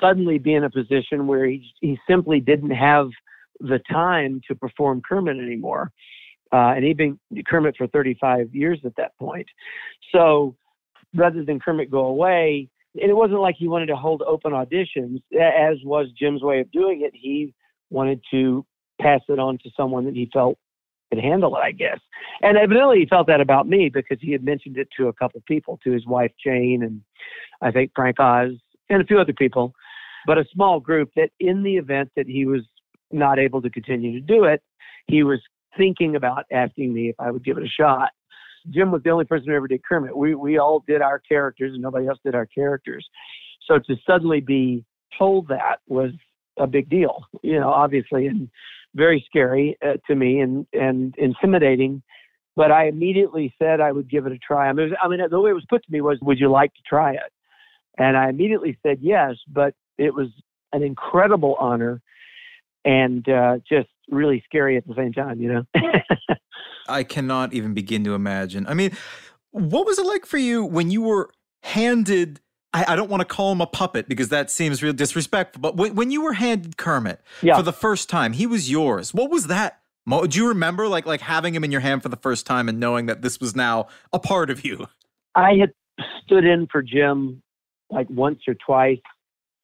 suddenly 0.00 0.38
be 0.38 0.54
in 0.54 0.64
a 0.64 0.70
position 0.70 1.26
where 1.26 1.46
he, 1.46 1.72
he 1.80 1.98
simply 2.08 2.40
didn't 2.40 2.70
have 2.70 3.08
the 3.60 3.80
time 3.90 4.40
to 4.48 4.54
perform 4.54 5.02
Kermit 5.06 5.38
anymore. 5.38 5.92
Uh, 6.52 6.74
and 6.76 6.84
he'd 6.84 6.96
been 6.96 7.18
Kermit 7.46 7.76
for 7.76 7.86
35 7.88 8.54
years 8.54 8.78
at 8.84 8.94
that 8.96 9.16
point. 9.18 9.46
So 10.12 10.56
rather 11.14 11.44
than 11.44 11.60
Kermit 11.60 11.90
go 11.90 12.06
away. 12.06 12.68
And 13.00 13.10
it 13.10 13.14
wasn't 13.14 13.40
like 13.40 13.56
he 13.58 13.68
wanted 13.68 13.86
to 13.86 13.96
hold 13.96 14.22
open 14.22 14.52
auditions, 14.52 15.22
as 15.32 15.78
was 15.84 16.08
Jim's 16.16 16.42
way 16.42 16.60
of 16.60 16.70
doing 16.70 17.02
it. 17.02 17.12
He 17.14 17.52
wanted 17.90 18.20
to 18.30 18.64
pass 19.00 19.20
it 19.28 19.38
on 19.38 19.58
to 19.58 19.70
someone 19.76 20.04
that 20.04 20.14
he 20.14 20.30
felt 20.32 20.58
could 21.10 21.22
handle 21.22 21.56
it, 21.56 21.60
I 21.60 21.72
guess. 21.72 21.98
And 22.42 22.56
evidently 22.56 23.00
he 23.00 23.06
felt 23.06 23.26
that 23.26 23.40
about 23.40 23.68
me 23.68 23.88
because 23.88 24.18
he 24.20 24.32
had 24.32 24.44
mentioned 24.44 24.78
it 24.78 24.88
to 24.96 25.08
a 25.08 25.12
couple 25.12 25.38
of 25.38 25.44
people, 25.44 25.78
to 25.84 25.92
his 25.92 26.06
wife 26.06 26.32
Jane 26.42 26.82
and 26.82 27.02
I 27.60 27.70
think 27.70 27.92
Frank 27.94 28.20
Oz 28.20 28.52
and 28.88 29.02
a 29.02 29.04
few 29.04 29.18
other 29.18 29.32
people, 29.32 29.74
but 30.26 30.38
a 30.38 30.44
small 30.52 30.80
group 30.80 31.10
that 31.16 31.30
in 31.40 31.62
the 31.62 31.76
event 31.76 32.10
that 32.16 32.26
he 32.26 32.46
was 32.46 32.62
not 33.12 33.38
able 33.38 33.62
to 33.62 33.70
continue 33.70 34.12
to 34.12 34.20
do 34.20 34.44
it, 34.44 34.62
he 35.06 35.22
was 35.22 35.40
thinking 35.76 36.16
about 36.16 36.44
asking 36.52 36.92
me 36.92 37.08
if 37.08 37.16
I 37.18 37.30
would 37.30 37.44
give 37.44 37.58
it 37.58 37.64
a 37.64 37.68
shot. 37.68 38.10
Jim 38.70 38.90
was 38.90 39.02
the 39.02 39.10
only 39.10 39.24
person 39.24 39.48
who 39.48 39.54
ever 39.54 39.68
did 39.68 39.84
Kermit. 39.84 40.16
We 40.16 40.34
we 40.34 40.58
all 40.58 40.82
did 40.86 41.02
our 41.02 41.18
characters, 41.18 41.72
and 41.74 41.82
nobody 41.82 42.08
else 42.08 42.18
did 42.24 42.34
our 42.34 42.46
characters. 42.46 43.06
So 43.66 43.78
to 43.78 43.96
suddenly 44.06 44.40
be 44.40 44.84
told 45.18 45.48
that 45.48 45.80
was 45.86 46.10
a 46.58 46.66
big 46.66 46.88
deal, 46.88 47.24
you 47.42 47.58
know, 47.58 47.70
obviously, 47.70 48.26
and 48.26 48.48
very 48.94 49.24
scary 49.28 49.76
uh, 49.84 49.94
to 50.06 50.14
me 50.14 50.40
and 50.40 50.66
and 50.72 51.14
intimidating. 51.18 52.02
But 52.56 52.70
I 52.70 52.86
immediately 52.86 53.52
said 53.58 53.80
I 53.80 53.90
would 53.92 54.08
give 54.08 54.26
it 54.26 54.32
a 54.32 54.38
try. 54.38 54.68
I 54.68 54.72
mean, 54.72 54.90
was, 54.90 54.98
I 55.02 55.08
mean, 55.08 55.20
the 55.28 55.40
way 55.40 55.50
it 55.50 55.54
was 55.54 55.66
put 55.68 55.84
to 55.84 55.92
me 55.92 56.00
was, 56.00 56.18
"Would 56.22 56.38
you 56.38 56.50
like 56.50 56.72
to 56.74 56.82
try 56.88 57.12
it?" 57.12 57.32
And 57.98 58.16
I 58.16 58.28
immediately 58.28 58.78
said 58.82 58.98
yes. 59.00 59.34
But 59.48 59.74
it 59.98 60.14
was 60.14 60.28
an 60.72 60.82
incredible 60.82 61.56
honor 61.58 62.00
and 62.84 63.28
uh, 63.28 63.58
just 63.68 63.88
really 64.10 64.42
scary 64.46 64.76
at 64.76 64.86
the 64.86 64.94
same 64.94 65.12
time, 65.12 65.40
you 65.40 65.52
know. 65.52 65.64
I 66.88 67.02
cannot 67.02 67.54
even 67.54 67.74
begin 67.74 68.04
to 68.04 68.14
imagine. 68.14 68.66
I 68.66 68.74
mean, 68.74 68.96
what 69.50 69.86
was 69.86 69.98
it 69.98 70.06
like 70.06 70.26
for 70.26 70.38
you 70.38 70.64
when 70.64 70.90
you 70.90 71.02
were 71.02 71.30
handed? 71.62 72.40
I, 72.72 72.84
I 72.88 72.96
don't 72.96 73.08
want 73.08 73.20
to 73.20 73.24
call 73.24 73.52
him 73.52 73.60
a 73.60 73.66
puppet 73.66 74.08
because 74.08 74.28
that 74.28 74.50
seems 74.50 74.82
real 74.82 74.92
disrespectful. 74.92 75.60
But 75.60 75.76
when, 75.76 75.94
when 75.94 76.10
you 76.10 76.22
were 76.22 76.34
handed 76.34 76.76
Kermit 76.76 77.20
yeah. 77.40 77.56
for 77.56 77.62
the 77.62 77.72
first 77.72 78.10
time, 78.10 78.32
he 78.32 78.46
was 78.46 78.70
yours. 78.70 79.14
What 79.14 79.30
was 79.30 79.46
that? 79.46 79.80
Do 80.06 80.38
you 80.38 80.48
remember 80.48 80.86
like 80.86 81.06
like 81.06 81.22
having 81.22 81.54
him 81.54 81.64
in 81.64 81.72
your 81.72 81.80
hand 81.80 82.02
for 82.02 82.10
the 82.10 82.16
first 82.16 82.44
time 82.44 82.68
and 82.68 82.78
knowing 82.78 83.06
that 83.06 83.22
this 83.22 83.40
was 83.40 83.56
now 83.56 83.86
a 84.12 84.18
part 84.18 84.50
of 84.50 84.62
you? 84.64 84.86
I 85.34 85.54
had 85.54 85.72
stood 86.22 86.44
in 86.44 86.66
for 86.70 86.82
Jim 86.82 87.42
like 87.90 88.08
once 88.10 88.40
or 88.46 88.54
twice 88.54 88.98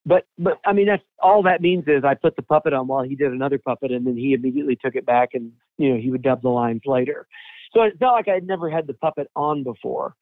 but 0.06 0.26
but 0.38 0.58
I 0.64 0.72
mean 0.72 0.86
that's 0.86 1.02
all 1.22 1.42
that 1.42 1.60
means 1.60 1.84
is 1.86 2.04
I 2.04 2.14
put 2.14 2.36
the 2.36 2.42
puppet 2.42 2.72
on 2.72 2.86
while 2.86 3.02
he 3.02 3.14
did 3.14 3.32
another 3.32 3.58
puppet 3.58 3.92
and 3.92 4.06
then 4.06 4.16
he 4.16 4.32
immediately 4.32 4.76
took 4.76 4.94
it 4.94 5.04
back 5.06 5.30
and 5.34 5.52
you 5.78 5.90
know 5.90 6.00
he 6.00 6.10
would 6.10 6.22
dub 6.22 6.42
the 6.42 6.48
lines 6.48 6.82
later. 6.86 7.26
So 7.72 7.82
it 7.82 7.98
felt 7.98 8.14
like 8.14 8.28
I'd 8.28 8.46
never 8.46 8.68
had 8.70 8.86
the 8.86 8.94
puppet 8.94 9.30
on 9.36 9.62
before. 9.62 10.14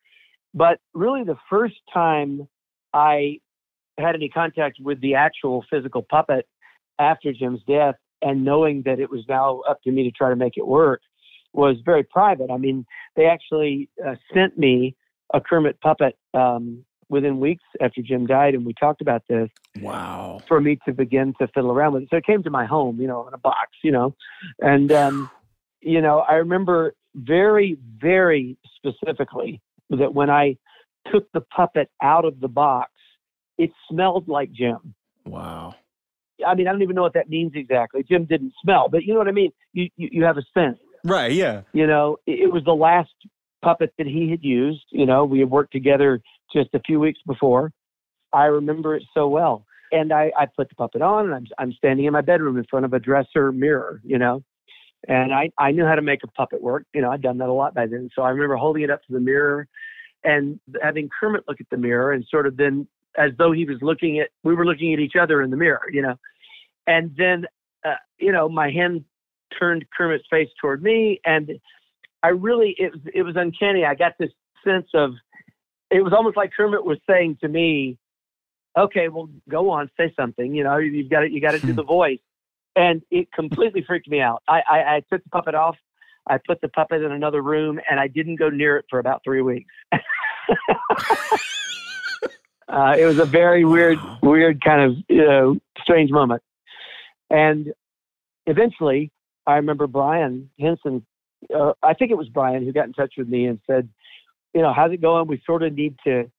But 0.55 0.81
really 0.95 1.25
the 1.25 1.39
first 1.49 1.77
time 1.93 2.49
I 2.93 3.39
had 3.99 4.15
any 4.15 4.29
contact 4.29 4.79
with 4.81 5.01
the 5.01 5.15
actual 5.15 5.65
physical 5.71 6.03
puppet 6.03 6.47
after 6.99 7.33
Jim's 7.33 7.61
death 7.67 7.97
and 8.23 8.45
knowing 8.45 8.83
that 8.85 8.99
it 8.99 9.11
was 9.11 9.25
now 9.29 9.61
up 9.69 9.83
to 9.83 9.91
me 9.91 10.03
to 10.05 10.11
try 10.11 10.29
to 10.31 10.37
make 10.37 10.57
it 10.57 10.67
work 10.67 11.01
was 11.53 11.77
very 11.85 12.03
private. 12.03 12.51
I 12.51 12.57
mean, 12.57 12.85
they 13.17 13.27
actually 13.27 13.89
uh, 14.05 14.15
sent 14.35 14.59
me 14.59 14.97
a 15.33 15.41
Kermit 15.41 15.81
puppet 15.81 16.17
um, 16.35 16.85
within 17.09 17.41
weeks 17.41 17.65
after 17.81 18.03
Jim 18.03 18.27
died, 18.27 18.55
and 18.55 18.67
we 18.67 18.75
talked 18.75 19.01
about 19.01 19.23
this. 19.29 19.49
Wow. 19.81 20.41
For 20.47 20.61
me 20.61 20.79
to 20.87 20.93
begin 20.93 21.35
to 21.41 21.49
fiddle 21.49 21.71
around 21.71 21.95
with 21.95 22.03
it. 22.05 22.09
So 22.11 22.17
it 22.17 22.27
came 22.27 22.43
to 22.43 22.51
my 22.51 22.67
home, 22.67 23.01
you 23.01 23.07
know, 23.07 23.27
in 23.27 23.35
a 23.35 23.39
box, 23.39 23.71
you 23.83 23.93
know. 23.93 24.15
And, 24.61 24.93
um, 24.93 25.31
you 25.81 26.01
know, 26.01 26.21
I 26.21 26.35
remember 26.35 26.95
very, 27.15 27.79
very 27.99 28.57
specifically 28.77 29.61
that 29.91 30.13
when 30.13 30.31
I 30.31 30.57
took 31.13 31.31
the 31.33 31.41
puppet 31.41 31.91
out 32.03 32.25
of 32.25 32.41
the 32.41 32.49
box, 32.49 32.91
it 33.57 33.71
smelled 33.91 34.29
like 34.29 34.53
Jim. 34.53 34.95
Wow. 35.27 35.75
I 36.47 36.55
mean, 36.55 36.69
I 36.69 36.73
don't 36.73 36.83
even 36.83 36.95
know 36.95 37.03
what 37.03 37.15
that 37.15 37.29
means 37.29 37.53
exactly. 37.55 38.05
Jim 38.09 38.25
didn't 38.25 38.53
smell, 38.63 38.89
but 38.89 39.03
you 39.05 39.13
know 39.13 39.19
what 39.19 39.29
I 39.29 39.33
mean? 39.33 39.51
You, 39.73 39.89
you, 39.97 40.09
you 40.13 40.25
have 40.25 40.37
a 40.37 40.45
sense. 40.55 40.79
Right, 41.05 41.33
yeah. 41.33 41.63
You 41.73 41.87
know, 41.87 42.19
it, 42.27 42.41
it 42.41 42.53
was 42.53 42.63
the 42.65 42.75
last 42.75 43.11
puppet 43.63 43.93
that 43.99 44.07
he 44.07 44.31
had 44.31 44.43
used. 44.43 44.85
You 44.91 45.07
know, 45.07 45.25
we 45.25 45.41
had 45.41 45.51
worked 45.51 45.73
together 45.73 46.21
just 46.53 46.71
a 46.75 46.81
few 46.81 47.01
weeks 47.01 47.21
before. 47.27 47.73
I 48.33 48.45
remember 48.45 48.95
it 48.95 49.03
so 49.15 49.29
well. 49.29 49.65
And 49.91 50.13
I, 50.13 50.31
I 50.37 50.47
put 50.47 50.69
the 50.69 50.75
puppet 50.75 51.01
on 51.01 51.27
and 51.27 51.35
I'm, 51.35 51.47
I'm 51.59 51.73
standing 51.73 52.05
in 52.05 52.13
my 52.13 52.21
bedroom 52.21 52.59
in 52.59 52.65
front 52.65 52.85
of 52.85 52.93
a 52.93 52.99
dresser 52.99 53.53
mirror, 53.53 54.03
you 54.05 54.19
know, 54.19 54.43
and 55.07 55.33
I, 55.33 55.51
I 55.59 55.71
knew 55.71 55.87
how 55.87 55.95
to 55.95 56.03
make 56.03 56.25
a 56.25 56.29
puppet 56.29 56.63
work. 56.63 56.85
You 56.93 57.01
know, 57.01 57.11
I'd 57.11 57.23
done 57.23 57.39
that 57.39 57.49
a 57.49 57.53
lot 57.53 57.75
by 57.75 57.87
then. 57.87 58.11
So 58.15 58.23
I 58.23 58.31
remember 58.31 58.57
holding 58.57 58.83
it 58.83 58.91
up 58.91 59.03
to 59.05 59.13
the 59.13 59.21
mirror 59.21 59.67
and 60.25 60.61
having 60.83 61.09
Kermit 61.19 61.45
look 61.49 61.61
at 61.61 61.71
the 61.71 61.79
mirror 61.79 62.13
and 62.13 62.25
sort 62.31 62.47
of 62.47 62.57
then 62.57 62.87
as 63.17 63.31
though 63.39 63.53
he 63.53 63.65
was 63.65 63.79
looking 63.81 64.21
at, 64.21 64.29
we 64.45 64.55
were 64.55 64.67
looking 64.67 64.93
at 64.93 65.01
each 65.01 65.17
other 65.19 65.41
in 65.43 65.51
the 65.51 65.57
mirror, 65.57 65.87
you 65.91 66.03
know, 66.03 66.17
and 66.87 67.15
then, 67.17 67.47
uh, 67.85 67.95
you 68.19 68.33
know, 68.33 68.49
my 68.49 68.71
hand 68.71 69.05
turned 69.59 69.87
Kermit's 69.97 70.25
face 70.31 70.49
toward 70.61 70.83
me 70.83 71.21
and 71.25 71.53
I 72.23 72.29
really, 72.29 72.75
it 72.79 72.93
was, 72.93 73.01
it 73.15 73.23
was 73.23 73.37
uncanny. 73.37 73.85
I 73.85 73.95
got 73.95 74.13
this 74.19 74.31
sense 74.65 74.89
of, 74.93 75.13
it 75.91 76.03
was 76.03 76.13
almost 76.13 76.37
like 76.37 76.53
Kermit 76.57 76.85
was 76.85 76.99
saying 77.09 77.39
to 77.41 77.49
me, 77.49 77.99
"Okay, 78.77 79.09
well, 79.09 79.29
go 79.49 79.71
on, 79.71 79.91
say 79.97 80.13
something. 80.19 80.55
You 80.55 80.65
know, 80.65 80.77
you've 80.77 81.11
got 81.11 81.21
to 81.21 81.31
you 81.31 81.41
got 81.41 81.53
to 81.53 81.61
do 81.61 81.73
the 81.73 81.83
voice." 81.83 82.21
And 82.77 83.03
it 83.11 83.33
completely 83.33 83.83
freaked 83.85 84.09
me 84.09 84.21
out. 84.21 84.43
I, 84.47 84.61
I, 84.71 84.97
I 84.97 85.03
took 85.11 85.25
the 85.25 85.31
puppet 85.31 85.57
off. 85.57 85.77
I 86.29 86.39
put 86.47 86.61
the 86.61 86.69
puppet 86.69 87.03
in 87.03 87.11
another 87.11 87.43
room, 87.43 87.81
and 87.91 87.99
I 87.99 88.07
didn't 88.07 88.37
go 88.37 88.51
near 88.51 88.77
it 88.77 88.85
for 88.89 89.01
about 89.01 89.23
three 89.25 89.43
weeks. 89.43 89.73
uh, 89.93 89.97
it 92.97 93.05
was 93.05 93.19
a 93.19 93.25
very 93.25 93.65
weird, 93.65 93.99
weird 94.23 94.63
kind 94.63 94.83
of 94.83 94.97
you 95.09 95.25
know 95.25 95.57
strange 95.83 96.11
moment. 96.11 96.43
And 97.31 97.73
eventually, 98.47 99.11
I 99.47 99.57
remember 99.57 99.87
Brian 99.87 100.51
Henson 100.61 101.05
uh, 101.55 101.73
I 101.83 101.95
think 101.95 102.11
it 102.11 102.17
was 102.17 102.29
Brian 102.29 102.65
who 102.65 102.73
got 102.73 102.87
in 102.87 102.93
touch 102.93 103.15
with 103.17 103.29
me 103.29 103.47
and 103.47 103.61
said, 103.67 103.89
you 104.55 104.63
know, 104.63 104.73
how's 104.75 104.93
it 104.93 105.01
going? 105.01 105.29
We 105.29 105.43
sort 105.45 105.63
of 105.63 105.75
need 105.75 105.97
to. 106.05 106.31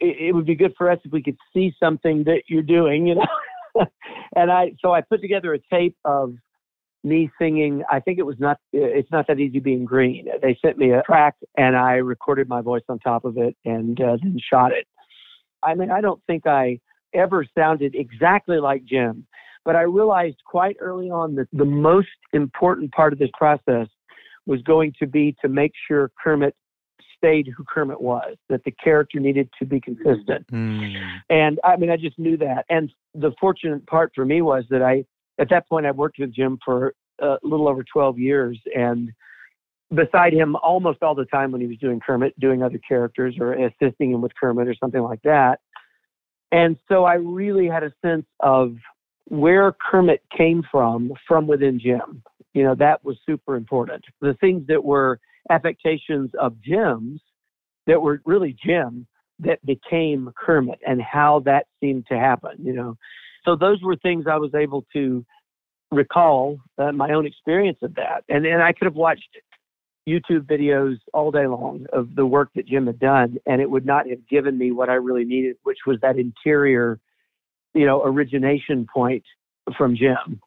It, 0.00 0.34
would 0.34 0.46
be 0.46 0.56
good 0.56 0.74
for 0.76 0.90
us 0.90 0.98
if 1.04 1.12
we 1.12 1.22
could 1.22 1.36
see 1.54 1.72
something 1.80 2.24
that 2.24 2.42
you're 2.48 2.62
doing, 2.62 3.06
you 3.06 3.14
know. 3.14 3.86
and 4.36 4.50
I 4.50 4.72
so 4.80 4.92
I 4.92 5.02
put 5.02 5.20
together 5.20 5.54
a 5.54 5.58
tape 5.72 5.96
of 6.04 6.34
me 7.04 7.30
singing. 7.40 7.84
I 7.90 8.00
think 8.00 8.18
it 8.18 8.26
was 8.26 8.36
not. 8.38 8.58
It's 8.72 9.10
not 9.10 9.26
that 9.28 9.38
easy 9.38 9.60
being 9.60 9.84
green. 9.84 10.26
They 10.42 10.58
sent 10.64 10.78
me 10.78 10.90
a 10.90 11.02
track, 11.02 11.34
and 11.56 11.76
I 11.76 11.94
recorded 11.94 12.48
my 12.48 12.60
voice 12.60 12.82
on 12.88 12.98
top 12.98 13.24
of 13.24 13.38
it, 13.38 13.56
and 13.64 14.00
uh, 14.00 14.16
then 14.20 14.36
shot 14.52 14.72
it. 14.72 14.86
I 15.62 15.74
mean, 15.74 15.90
I 15.90 16.00
don't 16.00 16.20
think 16.26 16.46
I 16.46 16.80
ever 17.14 17.46
sounded 17.56 17.94
exactly 17.94 18.58
like 18.58 18.84
Jim, 18.84 19.26
but 19.64 19.76
I 19.76 19.82
realized 19.82 20.38
quite 20.46 20.76
early 20.80 21.10
on 21.10 21.34
that 21.36 21.48
the 21.52 21.64
most 21.64 22.08
important 22.32 22.92
part 22.92 23.12
of 23.12 23.18
this 23.18 23.30
process 23.34 23.86
was 24.46 24.62
going 24.62 24.92
to 24.98 25.06
be 25.06 25.36
to 25.42 25.48
make 25.48 25.72
sure 25.86 26.10
Kermit 26.22 26.54
stayed 27.18 27.52
who 27.56 27.64
Kermit 27.64 28.00
was, 28.00 28.36
that 28.48 28.64
the 28.64 28.70
character 28.70 29.20
needed 29.20 29.50
to 29.58 29.66
be 29.66 29.80
consistent. 29.80 30.46
Mm. 30.50 30.94
And 31.28 31.60
I 31.64 31.76
mean, 31.76 31.90
I 31.90 31.96
just 31.96 32.18
knew 32.18 32.36
that. 32.38 32.64
And 32.70 32.90
the 33.14 33.32
fortunate 33.40 33.86
part 33.86 34.12
for 34.14 34.24
me 34.24 34.42
was 34.42 34.64
that 34.70 34.82
I, 34.82 35.04
at 35.38 35.50
that 35.50 35.68
point, 35.68 35.86
I 35.86 35.90
worked 35.90 36.18
with 36.18 36.32
Jim 36.32 36.58
for 36.64 36.94
a 37.20 37.36
little 37.42 37.68
over 37.68 37.84
12 37.84 38.18
years. 38.18 38.58
And 38.74 39.12
beside 39.94 40.32
him, 40.32 40.56
almost 40.56 41.02
all 41.02 41.14
the 41.14 41.24
time 41.26 41.52
when 41.52 41.60
he 41.60 41.66
was 41.66 41.78
doing 41.78 42.00
Kermit, 42.00 42.38
doing 42.38 42.62
other 42.62 42.78
characters 42.78 43.36
or 43.38 43.52
assisting 43.52 44.12
him 44.12 44.20
with 44.20 44.32
Kermit 44.34 44.68
or 44.68 44.74
something 44.74 45.02
like 45.02 45.22
that. 45.22 45.60
And 46.50 46.76
so 46.88 47.04
I 47.04 47.14
really 47.14 47.66
had 47.66 47.82
a 47.82 47.92
sense 48.02 48.26
of 48.40 48.76
where 49.26 49.72
Kermit 49.72 50.22
came 50.34 50.62
from 50.70 51.12
from 51.26 51.46
within 51.46 51.78
Jim. 51.78 52.22
You 52.54 52.64
know, 52.64 52.74
that 52.76 53.04
was 53.04 53.18
super 53.26 53.56
important. 53.56 54.04
The 54.20 54.34
things 54.34 54.66
that 54.68 54.82
were 54.82 55.20
affectations 55.50 56.30
of 56.40 56.60
Jim's 56.62 57.20
that 57.86 58.00
were 58.00 58.20
really 58.24 58.56
Jim 58.64 59.06
that 59.40 59.64
became 59.64 60.30
Kermit 60.36 60.78
and 60.86 61.00
how 61.00 61.40
that 61.40 61.66
seemed 61.80 62.06
to 62.08 62.18
happen, 62.18 62.56
you 62.58 62.72
know. 62.72 62.96
So 63.44 63.56
those 63.56 63.80
were 63.82 63.96
things 63.96 64.26
I 64.28 64.36
was 64.36 64.54
able 64.54 64.84
to 64.92 65.24
recall 65.90 66.58
uh, 66.76 66.92
my 66.92 67.12
own 67.12 67.26
experience 67.26 67.78
of 67.82 67.94
that. 67.94 68.24
And 68.28 68.44
then 68.44 68.60
I 68.60 68.72
could 68.72 68.86
have 68.86 68.94
watched 68.94 69.28
YouTube 70.08 70.42
videos 70.42 70.96
all 71.12 71.30
day 71.30 71.46
long 71.46 71.86
of 71.92 72.14
the 72.14 72.26
work 72.26 72.50
that 72.56 72.66
Jim 72.66 72.86
had 72.86 72.98
done, 72.98 73.36
and 73.46 73.60
it 73.60 73.70
would 73.70 73.86
not 73.86 74.08
have 74.08 74.26
given 74.28 74.58
me 74.58 74.70
what 74.70 74.88
I 74.88 74.94
really 74.94 75.24
needed, 75.24 75.56
which 75.62 75.78
was 75.86 75.98
that 76.00 76.18
interior, 76.18 76.98
you 77.74 77.86
know, 77.86 78.02
origination 78.02 78.86
point 78.92 79.24
from 79.76 79.96
Jim. 79.96 80.40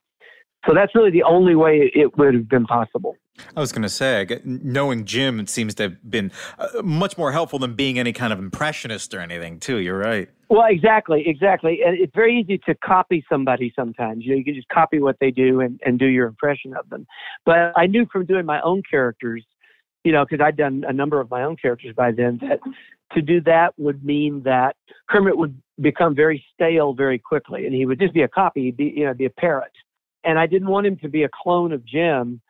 So 0.68 0.74
that's 0.76 0.94
really 0.94 1.12
the 1.12 1.24
only 1.24 1.56
way 1.56 1.92
it 1.94 2.18
would 2.18 2.34
have 2.34 2.48
been 2.48 2.66
possible. 2.66 3.16
I 3.56 3.60
was 3.60 3.72
going 3.72 3.82
to 3.82 3.90
say, 3.90 4.28
knowing 4.44 5.06
Jim 5.06 5.40
it 5.40 5.50
seems 5.50 5.74
to 5.76 5.84
have 5.84 6.10
been 6.10 6.32
uh, 6.60 6.82
much 6.84 7.18
more 7.18 7.32
helpful 7.32 7.58
than 7.58 7.74
being 7.74 7.98
any 7.98 8.14
kind 8.14 8.32
of 8.32 8.40
impressionist 8.40 9.14
or 9.14 9.20
anything, 9.20 9.60
too. 9.60 9.78
You're 9.78 9.98
right. 9.98 10.30
Well, 10.50 10.68
exactly, 10.70 11.24
exactly. 11.26 11.80
And 11.84 11.98
it's 11.98 12.14
very 12.14 12.40
easy 12.40 12.60
to 12.66 12.76
copy 12.76 13.26
somebody 13.30 13.74
sometimes. 13.76 14.26
You 14.26 14.32
know, 14.32 14.38
you 14.38 14.44
can 14.44 14.54
just 14.54 14.68
copy 14.68 15.00
what 15.00 15.18
they 15.20 15.32
do 15.32 15.62
and, 15.62 15.80
and 15.86 15.98
do 15.98 16.06
your 16.06 16.28
impression 16.28 16.76
of 16.76 16.88
them. 16.90 17.08
But 17.46 17.72
I 17.76 17.88
knew 17.88 18.06
from 18.12 18.26
doing 18.26 18.46
my 18.46 18.62
own 18.62 18.84
characters, 18.90 19.44
you 20.04 20.12
know, 20.12 20.26
because 20.26 20.44
I'd 20.44 20.58
done 20.58 20.84
a 20.88 20.94
number 20.94 21.20
of 21.20 21.32
my 21.32 21.44
own 21.44 21.56
characters 21.56 21.96
by 21.96 22.12
then, 22.12 22.40
that 22.42 22.60
to 23.14 23.22
do 23.22 23.42
that 23.42 23.74
would 23.78 24.04
mean 24.04 24.44
that 24.44 24.76
Kermit 25.10 25.38
would 25.38 25.60
become 25.80 26.16
very 26.16 26.44
stale 26.54 26.94
very 26.94 27.18
quickly, 27.18 27.66
and 27.66 27.74
he 27.74 27.86
would 27.86 28.00
just 28.00 28.14
be 28.14 28.22
a 28.22 28.28
copy, 28.28 28.66
he'd 28.66 28.78
be, 28.78 28.94
you 28.96 29.06
know, 29.06 29.14
be 29.14 29.26
a 29.26 29.30
parrot. 29.30 29.72
And 30.24 30.38
I 30.38 30.48
didn't 30.48 30.70
want 30.70 30.88
him 30.88 30.98
to 30.98 31.10
be 31.10 31.24
a 31.24 31.30
clone 31.44 31.72
of 31.72 31.86
Jim 31.86 32.42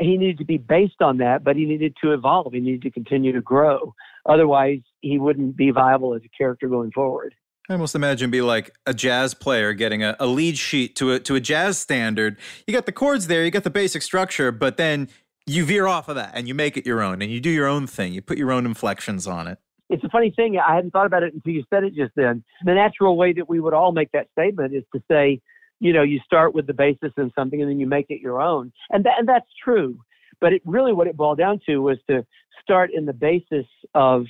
he 0.00 0.16
needed 0.16 0.38
to 0.38 0.44
be 0.44 0.58
based 0.58 1.00
on 1.00 1.18
that, 1.18 1.44
but 1.44 1.56
he 1.56 1.64
needed 1.64 1.96
to 2.02 2.12
evolve. 2.12 2.52
He 2.52 2.60
needed 2.60 2.82
to 2.82 2.90
continue 2.90 3.32
to 3.32 3.40
grow. 3.40 3.94
Otherwise, 4.26 4.80
he 5.00 5.18
wouldn't 5.18 5.56
be 5.56 5.70
viable 5.70 6.14
as 6.14 6.22
a 6.24 6.28
character 6.36 6.68
going 6.68 6.90
forward. 6.92 7.34
I 7.68 7.72
almost 7.72 7.94
imagine 7.94 8.30
be 8.30 8.42
like 8.42 8.74
a 8.84 8.92
jazz 8.92 9.32
player 9.32 9.72
getting 9.72 10.02
a, 10.02 10.16
a 10.20 10.26
lead 10.26 10.58
sheet 10.58 10.96
to 10.96 11.12
a 11.12 11.20
to 11.20 11.34
a 11.34 11.40
jazz 11.40 11.78
standard. 11.78 12.38
You 12.66 12.74
got 12.74 12.84
the 12.84 12.92
chords 12.92 13.26
there, 13.26 13.42
you 13.42 13.50
got 13.50 13.64
the 13.64 13.70
basic 13.70 14.02
structure, 14.02 14.52
but 14.52 14.76
then 14.76 15.08
you 15.46 15.64
veer 15.64 15.86
off 15.86 16.08
of 16.08 16.16
that 16.16 16.32
and 16.34 16.46
you 16.46 16.54
make 16.54 16.76
it 16.76 16.84
your 16.84 17.00
own 17.00 17.22
and 17.22 17.30
you 17.30 17.40
do 17.40 17.48
your 17.48 17.66
own 17.66 17.86
thing. 17.86 18.12
You 18.12 18.20
put 18.20 18.36
your 18.36 18.52
own 18.52 18.66
inflections 18.66 19.26
on 19.26 19.46
it. 19.46 19.58
It's 19.88 20.04
a 20.04 20.08
funny 20.08 20.30
thing. 20.30 20.58
I 20.58 20.74
hadn't 20.74 20.90
thought 20.90 21.06
about 21.06 21.22
it 21.22 21.32
until 21.32 21.52
you 21.52 21.64
said 21.70 21.84
it 21.84 21.94
just 21.94 22.12
then. 22.16 22.44
The 22.64 22.74
natural 22.74 23.16
way 23.16 23.32
that 23.34 23.48
we 23.48 23.60
would 23.60 23.74
all 23.74 23.92
make 23.92 24.12
that 24.12 24.28
statement 24.32 24.74
is 24.74 24.82
to 24.94 25.02
say, 25.10 25.40
you 25.84 25.92
know, 25.92 26.02
you 26.02 26.18
start 26.24 26.54
with 26.54 26.66
the 26.66 26.72
basis 26.72 27.12
in 27.18 27.30
something 27.34 27.60
and 27.60 27.70
then 27.70 27.78
you 27.78 27.86
make 27.86 28.06
it 28.08 28.22
your 28.22 28.40
own. 28.40 28.72
And 28.88 29.04
that, 29.04 29.18
and 29.18 29.28
that's 29.28 29.50
true. 29.62 29.98
But 30.40 30.54
it 30.54 30.62
really 30.64 30.94
what 30.94 31.06
it 31.06 31.14
boiled 31.14 31.36
down 31.36 31.60
to 31.66 31.76
was 31.76 31.98
to 32.08 32.24
start 32.62 32.90
in 32.94 33.04
the 33.04 33.12
basis 33.12 33.66
of 33.94 34.24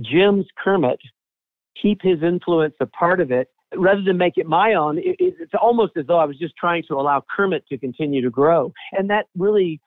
Jim's 0.00 0.46
Kermit, 0.56 1.00
keep 1.80 2.00
his 2.00 2.22
influence 2.22 2.74
a 2.80 2.86
part 2.86 3.20
of 3.20 3.32
it, 3.32 3.48
rather 3.76 4.02
than 4.02 4.16
make 4.16 4.34
it 4.36 4.46
my 4.46 4.74
own. 4.74 4.98
It, 4.98 5.16
it's 5.18 5.52
almost 5.60 5.96
as 5.96 6.06
though 6.06 6.18
I 6.18 6.26
was 6.26 6.38
just 6.38 6.54
trying 6.56 6.84
to 6.86 6.94
allow 6.94 7.24
Kermit 7.34 7.66
to 7.70 7.76
continue 7.76 8.22
to 8.22 8.30
grow. 8.30 8.72
And 8.92 9.10
that 9.10 9.26
really 9.36 9.80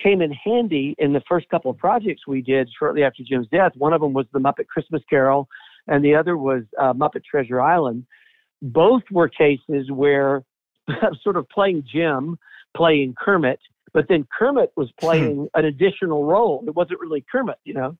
came 0.00 0.22
in 0.22 0.30
handy 0.30 0.94
in 0.98 1.12
the 1.12 1.22
first 1.28 1.48
couple 1.48 1.72
of 1.72 1.76
projects 1.76 2.22
we 2.28 2.40
did 2.40 2.68
shortly 2.78 3.02
after 3.02 3.24
Jim's 3.26 3.48
death. 3.48 3.72
One 3.76 3.92
of 3.92 4.00
them 4.00 4.12
was 4.12 4.26
the 4.32 4.38
Muppet 4.38 4.68
Christmas 4.68 5.02
Carol, 5.10 5.48
and 5.88 6.04
the 6.04 6.14
other 6.14 6.36
was 6.36 6.62
uh, 6.80 6.92
Muppet 6.92 7.24
Treasure 7.28 7.60
Island 7.60 8.06
both 8.62 9.02
were 9.10 9.28
cases 9.28 9.90
where 9.90 10.42
sort 11.22 11.36
of 11.36 11.48
playing 11.48 11.84
Jim, 11.90 12.38
playing 12.76 13.14
Kermit, 13.18 13.60
but 13.92 14.06
then 14.08 14.26
Kermit 14.36 14.72
was 14.76 14.88
hmm. 14.98 15.06
playing 15.06 15.48
an 15.54 15.64
additional 15.64 16.24
role. 16.24 16.64
It 16.66 16.74
wasn't 16.74 17.00
really 17.00 17.24
Kermit, 17.30 17.56
you 17.64 17.74
know. 17.74 17.96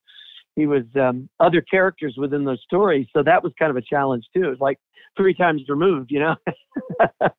He 0.55 0.67
was 0.67 0.83
um, 0.99 1.29
other 1.39 1.61
characters 1.61 2.15
within 2.17 2.43
those 2.43 2.61
stories, 2.63 3.07
so 3.15 3.23
that 3.23 3.41
was 3.41 3.53
kind 3.57 3.69
of 3.69 3.77
a 3.77 3.81
challenge 3.81 4.25
too. 4.35 4.43
It 4.43 4.49
was 4.49 4.59
like 4.59 4.79
three 5.15 5.33
times 5.33 5.61
removed, 5.69 6.11
you 6.11 6.19
know. 6.19 6.35
oh, 7.21 7.29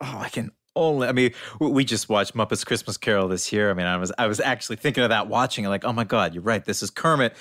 I 0.00 0.28
can 0.30 0.50
only. 0.74 1.06
I 1.06 1.12
mean, 1.12 1.32
we 1.60 1.84
just 1.84 2.08
watched 2.08 2.34
Muppets 2.34 2.66
Christmas 2.66 2.96
Carol 2.96 3.28
this 3.28 3.52
year. 3.52 3.70
I 3.70 3.74
mean, 3.74 3.86
I 3.86 3.96
was 3.98 4.10
I 4.18 4.26
was 4.26 4.40
actually 4.40 4.76
thinking 4.76 5.04
of 5.04 5.10
that 5.10 5.28
watching 5.28 5.64
it, 5.64 5.68
like, 5.68 5.84
oh 5.84 5.92
my 5.92 6.04
god, 6.04 6.34
you're 6.34 6.42
right. 6.42 6.64
This 6.64 6.82
is 6.82 6.90
Kermit 6.90 7.36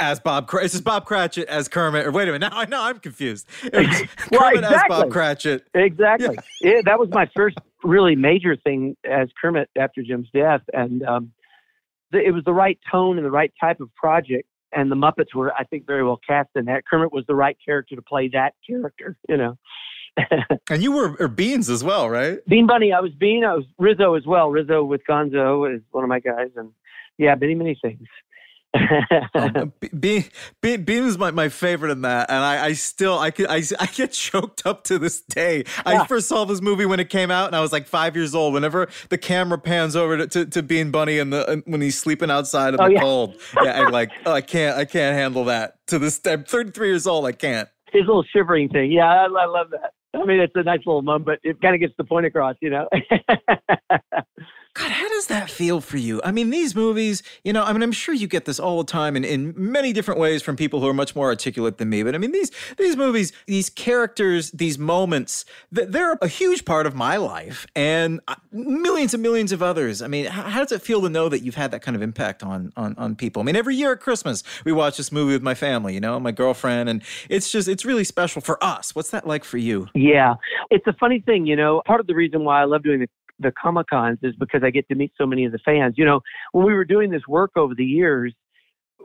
as 0.00 0.20
Bob. 0.20 0.50
This 0.50 0.74
is 0.74 0.80
Bob 0.80 1.04
Cratchit 1.04 1.48
as 1.48 1.68
Kermit. 1.68 2.06
Or 2.06 2.12
wait 2.12 2.28
a 2.28 2.32
minute, 2.32 2.50
now 2.50 2.58
I 2.58 2.66
know 2.66 2.82
I'm 2.82 2.98
confused. 2.98 3.46
well, 3.72 3.72
Kermit 3.72 4.64
exactly. 4.64 4.76
as 4.76 4.82
Bob 4.88 5.10
Cratchit. 5.10 5.66
Exactly. 5.74 6.38
Yeah. 6.60 6.80
that 6.84 6.98
was 6.98 7.08
my 7.10 7.28
first 7.34 7.56
really 7.82 8.16
major 8.16 8.56
thing 8.56 8.96
as 9.04 9.28
Kermit 9.40 9.68
after 9.78 10.02
Jim's 10.02 10.28
death, 10.34 10.62
and 10.72 11.02
um, 11.04 11.32
the, 12.12 12.18
it 12.18 12.32
was 12.32 12.44
the 12.44 12.52
right 12.52 12.78
tone 12.90 13.16
and 13.16 13.26
the 13.26 13.30
right 13.30 13.52
type 13.60 13.80
of 13.80 13.94
project. 13.94 14.48
And 14.72 14.90
the 14.90 14.96
Muppets 14.96 15.34
were, 15.34 15.54
I 15.54 15.64
think, 15.64 15.86
very 15.86 16.04
well 16.04 16.20
cast 16.26 16.50
in 16.54 16.66
that. 16.66 16.84
Kermit 16.86 17.12
was 17.12 17.24
the 17.26 17.34
right 17.34 17.56
character 17.64 17.96
to 17.96 18.02
play 18.02 18.28
that 18.32 18.54
character. 18.66 19.16
You 19.28 19.36
know. 19.36 19.58
and 20.70 20.82
you 20.82 20.92
were 20.92 21.28
Beans 21.28 21.70
as 21.70 21.84
well, 21.84 22.10
right? 22.10 22.44
Bean 22.46 22.66
Bunny. 22.66 22.92
I 22.92 23.00
was 23.00 23.12
Bean. 23.12 23.44
I 23.44 23.54
was 23.54 23.64
Rizzo 23.78 24.14
as 24.14 24.26
well. 24.26 24.50
Rizzo 24.50 24.82
with 24.82 25.02
Gonzo 25.08 25.72
is 25.74 25.82
one 25.92 26.04
of 26.04 26.08
my 26.08 26.20
guys, 26.20 26.48
and 26.56 26.72
yeah, 27.16 27.34
many 27.34 27.54
many 27.54 27.78
things 27.80 28.06
um, 29.34 29.72
Bean, 29.98 30.24
Bean, 30.60 30.84
Bean 30.84 31.04
is 31.04 31.18
my, 31.18 31.30
my 31.30 31.48
favorite 31.48 31.90
in 31.90 32.02
that, 32.02 32.30
and 32.30 32.38
I, 32.38 32.66
I 32.66 32.72
still 32.72 33.18
I, 33.18 33.32
I, 33.48 33.62
I 33.78 33.86
get 33.86 34.12
choked 34.12 34.66
up 34.66 34.84
to 34.84 34.98
this 34.98 35.20
day. 35.22 35.58
Yeah. 35.58 36.02
I 36.02 36.06
first 36.06 36.28
saw 36.28 36.44
this 36.44 36.60
movie 36.60 36.86
when 36.86 37.00
it 37.00 37.10
came 37.10 37.30
out, 37.30 37.46
and 37.46 37.56
I 37.56 37.60
was 37.60 37.72
like 37.72 37.86
five 37.86 38.16
years 38.16 38.34
old. 38.34 38.54
Whenever 38.54 38.88
the 39.08 39.18
camera 39.18 39.58
pans 39.58 39.96
over 39.96 40.18
to, 40.18 40.26
to, 40.26 40.46
to 40.46 40.62
Bean 40.62 40.90
Bunny 40.90 41.18
and 41.18 41.32
the 41.32 41.62
when 41.66 41.80
he's 41.80 41.98
sleeping 41.98 42.30
outside 42.30 42.74
in 42.74 42.80
oh, 42.80 42.86
the 42.86 42.94
yeah. 42.94 43.00
cold, 43.00 43.36
yeah, 43.62 43.80
I'm 43.80 43.92
like 43.92 44.10
oh, 44.24 44.32
I 44.34 44.40
can't 44.40 44.76
I 44.76 44.84
can't 44.84 45.16
handle 45.16 45.44
that. 45.44 45.74
To 45.88 45.98
this, 45.98 46.20
I'm 46.26 46.44
33 46.44 46.88
years 46.88 47.06
old. 47.06 47.26
I 47.26 47.32
can't. 47.32 47.68
His 47.92 48.02
little 48.06 48.24
shivering 48.24 48.68
thing, 48.68 48.90
yeah, 48.90 49.06
I, 49.06 49.24
I 49.24 49.46
love 49.46 49.70
that. 49.70 49.92
I 50.14 50.24
mean, 50.24 50.40
it's 50.40 50.52
a 50.56 50.62
nice 50.62 50.80
little 50.86 51.02
moment, 51.02 51.26
but 51.26 51.38
it 51.42 51.60
kind 51.60 51.74
of 51.74 51.80
gets 51.80 51.94
the 51.96 52.04
point 52.04 52.26
across, 52.26 52.56
you 52.60 52.70
know. 52.70 52.88
God, 54.78 54.90
how 54.90 55.08
does 55.08 55.28
that 55.28 55.48
feel 55.48 55.80
for 55.80 55.96
you? 55.96 56.20
I 56.22 56.32
mean, 56.32 56.50
these 56.50 56.74
movies, 56.74 57.22
you 57.44 57.52
know, 57.54 57.62
I 57.62 57.72
mean, 57.72 57.82
I'm 57.82 57.92
sure 57.92 58.14
you 58.14 58.26
get 58.26 58.44
this 58.44 58.60
all 58.60 58.76
the 58.76 58.92
time 58.92 59.16
in, 59.16 59.24
in 59.24 59.54
many 59.56 59.94
different 59.94 60.20
ways 60.20 60.42
from 60.42 60.54
people 60.54 60.80
who 60.80 60.86
are 60.86 60.92
much 60.92 61.16
more 61.16 61.28
articulate 61.28 61.78
than 61.78 61.88
me. 61.88 62.02
But 62.02 62.14
I 62.14 62.18
mean, 62.18 62.32
these 62.32 62.50
these 62.76 62.94
movies, 62.94 63.32
these 63.46 63.70
characters, 63.70 64.50
these 64.50 64.78
moments, 64.78 65.46
they're 65.72 66.18
a 66.20 66.28
huge 66.28 66.66
part 66.66 66.86
of 66.86 66.94
my 66.94 67.16
life 67.16 67.66
and 67.74 68.20
uh, 68.28 68.34
millions 68.52 69.14
and 69.14 69.22
millions 69.22 69.50
of 69.50 69.62
others. 69.62 70.02
I 70.02 70.08
mean, 70.08 70.26
how, 70.26 70.60
does 70.60 70.72
it 70.72 70.82
feel 70.82 71.00
to 71.00 71.08
know 71.08 71.30
that 71.30 71.40
you've 71.40 71.54
had 71.54 71.70
that 71.70 71.80
kind 71.80 71.96
of 71.96 72.02
impact 72.02 72.42
on, 72.42 72.70
on 72.76 72.94
on 72.98 73.16
people? 73.16 73.40
I 73.40 73.46
mean, 73.46 73.56
every 73.56 73.76
year 73.76 73.92
at 73.92 74.00
Christmas, 74.00 74.44
we 74.66 74.72
watch 74.72 74.98
this 74.98 75.10
movie 75.10 75.32
with 75.32 75.42
my 75.42 75.54
family, 75.54 75.94
you 75.94 76.00
know, 76.00 76.20
my 76.20 76.32
girlfriend, 76.32 76.90
and 76.90 77.02
it's 77.30 77.50
just 77.50 77.66
it's 77.66 77.86
really 77.86 78.04
special 78.04 78.42
for 78.42 78.62
us. 78.62 78.94
What's 78.94 79.08
that 79.10 79.26
like 79.26 79.44
for 79.44 79.56
you? 79.56 79.88
Yeah, 79.94 80.34
it's 80.70 80.86
a 80.86 80.92
funny 81.00 81.20
thing, 81.20 81.46
you 81.46 81.56
know. 81.56 81.80
Part 81.86 82.00
of 82.00 82.06
the 82.06 82.14
reason 82.14 82.44
why 82.44 82.60
I 82.60 82.64
love 82.64 82.82
doing 82.82 83.00
the 83.00 83.08
the 83.38 83.52
Comic 83.52 83.88
Cons 83.88 84.18
is 84.22 84.34
because 84.36 84.62
I 84.64 84.70
get 84.70 84.88
to 84.88 84.94
meet 84.94 85.12
so 85.18 85.26
many 85.26 85.44
of 85.44 85.52
the 85.52 85.58
fans. 85.58 85.94
You 85.96 86.04
know, 86.04 86.20
when 86.52 86.66
we 86.66 86.74
were 86.74 86.84
doing 86.84 87.10
this 87.10 87.26
work 87.28 87.52
over 87.56 87.74
the 87.74 87.84
years, 87.84 88.34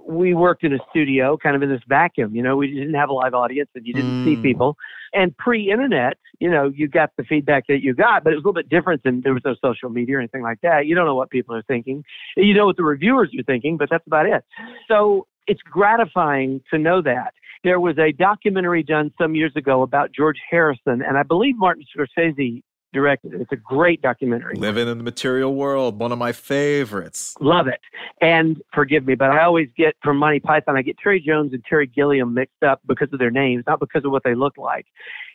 we 0.07 0.33
worked 0.33 0.63
in 0.63 0.73
a 0.73 0.79
studio, 0.89 1.37
kind 1.37 1.55
of 1.55 1.61
in 1.61 1.69
this 1.69 1.81
vacuum. 1.87 2.35
You 2.35 2.41
know, 2.41 2.55
we 2.55 2.73
didn't 2.73 2.93
have 2.93 3.09
a 3.09 3.13
live 3.13 3.33
audience, 3.33 3.69
and 3.75 3.85
you 3.85 3.93
didn't 3.93 4.23
mm. 4.23 4.25
see 4.25 4.35
people. 4.41 4.75
And 5.13 5.35
pre-internet, 5.37 6.17
you 6.39 6.49
know, 6.49 6.71
you 6.73 6.87
got 6.87 7.11
the 7.17 7.23
feedback 7.23 7.65
that 7.67 7.83
you 7.83 7.93
got, 7.93 8.23
but 8.23 8.33
it 8.33 8.37
was 8.37 8.43
a 8.43 8.47
little 8.47 8.53
bit 8.53 8.69
different 8.69 9.03
than 9.03 9.21
there 9.21 9.33
was 9.33 9.43
no 9.45 9.55
social 9.63 9.89
media 9.89 10.17
or 10.17 10.19
anything 10.19 10.41
like 10.41 10.59
that. 10.61 10.87
You 10.87 10.95
don't 10.95 11.05
know 11.05 11.15
what 11.15 11.29
people 11.29 11.55
are 11.55 11.63
thinking. 11.63 12.03
You 12.35 12.53
know 12.53 12.65
what 12.65 12.77
the 12.77 12.83
reviewers 12.83 13.31
are 13.37 13.43
thinking, 13.43 13.77
but 13.77 13.89
that's 13.89 14.05
about 14.07 14.25
it. 14.25 14.43
So 14.87 15.27
it's 15.47 15.61
gratifying 15.61 16.61
to 16.71 16.77
know 16.77 17.01
that. 17.01 17.33
There 17.63 17.79
was 17.79 17.97
a 17.99 18.11
documentary 18.11 18.83
done 18.83 19.11
some 19.19 19.35
years 19.35 19.51
ago 19.55 19.83
about 19.83 20.11
George 20.11 20.37
Harrison, 20.49 21.03
and 21.03 21.17
I 21.17 21.23
believe 21.23 21.55
Martin 21.57 21.83
Scorsese 21.95 22.63
directed 22.93 23.33
it. 23.33 23.41
It's 23.41 23.51
a 23.51 23.57
great 23.57 24.01
documentary. 24.01 24.55
Living 24.55 24.87
in 24.87 24.97
the 24.97 25.03
material 25.03 25.53
world, 25.53 25.99
one 25.99 26.11
of 26.11 26.17
my 26.17 26.31
favorites. 26.31 27.35
Love 27.39 27.67
it. 27.67 27.79
And 28.21 28.61
forgive 28.73 29.05
me, 29.05 29.15
but 29.15 29.29
I 29.29 29.43
always 29.43 29.69
get 29.77 29.95
from 30.03 30.17
Monty 30.17 30.39
Python, 30.39 30.77
I 30.77 30.81
get 30.81 30.97
Terry 30.97 31.19
Jones 31.19 31.53
and 31.53 31.63
Terry 31.65 31.87
Gilliam 31.87 32.33
mixed 32.33 32.63
up 32.63 32.81
because 32.87 33.09
of 33.13 33.19
their 33.19 33.31
names, 33.31 33.63
not 33.67 33.79
because 33.79 34.03
of 34.05 34.11
what 34.11 34.23
they 34.23 34.35
look 34.35 34.57
like. 34.57 34.85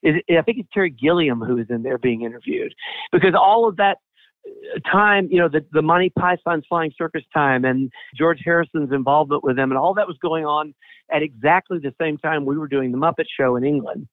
I 0.04 0.42
think 0.42 0.58
it's 0.58 0.68
Terry 0.72 0.90
Gilliam 0.90 1.40
who 1.40 1.58
is 1.58 1.66
in 1.70 1.82
there 1.82 1.98
being 1.98 2.22
interviewed 2.22 2.74
because 3.12 3.34
all 3.34 3.68
of 3.68 3.76
that 3.76 3.98
uh, 4.46 4.78
time, 4.90 5.28
you 5.30 5.38
know, 5.38 5.48
the, 5.48 5.64
the 5.72 5.82
Monty 5.82 6.10
Python's 6.10 6.64
Flying 6.68 6.92
Circus 6.96 7.24
time 7.32 7.64
and 7.64 7.90
George 8.16 8.40
Harrison's 8.44 8.92
involvement 8.92 9.42
with 9.42 9.56
them 9.56 9.70
and 9.70 9.78
all 9.78 9.94
that 9.94 10.06
was 10.06 10.16
going 10.20 10.44
on 10.44 10.74
at 11.12 11.22
exactly 11.22 11.78
the 11.78 11.94
same 12.00 12.18
time 12.18 12.44
we 12.44 12.58
were 12.58 12.68
doing 12.68 12.92
the 12.92 12.98
Muppet 12.98 13.26
Show 13.38 13.56
in 13.56 13.64
England. 13.64 14.08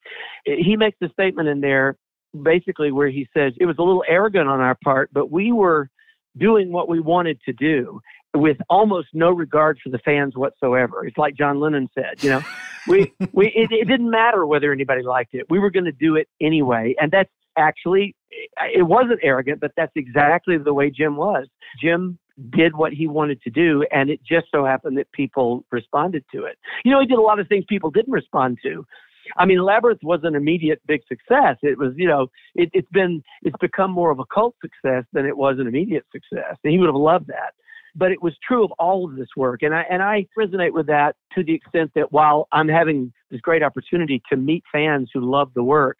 He 0.45 0.75
makes 0.77 0.97
a 1.01 1.09
statement 1.09 1.49
in 1.49 1.61
there 1.61 1.97
basically 2.41 2.91
where 2.91 3.09
he 3.09 3.27
says 3.35 3.53
it 3.59 3.65
was 3.65 3.75
a 3.79 3.83
little 3.83 4.03
arrogant 4.07 4.47
on 4.47 4.59
our 4.59 4.77
part, 4.83 5.09
but 5.13 5.31
we 5.31 5.51
were 5.51 5.89
doing 6.37 6.71
what 6.71 6.89
we 6.89 6.99
wanted 6.99 7.39
to 7.45 7.53
do 7.53 8.01
with 8.35 8.57
almost 8.69 9.09
no 9.13 9.29
regard 9.29 9.77
for 9.83 9.89
the 9.89 9.99
fans 9.99 10.35
whatsoever. 10.35 11.05
It's 11.05 11.17
like 11.17 11.35
John 11.35 11.59
Lennon 11.59 11.87
said, 11.93 12.23
you 12.23 12.31
know, 12.31 12.41
we, 12.87 13.13
we, 13.31 13.47
it, 13.47 13.71
it 13.71 13.87
didn't 13.87 14.09
matter 14.09 14.45
whether 14.45 14.71
anybody 14.71 15.03
liked 15.03 15.33
it. 15.33 15.45
We 15.49 15.59
were 15.59 15.69
going 15.69 15.85
to 15.85 15.91
do 15.91 16.15
it 16.15 16.27
anyway. 16.41 16.95
And 16.99 17.11
that's 17.11 17.29
actually, 17.57 18.15
it 18.73 18.87
wasn't 18.87 19.19
arrogant, 19.21 19.59
but 19.59 19.71
that's 19.77 19.91
exactly 19.95 20.57
the 20.57 20.73
way 20.73 20.89
Jim 20.89 21.15
was. 21.15 21.47
Jim 21.81 22.17
did 22.49 22.75
what 22.75 22.93
he 22.93 23.07
wanted 23.07 23.39
to 23.43 23.51
do, 23.51 23.85
and 23.91 24.09
it 24.09 24.19
just 24.23 24.47
so 24.51 24.65
happened 24.65 24.97
that 24.97 25.11
people 25.11 25.63
responded 25.71 26.25
to 26.33 26.45
it. 26.45 26.57
You 26.83 26.91
know, 26.91 26.99
he 26.99 27.05
did 27.05 27.19
a 27.19 27.21
lot 27.21 27.39
of 27.39 27.47
things 27.47 27.65
people 27.69 27.91
didn't 27.91 28.11
respond 28.11 28.57
to. 28.63 28.85
I 29.37 29.45
mean, 29.45 29.61
Labyrinth 29.61 30.01
was 30.03 30.21
an 30.23 30.35
immediate 30.35 30.81
big 30.87 31.01
success. 31.07 31.57
It 31.61 31.77
was, 31.77 31.93
you 31.95 32.07
know, 32.07 32.27
it, 32.55 32.69
it's 32.73 32.89
been, 32.91 33.23
it's 33.43 33.57
become 33.59 33.91
more 33.91 34.11
of 34.11 34.19
a 34.19 34.25
cult 34.33 34.55
success 34.61 35.05
than 35.13 35.25
it 35.25 35.35
was 35.35 35.57
an 35.59 35.67
immediate 35.67 36.05
success. 36.11 36.55
And 36.63 36.73
he 36.73 36.79
would 36.79 36.87
have 36.87 36.95
loved 36.95 37.27
that. 37.27 37.53
But 37.95 38.11
it 38.11 38.21
was 38.23 38.33
true 38.45 38.63
of 38.63 38.71
all 38.79 39.07
of 39.07 39.15
this 39.15 39.27
work. 39.37 39.61
And 39.61 39.73
I, 39.73 39.85
and 39.89 40.01
I 40.01 40.25
resonate 40.37 40.73
with 40.73 40.87
that 40.87 41.15
to 41.35 41.43
the 41.43 41.53
extent 41.53 41.91
that 41.95 42.11
while 42.11 42.47
I'm 42.51 42.67
having 42.67 43.13
this 43.29 43.39
great 43.41 43.61
opportunity 43.61 44.21
to 44.31 44.37
meet 44.37 44.63
fans 44.71 45.11
who 45.13 45.21
love 45.21 45.51
the 45.53 45.63
work, 45.63 45.97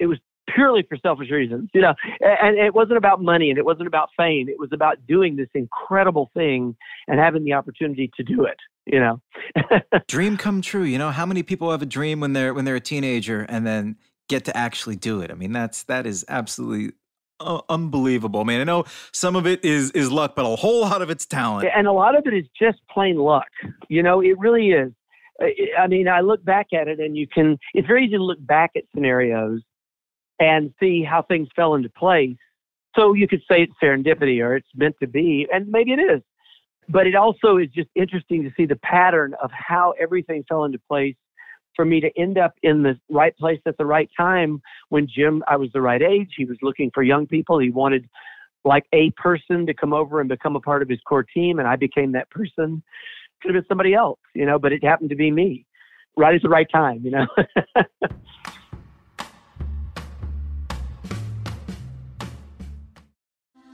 it 0.00 0.06
was 0.06 0.18
purely 0.54 0.82
for 0.88 0.96
selfish 0.96 1.30
reasons, 1.30 1.70
you 1.74 1.80
know, 1.80 1.94
and 2.20 2.58
it 2.58 2.74
wasn't 2.74 2.96
about 2.96 3.22
money 3.22 3.50
and 3.50 3.58
it 3.58 3.64
wasn't 3.64 3.86
about 3.86 4.08
fame. 4.16 4.48
It 4.48 4.58
was 4.58 4.70
about 4.72 5.06
doing 5.06 5.36
this 5.36 5.48
incredible 5.54 6.30
thing 6.34 6.76
and 7.06 7.18
having 7.18 7.44
the 7.44 7.52
opportunity 7.52 8.10
to 8.16 8.22
do 8.22 8.44
it 8.44 8.58
you 8.88 8.98
know. 8.98 9.20
Dream 10.08 10.36
come 10.36 10.62
true 10.62 10.82
you 10.82 10.98
know? 10.98 11.10
How 11.10 11.26
many 11.26 11.42
people 11.42 11.70
have 11.70 11.82
a 11.82 11.86
dream 11.86 12.20
when 12.20 12.32
they're 12.32 12.52
when 12.52 12.64
they're 12.64 12.76
a 12.76 12.80
teenager 12.80 13.42
and 13.48 13.66
then 13.66 13.96
get 14.28 14.44
to 14.46 14.56
actually 14.56 14.96
do 14.96 15.20
it? 15.20 15.30
I 15.30 15.34
mean 15.34 15.52
that's 15.52 15.84
that 15.84 16.06
is 16.06 16.24
absolutely 16.28 16.94
uh, 17.40 17.60
unbelievable 17.68 18.44
man. 18.44 18.60
I 18.60 18.64
know 18.64 18.84
some 19.12 19.36
of 19.36 19.46
it 19.46 19.64
is 19.64 19.90
is 19.92 20.10
luck 20.10 20.34
but 20.34 20.44
a 20.44 20.56
whole 20.56 20.80
lot 20.80 21.02
of 21.02 21.10
it's 21.10 21.26
talent. 21.26 21.68
And 21.74 21.86
a 21.86 21.92
lot 21.92 22.16
of 22.16 22.26
it 22.26 22.34
is 22.34 22.46
just 22.60 22.78
plain 22.90 23.16
luck 23.16 23.46
you 23.88 24.02
know? 24.02 24.20
It 24.20 24.38
really 24.38 24.70
is. 24.70 24.92
I 25.78 25.86
mean 25.86 26.08
i 26.08 26.20
look 26.20 26.44
back 26.44 26.68
at 26.72 26.88
it 26.88 26.98
and 26.98 27.16
you 27.16 27.26
can 27.28 27.58
it's 27.74 27.86
very 27.86 28.06
easy 28.06 28.16
to 28.16 28.22
look 28.24 28.44
back 28.44 28.72
at 28.74 28.82
scenarios 28.92 29.60
and 30.40 30.72
see 30.80 31.02
how 31.02 31.22
things 31.22 31.48
fell 31.54 31.74
into 31.74 31.88
place 31.90 32.36
so 32.96 33.12
you 33.12 33.28
could 33.28 33.42
say 33.50 33.62
it's 33.62 33.72
serendipity 33.82 34.42
or 34.42 34.56
it's 34.56 34.68
meant 34.74 34.94
to 35.00 35.06
be 35.06 35.46
and 35.52 35.68
maybe 35.68 35.92
it 35.92 36.00
is 36.00 36.22
but 36.88 37.06
it 37.06 37.14
also 37.14 37.58
is 37.58 37.68
just 37.74 37.88
interesting 37.94 38.42
to 38.42 38.50
see 38.56 38.64
the 38.64 38.76
pattern 38.76 39.34
of 39.42 39.50
how 39.52 39.92
everything 40.00 40.44
fell 40.48 40.64
into 40.64 40.78
place 40.88 41.16
for 41.76 41.84
me 41.84 42.00
to 42.00 42.10
end 42.18 42.38
up 42.38 42.54
in 42.62 42.82
the 42.82 42.98
right 43.08 43.36
place 43.36 43.60
at 43.66 43.76
the 43.76 43.86
right 43.86 44.10
time 44.16 44.60
when 44.88 45.06
Jim, 45.06 45.44
I 45.46 45.56
was 45.56 45.70
the 45.72 45.80
right 45.80 46.02
age. 46.02 46.30
He 46.36 46.44
was 46.44 46.56
looking 46.60 46.90
for 46.92 47.02
young 47.02 47.26
people. 47.26 47.58
He 47.58 47.70
wanted 47.70 48.08
like 48.64 48.84
a 48.92 49.10
person 49.10 49.64
to 49.66 49.74
come 49.74 49.92
over 49.92 50.20
and 50.20 50.28
become 50.28 50.56
a 50.56 50.60
part 50.60 50.82
of 50.82 50.88
his 50.88 50.98
core 51.06 51.22
team, 51.22 51.60
and 51.60 51.68
I 51.68 51.76
became 51.76 52.12
that 52.12 52.30
person. 52.30 52.82
Could 53.40 53.54
have 53.54 53.62
been 53.62 53.68
somebody 53.68 53.94
else, 53.94 54.18
you 54.34 54.44
know, 54.44 54.58
but 54.58 54.72
it 54.72 54.82
happened 54.82 55.10
to 55.10 55.16
be 55.16 55.30
me, 55.30 55.64
right 56.16 56.34
at 56.34 56.42
the 56.42 56.48
right 56.48 56.66
time, 56.68 57.02
you 57.04 57.12
know. 57.12 57.26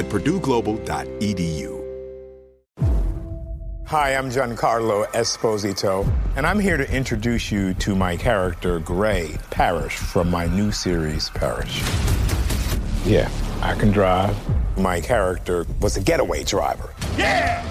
at 0.00 0.06
purdueglobal.edu. 0.06 1.76
Hi, 3.86 4.14
I'm 4.14 4.30
Giancarlo 4.30 5.06
Esposito, 5.08 6.10
and 6.36 6.46
I'm 6.46 6.58
here 6.58 6.76
to 6.78 6.90
introduce 6.90 7.52
you 7.52 7.74
to 7.74 7.94
my 7.94 8.16
character, 8.16 8.78
Gray 8.78 9.36
Parish, 9.50 9.96
from 9.96 10.30
my 10.30 10.46
new 10.46 10.72
series, 10.72 11.28
Parish. 11.30 11.82
Yeah, 13.04 13.28
I 13.60 13.74
can 13.74 13.90
drive. 13.90 14.34
My 14.78 15.00
character 15.00 15.66
was 15.80 15.96
a 15.98 16.00
getaway 16.00 16.44
driver. 16.44 16.94
Yeah! 17.18 17.66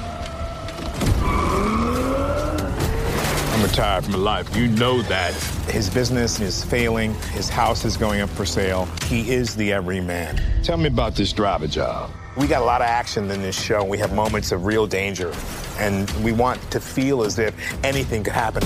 I'm 3.55 3.63
retired 3.63 4.03
from 4.05 4.13
life. 4.15 4.55
You 4.55 4.67
know 4.67 5.01
that. 5.03 5.33
His 5.69 5.89
business 5.89 6.39
is 6.39 6.63
failing. 6.63 7.13
His 7.31 7.49
house 7.49 7.85
is 7.85 7.97
going 7.97 8.21
up 8.21 8.29
for 8.29 8.45
sale. 8.45 8.87
He 9.05 9.31
is 9.31 9.55
the 9.55 9.71
everyman. 9.73 10.39
Tell 10.63 10.77
me 10.77 10.87
about 10.87 11.15
this 11.15 11.33
driver 11.33 11.67
job. 11.67 12.11
We 12.39 12.47
got 12.47 12.61
a 12.61 12.65
lot 12.65 12.79
of 12.79 12.87
action 12.87 13.29
in 13.31 13.41
this 13.41 13.61
show. 13.61 13.83
We 13.83 13.97
have 13.97 14.13
moments 14.13 14.53
of 14.53 14.63
real 14.63 14.87
danger, 14.87 15.33
and 15.77 16.09
we 16.23 16.31
want 16.31 16.59
to 16.71 16.79
feel 16.79 17.23
as 17.23 17.37
if 17.37 17.53
anything 17.83 18.23
could 18.23 18.31
happen. 18.31 18.63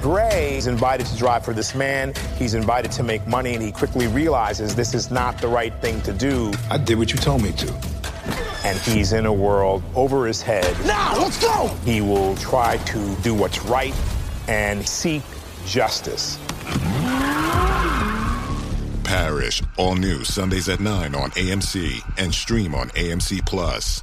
Gray 0.00 0.56
is 0.56 0.66
invited 0.66 1.06
to 1.08 1.16
drive 1.18 1.44
for 1.44 1.52
this 1.52 1.74
man. 1.74 2.14
He's 2.38 2.54
invited 2.54 2.90
to 2.92 3.02
make 3.02 3.26
money, 3.26 3.52
and 3.52 3.62
he 3.62 3.70
quickly 3.70 4.06
realizes 4.06 4.74
this 4.74 4.94
is 4.94 5.10
not 5.10 5.38
the 5.42 5.48
right 5.48 5.74
thing 5.82 6.00
to 6.02 6.12
do. 6.14 6.54
I 6.70 6.78
did 6.78 6.96
what 6.96 7.12
you 7.12 7.18
told 7.18 7.42
me 7.42 7.52
to. 7.52 7.74
And 8.64 8.78
he's 8.78 9.12
in 9.12 9.26
a 9.26 9.32
world 9.32 9.82
over 9.94 10.26
his 10.26 10.40
head. 10.40 10.64
Now, 10.86 11.18
let's 11.18 11.38
go! 11.38 11.68
He 11.84 12.00
will 12.00 12.34
try 12.36 12.78
to 12.78 13.14
do 13.16 13.34
what's 13.34 13.62
right 13.64 13.94
and 14.48 14.88
seek 14.88 15.22
justice. 15.66 16.38
Parish, 19.06 19.62
all 19.78 19.94
new 19.94 20.24
Sundays 20.24 20.68
at 20.68 20.80
9 20.80 21.14
on 21.14 21.30
AMC 21.30 22.02
and 22.18 22.34
stream 22.34 22.74
on 22.74 22.88
AMC 22.90 23.46
Plus. 23.46 24.02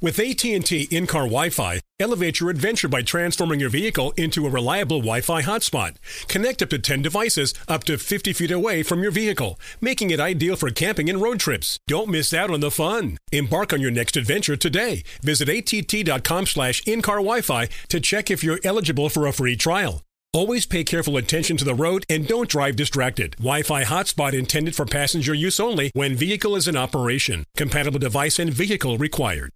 With 0.00 0.18
AT&T 0.18 0.88
in-car 0.90 1.22
Wi-Fi, 1.22 1.80
Elevate 2.00 2.40
your 2.40 2.50
adventure 2.50 2.88
by 2.88 3.02
transforming 3.02 3.60
your 3.60 3.70
vehicle 3.70 4.12
into 4.16 4.46
a 4.46 4.50
reliable 4.50 4.98
Wi 4.98 5.20
Fi 5.20 5.42
hotspot. 5.42 5.94
Connect 6.26 6.60
up 6.60 6.70
to 6.70 6.78
10 6.78 7.02
devices 7.02 7.54
up 7.68 7.84
to 7.84 7.96
50 7.96 8.32
feet 8.32 8.50
away 8.50 8.82
from 8.82 9.00
your 9.00 9.12
vehicle, 9.12 9.60
making 9.80 10.10
it 10.10 10.18
ideal 10.18 10.56
for 10.56 10.70
camping 10.70 11.08
and 11.08 11.22
road 11.22 11.38
trips. 11.38 11.78
Don't 11.86 12.08
miss 12.08 12.34
out 12.34 12.50
on 12.50 12.58
the 12.58 12.72
fun. 12.72 13.16
Embark 13.30 13.72
on 13.72 13.80
your 13.80 13.92
next 13.92 14.16
adventure 14.16 14.56
today. 14.56 15.04
Visit 15.22 15.48
att.com 15.48 16.46
slash 16.46 16.82
in-car 16.84 17.18
Wi-Fi 17.18 17.68
to 17.90 18.00
check 18.00 18.28
if 18.28 18.42
you're 18.42 18.60
eligible 18.64 19.08
for 19.08 19.28
a 19.28 19.32
free 19.32 19.56
trial. 19.56 20.02
Always 20.34 20.66
pay 20.66 20.82
careful 20.82 21.16
attention 21.16 21.56
to 21.58 21.64
the 21.64 21.76
road 21.76 22.04
and 22.10 22.26
don't 22.26 22.48
drive 22.48 22.74
distracted. 22.74 23.36
Wi-Fi 23.36 23.84
hotspot 23.84 24.32
intended 24.32 24.74
for 24.74 24.84
passenger 24.84 25.32
use 25.32 25.60
only 25.60 25.92
when 25.94 26.16
vehicle 26.16 26.56
is 26.56 26.66
in 26.66 26.76
operation. 26.76 27.44
Compatible 27.56 28.00
device 28.00 28.40
and 28.40 28.52
vehicle 28.52 28.98
required. 28.98 29.50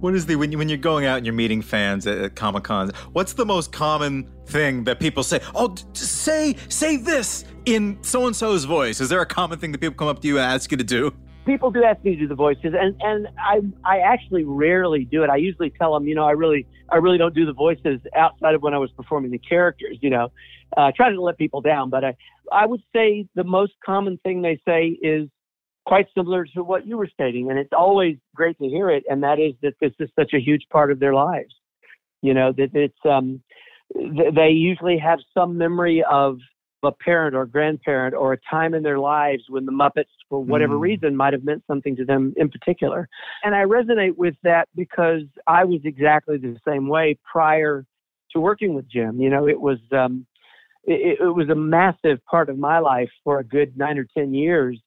What 0.00 0.14
is 0.14 0.24
the 0.24 0.36
when 0.36 0.52
you 0.52 0.56
when 0.56 0.70
you're 0.70 0.78
going 0.78 1.04
out 1.04 1.18
and 1.18 1.26
you're 1.26 1.34
meeting 1.34 1.60
fans 1.60 2.06
at, 2.06 2.16
at 2.16 2.34
Comic 2.34 2.64
Cons? 2.64 2.92
What's 3.12 3.34
the 3.34 3.44
most 3.44 3.70
common 3.70 4.26
thing 4.46 4.84
that 4.84 5.00
people 5.00 5.22
say? 5.22 5.40
Oh, 5.54 5.74
say 5.92 6.56
say 6.70 6.96
this 6.96 7.44
in 7.66 7.98
so 8.00 8.26
and 8.26 8.34
so's 8.34 8.64
voice. 8.64 9.02
Is 9.02 9.10
there 9.10 9.20
a 9.20 9.26
common 9.26 9.58
thing 9.58 9.72
that 9.72 9.82
people 9.82 9.96
come 9.96 10.08
up 10.08 10.22
to 10.22 10.28
you 10.28 10.38
and 10.38 10.46
ask 10.46 10.70
you 10.70 10.78
to 10.78 10.84
do? 10.84 11.12
People 11.48 11.70
do 11.70 11.82
ask 11.82 12.04
me 12.04 12.14
to 12.14 12.20
do 12.20 12.28
the 12.28 12.34
voices, 12.34 12.74
and 12.78 12.94
and 13.00 13.26
I 13.38 13.60
I 13.84 13.98
actually 14.00 14.44
rarely 14.44 15.04
do 15.04 15.22
it. 15.24 15.30
I 15.30 15.36
usually 15.36 15.70
tell 15.70 15.94
them, 15.94 16.06
you 16.06 16.14
know, 16.14 16.26
I 16.26 16.32
really 16.32 16.66
I 16.90 16.96
really 16.96 17.16
don't 17.16 17.34
do 17.34 17.46
the 17.46 17.54
voices 17.54 18.00
outside 18.14 18.54
of 18.54 18.62
when 18.62 18.74
I 18.74 18.78
was 18.78 18.90
performing 18.92 19.30
the 19.30 19.38
characters. 19.38 19.96
You 20.02 20.10
know, 20.10 20.28
uh, 20.76 20.92
trying 20.94 21.14
to 21.14 21.22
let 21.22 21.38
people 21.38 21.62
down. 21.62 21.88
But 21.88 22.04
I 22.04 22.16
I 22.52 22.66
would 22.66 22.82
say 22.94 23.26
the 23.34 23.44
most 23.44 23.72
common 23.84 24.18
thing 24.18 24.42
they 24.42 24.60
say 24.66 24.88
is 25.00 25.28
quite 25.88 26.06
similar 26.14 26.44
to 26.44 26.62
what 26.62 26.86
you 26.86 26.98
were 26.98 27.08
stating. 27.08 27.48
And 27.48 27.58
it's 27.58 27.72
always 27.72 28.18
great 28.34 28.58
to 28.58 28.68
hear 28.68 28.90
it. 28.90 29.04
And 29.08 29.22
that 29.22 29.38
is 29.40 29.54
that 29.62 29.72
this 29.80 29.92
is 29.98 30.10
such 30.18 30.34
a 30.34 30.38
huge 30.38 30.64
part 30.70 30.92
of 30.92 31.00
their 31.00 31.14
lives. 31.14 31.54
You 32.20 32.34
know, 32.34 32.52
that 32.52 32.74
it's, 32.74 32.98
um, 33.06 33.40
they 33.94 34.50
usually 34.50 34.98
have 34.98 35.18
some 35.32 35.56
memory 35.56 36.04
of 36.04 36.38
a 36.82 36.92
parent 36.92 37.34
or 37.34 37.44
grandparent 37.46 38.14
or 38.14 38.32
a 38.32 38.38
time 38.50 38.74
in 38.74 38.82
their 38.82 38.98
lives 38.98 39.42
when 39.48 39.66
the 39.66 39.72
Muppets, 39.72 40.04
for 40.28 40.42
whatever 40.42 40.74
mm. 40.74 40.80
reason, 40.80 41.16
might 41.16 41.32
have 41.32 41.44
meant 41.44 41.62
something 41.66 41.96
to 41.96 42.04
them 42.04 42.32
in 42.36 42.48
particular. 42.48 43.08
And 43.42 43.54
I 43.54 43.64
resonate 43.64 44.16
with 44.16 44.34
that 44.44 44.68
because 44.76 45.22
I 45.46 45.64
was 45.64 45.80
exactly 45.84 46.36
the 46.38 46.56
same 46.66 46.88
way 46.88 47.18
prior 47.30 47.84
to 48.32 48.40
working 48.40 48.74
with 48.74 48.88
Jim. 48.88 49.20
You 49.20 49.30
know, 49.30 49.48
it 49.48 49.60
was, 49.60 49.78
um, 49.92 50.26
it, 50.84 51.18
it 51.20 51.34
was 51.34 51.48
a 51.48 51.54
massive 51.54 52.24
part 52.30 52.48
of 52.48 52.58
my 52.58 52.78
life 52.78 53.10
for 53.24 53.40
a 53.40 53.44
good 53.44 53.76
nine 53.76 53.98
or 53.98 54.06
10 54.16 54.32
years 54.34 54.80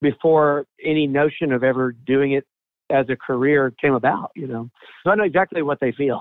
before 0.00 0.66
any 0.84 1.06
notion 1.06 1.52
of 1.52 1.64
ever 1.64 1.92
doing 1.92 2.32
it 2.32 2.44
as 2.90 3.06
a 3.08 3.16
career 3.16 3.72
came 3.80 3.94
about, 3.94 4.30
you 4.36 4.46
know. 4.46 4.68
So 5.02 5.10
I 5.10 5.14
know 5.14 5.24
exactly 5.24 5.62
what 5.62 5.78
they 5.80 5.92
feel. 5.92 6.20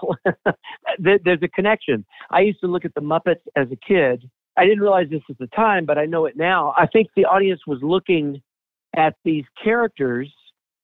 There's 0.99 1.41
a 1.43 1.47
connection. 1.49 2.05
I 2.31 2.41
used 2.41 2.61
to 2.61 2.67
look 2.67 2.85
at 2.85 2.93
the 2.95 3.01
Muppets 3.01 3.41
as 3.55 3.67
a 3.71 3.75
kid. 3.75 4.29
I 4.57 4.65
didn't 4.65 4.81
realize 4.81 5.07
this 5.09 5.21
at 5.29 5.37
the 5.37 5.47
time, 5.47 5.85
but 5.85 5.97
I 5.97 6.05
know 6.05 6.25
it 6.25 6.35
now. 6.35 6.73
I 6.77 6.85
think 6.87 7.07
the 7.15 7.25
audience 7.25 7.61
was 7.65 7.79
looking 7.81 8.41
at 8.95 9.15
these 9.23 9.45
characters 9.63 10.31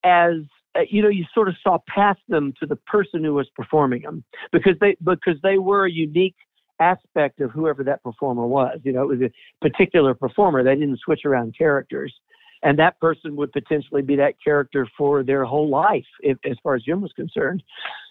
as 0.04 0.36
uh, 0.76 0.80
you 0.90 1.02
know, 1.02 1.08
you 1.08 1.24
sort 1.34 1.48
of 1.48 1.54
saw 1.62 1.78
past 1.88 2.20
them 2.28 2.52
to 2.60 2.66
the 2.66 2.76
person 2.76 3.24
who 3.24 3.34
was 3.34 3.48
performing 3.56 4.02
them 4.02 4.22
because 4.52 4.74
they 4.80 4.96
because 5.04 5.36
they 5.42 5.58
were 5.58 5.86
a 5.86 5.90
unique 5.90 6.36
aspect 6.80 7.40
of 7.40 7.50
whoever 7.50 7.82
that 7.82 8.02
performer 8.02 8.46
was. 8.46 8.78
You 8.84 8.92
know, 8.92 9.02
it 9.02 9.18
was 9.18 9.20
a 9.22 9.30
particular 9.60 10.14
performer. 10.14 10.62
They 10.62 10.74
didn't 10.74 11.00
switch 11.00 11.24
around 11.24 11.56
characters 11.56 12.14
and 12.62 12.78
that 12.78 12.98
person 13.00 13.36
would 13.36 13.52
potentially 13.52 14.02
be 14.02 14.16
that 14.16 14.34
character 14.42 14.86
for 14.96 15.22
their 15.22 15.44
whole 15.44 15.68
life, 15.68 16.06
if, 16.20 16.38
as 16.44 16.56
far 16.62 16.74
as 16.74 16.82
Jim 16.82 17.00
was 17.00 17.12
concerned. 17.12 17.62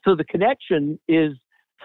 So 0.04 0.16
the 0.16 0.24
connection 0.26 1.00
is 1.08 1.34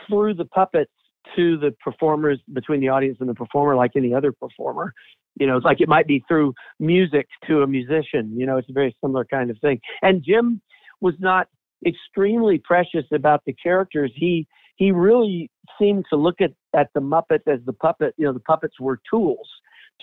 through 0.08 0.34
the 0.34 0.44
puppets 0.44 0.92
to 1.36 1.56
the 1.58 1.74
performers 1.82 2.38
between 2.52 2.80
the 2.80 2.88
audience 2.88 3.18
and 3.20 3.28
the 3.28 3.34
performer, 3.34 3.76
like 3.76 3.92
any 3.96 4.14
other 4.14 4.32
performer. 4.32 4.92
You 5.38 5.46
know, 5.46 5.56
it's 5.56 5.64
like 5.64 5.80
it 5.80 5.88
might 5.88 6.06
be 6.06 6.22
through 6.28 6.54
music 6.78 7.26
to 7.46 7.62
a 7.62 7.66
musician. 7.66 8.32
You 8.36 8.46
know, 8.46 8.58
it's 8.58 8.68
a 8.68 8.72
very 8.72 8.94
similar 9.02 9.24
kind 9.24 9.50
of 9.50 9.58
thing. 9.60 9.80
And 10.02 10.22
Jim 10.22 10.60
was 11.00 11.14
not 11.18 11.48
extremely 11.86 12.58
precious 12.58 13.04
about 13.12 13.42
the 13.46 13.54
characters. 13.54 14.12
He 14.14 14.46
he 14.76 14.90
really 14.90 15.50
seemed 15.78 16.04
to 16.10 16.16
look 16.16 16.40
at 16.40 16.52
at 16.76 16.88
the 16.94 17.00
Muppets 17.00 17.46
as 17.46 17.60
the 17.64 17.72
puppet. 17.72 18.14
You 18.18 18.26
know, 18.26 18.32
the 18.32 18.40
puppets 18.40 18.78
were 18.78 19.00
tools 19.08 19.48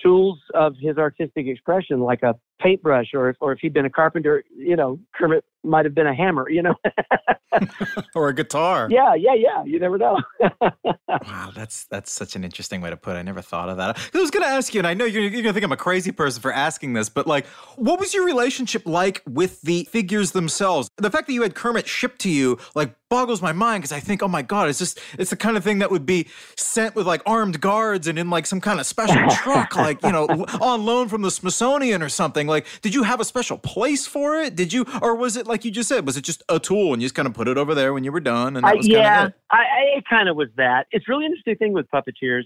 tools 0.01 0.39
of 0.53 0.75
his 0.79 0.97
artistic 0.97 1.47
expression, 1.47 1.99
like 1.99 2.23
a 2.23 2.35
paintbrush, 2.61 3.07
or 3.13 3.35
or 3.39 3.53
if 3.53 3.59
he'd 3.59 3.73
been 3.73 3.85
a 3.85 3.89
carpenter, 3.89 4.43
you 4.55 4.75
know, 4.75 4.99
Kermit 5.15 5.43
might 5.63 5.85
have 5.85 5.95
been 5.95 6.07
a 6.07 6.15
hammer, 6.15 6.49
you 6.49 6.61
know, 6.61 6.75
or 8.15 8.29
a 8.29 8.33
guitar. 8.33 8.87
Yeah, 8.89 9.15
yeah, 9.15 9.33
yeah. 9.33 9.63
You 9.63 9.79
never 9.79 9.97
know. 9.97 10.17
wow, 11.07 11.51
that's 11.55 11.85
that's 11.85 12.11
such 12.11 12.35
an 12.35 12.43
interesting 12.43 12.81
way 12.81 12.89
to 12.89 12.97
put 12.97 13.15
it. 13.15 13.19
I 13.19 13.21
never 13.21 13.41
thought 13.41 13.69
of 13.69 13.77
that. 13.77 13.97
I 14.13 14.17
was 14.17 14.31
going 14.31 14.43
to 14.43 14.49
ask 14.49 14.73
you, 14.73 14.79
and 14.79 14.87
I 14.87 14.93
know 14.93 15.05
you're, 15.05 15.21
you're 15.21 15.31
going 15.31 15.45
to 15.45 15.53
think 15.53 15.63
I'm 15.63 15.71
a 15.71 15.77
crazy 15.77 16.11
person 16.11 16.41
for 16.41 16.51
asking 16.51 16.93
this, 16.93 17.09
but 17.09 17.27
like, 17.27 17.45
what 17.75 17.99
was 17.99 18.13
your 18.13 18.25
relationship 18.25 18.85
like 18.85 19.21
with 19.27 19.61
the 19.61 19.85
figures 19.85 20.31
themselves? 20.31 20.89
The 20.97 21.09
fact 21.09 21.27
that 21.27 21.33
you 21.33 21.41
had 21.41 21.55
Kermit 21.55 21.87
shipped 21.87 22.19
to 22.21 22.29
you, 22.29 22.57
like, 22.75 22.95
boggles 23.09 23.41
my 23.41 23.51
mind 23.51 23.81
because 23.81 23.91
I 23.91 23.99
think, 23.99 24.21
oh 24.21 24.27
my 24.27 24.43
god, 24.43 24.69
it's 24.69 24.77
just 24.77 24.99
it's 25.17 25.31
the 25.31 25.35
kind 25.35 25.57
of 25.57 25.63
thing 25.63 25.79
that 25.79 25.89
would 25.89 26.05
be 26.05 26.27
sent 26.55 26.95
with 26.95 27.07
like 27.07 27.23
armed 27.25 27.59
guards 27.59 28.07
and 28.07 28.19
in 28.19 28.29
like 28.29 28.45
some 28.45 28.61
kind 28.61 28.79
of 28.79 28.85
special 28.85 29.27
truck, 29.31 29.75
like 29.75 30.01
you 30.03 30.11
know, 30.11 30.27
on 30.61 30.85
loan 30.85 31.09
from 31.09 31.23
the 31.23 31.31
Smithsonian 31.31 32.03
or 32.03 32.09
something. 32.09 32.45
Like, 32.45 32.67
did 32.81 32.93
you 32.93 33.03
have 33.03 33.19
a 33.19 33.25
special 33.25 33.57
place 33.57 34.05
for 34.05 34.39
it? 34.39 34.55
Did 34.55 34.71
you, 34.71 34.85
or 35.01 35.15
was 35.15 35.35
it 35.35 35.47
like 35.49 35.65
you 35.65 35.71
just 35.71 35.89
said, 35.89 36.05
was 36.05 36.15
it 36.15 36.21
just 36.21 36.43
a 36.47 36.59
tool 36.59 36.93
and 36.93 37.01
you 37.01 37.07
just 37.07 37.15
kind 37.15 37.27
of 37.27 37.33
put 37.33 37.47
it 37.47 37.57
over 37.57 37.75
there 37.75 37.93
when 37.93 38.03
you 38.03 38.11
were 38.11 38.21
done? 38.21 38.55
And 38.55 38.65
that 38.65 38.77
was 38.77 38.87
yeah, 38.87 39.15
kind 39.15 39.25
of 39.25 39.29
it? 39.31 39.35
I, 39.51 39.57
I, 39.57 39.97
it 39.97 40.03
kind 40.09 40.29
of 40.29 40.35
was 40.35 40.47
that. 40.55 40.87
It's 40.91 41.09
really 41.09 41.25
interesting 41.25 41.57
thing 41.57 41.73
with 41.73 41.87
puppeteers, 41.93 42.43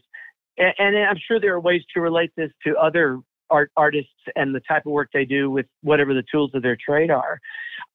and, 0.57 0.73
and 0.79 0.97
I'm 0.97 1.17
sure 1.27 1.39
there 1.39 1.53
are 1.53 1.59
ways 1.59 1.81
to 1.93 2.01
relate 2.01 2.31
this 2.35 2.49
to 2.65 2.75
other 2.77 3.19
art 3.49 3.71
artists 3.77 4.09
and 4.35 4.55
the 4.55 4.61
type 4.61 4.85
of 4.85 4.93
work 4.93 5.09
they 5.13 5.25
do 5.25 5.51
with 5.51 5.67
whatever 5.81 6.13
the 6.13 6.23
tools 6.31 6.51
of 6.55 6.63
their 6.63 6.77
trade 6.77 7.11
are. 7.11 7.39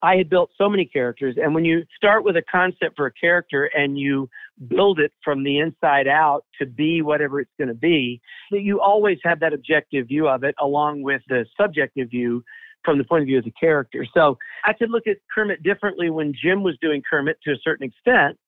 I 0.03 0.17
had 0.17 0.29
built 0.29 0.51
so 0.57 0.69
many 0.69 0.85
characters, 0.85 1.37
and 1.43 1.55
when 1.55 1.65
you 1.65 1.85
start 1.97 2.25
with 2.25 2.37
a 2.37 2.43
concept 2.51 2.95
for 2.97 3.07
a 3.07 3.13
character 3.13 3.65
and 3.75 3.99
you 3.99 4.29
build 4.69 5.01
it 5.01 5.13
from 5.25 5.43
the 5.43 5.59
inside 5.59 6.07
out 6.07 6.45
to 6.61 6.67
be 6.67 7.03
whatever 7.03 7.41
it's 7.41 7.51
going 7.59 7.69
to 7.69 7.75
be, 7.75 8.21
that 8.51 8.61
you 8.61 8.81
always 8.81 9.19
have 9.25 9.41
that 9.41 9.53
objective 9.53 10.07
view 10.09 10.29
of 10.29 10.45
it 10.45 10.55
along 10.61 11.03
with 11.03 11.23
the 11.29 11.47
subjective 11.61 12.11
view 12.11 12.45
from 12.89 12.99
the 12.99 13.05
point 13.05 13.23
of 13.23 13.27
view 13.27 13.39
of 13.39 13.45
the 13.45 13.53
character. 13.53 14.07
So 14.15 14.39
I 14.65 14.73
could 14.73 14.91
look 14.91 15.07
at 15.07 15.17
Kermit 15.35 15.63
differently 15.63 16.11
when 16.11 16.33
Jim 16.41 16.63
was 16.63 16.77
doing 16.81 17.03
Kermit 17.09 17.39
to 17.45 17.53
a 17.53 17.57
certain 17.63 17.87
extent 17.87 18.39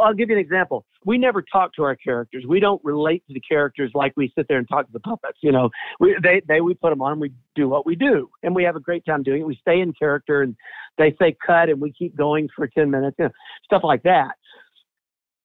I'll 0.00 0.14
give 0.14 0.30
you 0.30 0.36
an 0.36 0.40
example. 0.40 0.84
We 1.04 1.18
never 1.18 1.42
talk 1.42 1.74
to 1.74 1.82
our 1.82 1.96
characters. 1.96 2.44
We 2.48 2.60
don't 2.60 2.80
relate 2.84 3.22
to 3.26 3.34
the 3.34 3.40
characters 3.40 3.90
like 3.94 4.12
we 4.16 4.32
sit 4.36 4.46
there 4.48 4.58
and 4.58 4.68
talk 4.68 4.86
to 4.86 4.92
the 4.92 5.00
puppets. 5.00 5.38
You 5.42 5.52
know, 5.52 5.70
we 5.98 6.16
they 6.22 6.42
they 6.48 6.60
we 6.60 6.74
put 6.74 6.90
them 6.90 7.02
on. 7.02 7.12
And 7.12 7.20
we 7.20 7.32
do 7.54 7.68
what 7.68 7.86
we 7.86 7.96
do, 7.96 8.30
and 8.42 8.54
we 8.54 8.64
have 8.64 8.76
a 8.76 8.80
great 8.80 9.04
time 9.04 9.22
doing 9.22 9.42
it. 9.42 9.46
We 9.46 9.56
stay 9.56 9.80
in 9.80 9.92
character, 9.92 10.42
and 10.42 10.56
they 10.98 11.14
say 11.20 11.36
cut, 11.44 11.68
and 11.68 11.80
we 11.80 11.92
keep 11.92 12.16
going 12.16 12.48
for 12.54 12.66
ten 12.66 12.90
minutes, 12.90 13.16
you 13.18 13.26
know, 13.26 13.30
stuff 13.64 13.82
like 13.84 14.02
that. 14.04 14.34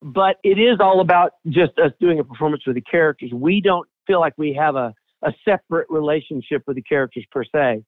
But 0.02 0.36
it 0.44 0.58
is 0.58 0.78
all 0.80 1.00
about 1.00 1.32
just 1.48 1.78
us 1.78 1.92
doing 2.00 2.20
a 2.20 2.24
performance 2.24 2.62
with 2.66 2.76
the 2.76 2.82
characters. 2.82 3.30
We 3.32 3.60
don't 3.60 3.88
feel 4.06 4.20
like 4.20 4.34
we 4.36 4.54
have 4.54 4.76
a 4.76 4.94
a 5.22 5.32
separate 5.44 5.86
relationship 5.88 6.62
with 6.66 6.76
the 6.76 6.82
characters 6.82 7.24
per 7.32 7.42
se. 7.44 7.82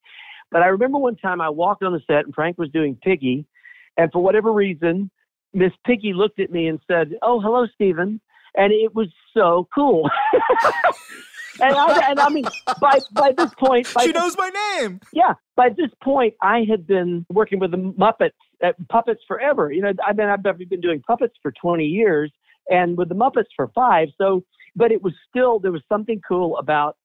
But 0.51 0.63
I 0.63 0.67
remember 0.67 0.99
one 0.99 1.17
time 1.17 1.41
I 1.41 1.51
walked 1.51 1.83
on 1.83 1.93
the 1.93 2.01
set 2.07 2.25
and 2.25 2.35
Frank 2.35 2.59
was 2.59 2.71
doing 2.71 2.97
Piggy, 3.03 3.47
and 3.97 4.11
for 4.13 4.23
whatever 4.23 4.53
reason, 4.53 5.11
Miss 5.53 5.73
Piggy 5.87 6.13
looked 6.13 6.41
at 6.41 6.51
me 6.51 6.69
and 6.69 6.79
said, 6.87 7.15
"Oh, 7.23 7.41
hello, 7.41 7.67
Stephen," 7.75 8.21
and 8.55 8.73
it 8.73 8.95
was 8.95 9.09
so 9.35 9.69
cool. 9.75 10.09
and, 11.61 11.75
I, 11.75 12.11
and 12.11 12.21
I 12.21 12.29
mean, 12.29 12.45
by 12.81 13.01
by 13.13 13.33
this 13.33 13.53
point, 13.59 13.93
by 13.95 14.03
she 14.03 14.13
this, 14.13 14.21
knows 14.21 14.37
my 14.37 14.51
name. 14.81 15.01
Yeah, 15.13 15.35
by 15.57 15.71
this 15.71 15.91
point, 16.03 16.35
I 16.43 16.65
had 16.69 16.87
been 16.87 17.27
working 17.31 17.59
with 17.59 17.71
the 17.71 17.79
Muppets, 17.79 18.33
uh, 18.65 18.73
puppets 18.89 19.23
forever. 19.27 19.73
You 19.73 19.83
know, 19.83 19.93
I 20.07 20.13
mean, 20.13 20.29
I've 20.29 20.43
been 20.43 20.81
doing 20.81 21.03
puppets 21.07 21.35
for 21.43 21.53
20 21.53 21.85
years, 21.85 22.31
and 22.69 22.97
with 22.97 23.09
the 23.09 23.15
Muppets 23.15 23.51
for 23.57 23.69
five. 23.75 24.09
So, 24.19 24.45
but 24.77 24.93
it 24.93 25.03
was 25.03 25.15
still 25.29 25.59
there 25.59 25.73
was 25.73 25.83
something 25.89 26.21
cool 26.27 26.59
about 26.59 26.97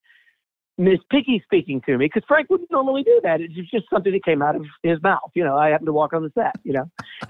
Miss 0.78 0.99
Piggy 1.11 1.41
speaking 1.45 1.82
to 1.86 1.97
me 1.97 2.05
because 2.05 2.24
Frank 2.28 2.49
wouldn't 2.49 2.71
normally 2.71 3.03
do 3.03 3.19
that. 3.24 3.41
It's 3.41 3.53
just 3.69 3.86
something 3.91 4.11
that 4.11 4.24
came 4.24 4.41
out 4.41 4.55
of 4.55 4.65
his 4.82 5.01
mouth. 5.03 5.30
You 5.36 5.43
know, 5.43 5.55
I 5.55 5.69
happened 5.69 5.88
to 5.88 5.93
walk 5.93 6.13
on 6.13 6.24
the 6.24 6.32
set. 6.34 6.55
You 6.63 6.74
know. 6.74 6.91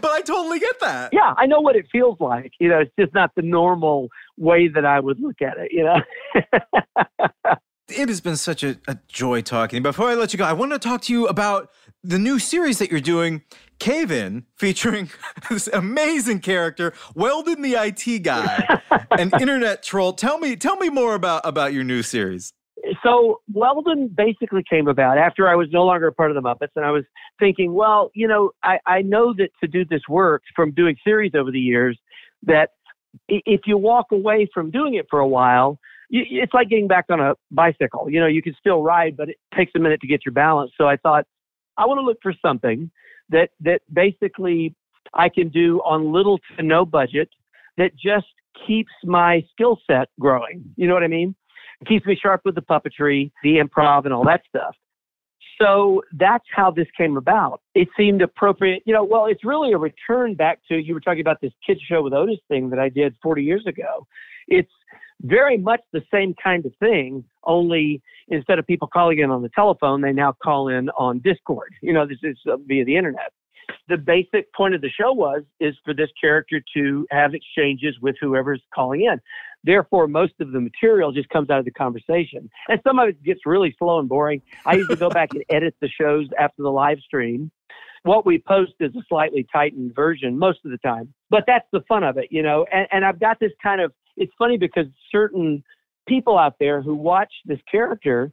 but 0.00 0.10
I 0.10 0.20
totally 0.20 0.58
get 0.58 0.78
that. 0.80 1.10
Yeah, 1.12 1.34
I 1.36 1.46
know 1.46 1.60
what 1.60 1.76
it 1.76 1.86
feels 1.90 2.18
like. 2.20 2.52
You 2.60 2.68
know, 2.68 2.80
it's 2.80 2.92
just 2.98 3.14
not 3.14 3.30
the 3.34 3.42
normal 3.42 4.08
way 4.36 4.68
that 4.68 4.84
I 4.84 5.00
would 5.00 5.20
look 5.20 5.40
at 5.40 5.56
it. 5.58 5.72
You 5.72 5.84
know. 5.84 6.00
it 7.88 8.08
has 8.08 8.20
been 8.20 8.36
such 8.36 8.62
a, 8.62 8.78
a 8.86 8.98
joy 9.08 9.40
talking. 9.40 9.82
Before 9.82 10.08
I 10.08 10.14
let 10.14 10.32
you 10.32 10.38
go, 10.38 10.44
I 10.44 10.52
want 10.52 10.72
to 10.72 10.78
talk 10.78 11.02
to 11.02 11.12
you 11.12 11.26
about 11.26 11.70
the 12.04 12.18
new 12.18 12.38
series 12.38 12.78
that 12.78 12.90
you're 12.90 13.00
doing, 13.00 13.42
Cave 13.78 14.12
In, 14.12 14.44
featuring 14.56 15.10
this 15.50 15.68
amazing 15.68 16.40
character, 16.40 16.92
Weldon 17.14 17.62
the 17.62 17.74
IT 17.74 18.22
guy, 18.22 18.80
an 19.10 19.30
internet 19.40 19.82
troll. 19.82 20.12
Tell 20.12 20.38
me, 20.38 20.54
tell 20.54 20.76
me 20.76 20.90
more 20.90 21.14
about 21.14 21.42
about 21.44 21.72
your 21.72 21.82
new 21.82 22.02
series. 22.02 22.52
so 23.02 23.40
Weldon 23.52 24.14
basically 24.14 24.62
came 24.68 24.86
about 24.86 25.16
after 25.16 25.48
I 25.48 25.54
was 25.54 25.68
no 25.72 25.84
longer 25.84 26.06
a 26.06 26.12
part 26.12 26.30
of 26.30 26.34
the 26.34 26.42
Muppets, 26.42 26.72
and 26.76 26.84
I 26.84 26.90
was 26.90 27.04
thinking, 27.40 27.72
well, 27.72 28.10
you 28.14 28.28
know, 28.28 28.50
I, 28.62 28.78
I 28.86 29.02
know 29.02 29.34
that 29.38 29.48
to 29.62 29.66
do 29.66 29.84
this 29.84 30.02
work 30.08 30.42
from 30.54 30.72
doing 30.72 30.96
series 31.02 31.32
over 31.34 31.50
the 31.50 31.60
years, 31.60 31.98
that 32.42 32.70
if 33.28 33.62
you 33.66 33.78
walk 33.78 34.06
away 34.12 34.48
from 34.52 34.70
doing 34.70 34.94
it 34.94 35.06
for 35.08 35.20
a 35.20 35.26
while, 35.26 35.78
it's 36.10 36.52
like 36.52 36.68
getting 36.68 36.86
back 36.86 37.06
on 37.10 37.20
a 37.20 37.34
bicycle. 37.50 38.10
You 38.10 38.20
know, 38.20 38.26
you 38.26 38.42
can 38.42 38.54
still 38.58 38.82
ride, 38.82 39.16
but 39.16 39.30
it 39.30 39.36
takes 39.56 39.72
a 39.74 39.78
minute 39.78 40.00
to 40.02 40.06
get 40.06 40.20
your 40.24 40.32
balance. 40.32 40.70
So 40.76 40.86
I 40.86 40.96
thought, 40.96 41.26
I 41.76 41.86
want 41.86 41.98
to 41.98 42.04
look 42.04 42.18
for 42.22 42.34
something 42.42 42.90
that 43.30 43.50
that 43.60 43.82
basically 43.92 44.74
I 45.12 45.28
can 45.28 45.48
do 45.48 45.80
on 45.84 46.12
little 46.12 46.38
to 46.56 46.62
no 46.62 46.84
budget 46.84 47.28
that 47.76 47.92
just 47.96 48.26
keeps 48.66 48.92
my 49.04 49.44
skill 49.52 49.78
set 49.88 50.08
growing. 50.20 50.64
You 50.76 50.86
know 50.86 50.94
what 50.94 51.02
I 51.02 51.08
mean? 51.08 51.34
It 51.80 51.88
keeps 51.88 52.06
me 52.06 52.18
sharp 52.20 52.42
with 52.44 52.54
the 52.54 52.62
puppetry, 52.62 53.30
the 53.42 53.58
improv, 53.58 54.04
and 54.04 54.14
all 54.14 54.24
that 54.24 54.42
stuff. 54.48 54.74
So 55.60 56.02
that's 56.12 56.44
how 56.54 56.70
this 56.70 56.86
came 56.96 57.16
about. 57.16 57.60
It 57.74 57.88
seemed 57.96 58.22
appropriate. 58.22 58.82
You 58.86 58.94
know, 58.94 59.04
well, 59.04 59.26
it's 59.26 59.44
really 59.44 59.72
a 59.72 59.78
return 59.78 60.34
back 60.34 60.60
to 60.68 60.76
you 60.76 60.94
were 60.94 61.00
talking 61.00 61.20
about 61.20 61.40
this 61.40 61.52
kids 61.66 61.80
show 61.88 62.02
with 62.02 62.12
Otis 62.12 62.40
thing 62.48 62.70
that 62.70 62.78
I 62.78 62.88
did 62.88 63.14
40 63.22 63.42
years 63.42 63.64
ago. 63.66 64.06
It's 64.48 64.70
very 65.22 65.56
much 65.56 65.80
the 65.92 66.02
same 66.12 66.34
kind 66.42 66.66
of 66.66 66.72
thing, 66.80 67.24
only 67.44 68.02
instead 68.28 68.58
of 68.58 68.66
people 68.66 68.88
calling 68.88 69.18
in 69.18 69.30
on 69.30 69.42
the 69.42 69.50
telephone, 69.54 70.00
they 70.00 70.12
now 70.12 70.34
call 70.42 70.68
in 70.68 70.88
on 70.90 71.20
Discord. 71.20 71.72
You 71.82 71.92
know, 71.92 72.06
this 72.06 72.18
is 72.22 72.36
uh, 72.50 72.56
via 72.66 72.84
the 72.84 72.96
internet. 72.96 73.32
The 73.88 73.96
basic 73.96 74.52
point 74.54 74.74
of 74.74 74.80
the 74.80 74.90
show 74.90 75.12
was 75.12 75.42
is 75.60 75.74
for 75.84 75.94
this 75.94 76.10
character 76.20 76.62
to 76.74 77.06
have 77.10 77.34
exchanges 77.34 77.96
with 78.00 78.16
whoever's 78.20 78.62
calling 78.74 79.02
in. 79.02 79.20
Therefore, 79.62 80.06
most 80.06 80.34
of 80.40 80.52
the 80.52 80.60
material 80.60 81.12
just 81.12 81.28
comes 81.30 81.48
out 81.48 81.58
of 81.58 81.64
the 81.64 81.70
conversation. 81.70 82.50
And 82.68 82.80
some 82.86 82.98
of 82.98 83.08
it 83.08 83.22
gets 83.22 83.40
really 83.46 83.74
slow 83.78 83.98
and 83.98 84.08
boring. 84.08 84.42
I 84.66 84.74
usually 84.74 84.96
go 84.96 85.08
back 85.08 85.30
and 85.32 85.42
edit 85.48 85.74
the 85.80 85.88
shows 85.88 86.28
after 86.38 86.62
the 86.62 86.70
live 86.70 86.98
stream. 87.00 87.50
What 88.02 88.26
we 88.26 88.38
post 88.38 88.72
is 88.80 88.94
a 88.94 89.02
slightly 89.08 89.46
tightened 89.50 89.94
version 89.94 90.38
most 90.38 90.58
of 90.66 90.70
the 90.70 90.78
time. 90.78 91.14
But 91.30 91.44
that's 91.46 91.66
the 91.72 91.80
fun 91.88 92.04
of 92.04 92.18
it, 92.18 92.28
you 92.30 92.42
know. 92.42 92.66
And, 92.70 92.86
and 92.92 93.04
I've 93.04 93.18
got 93.18 93.40
this 93.40 93.52
kind 93.62 93.80
of, 93.80 93.92
it's 94.16 94.32
funny 94.38 94.58
because 94.58 94.86
certain 95.10 95.62
people 96.06 96.38
out 96.38 96.54
there 96.60 96.82
who 96.82 96.94
watch 96.94 97.32
this 97.44 97.58
character 97.70 98.32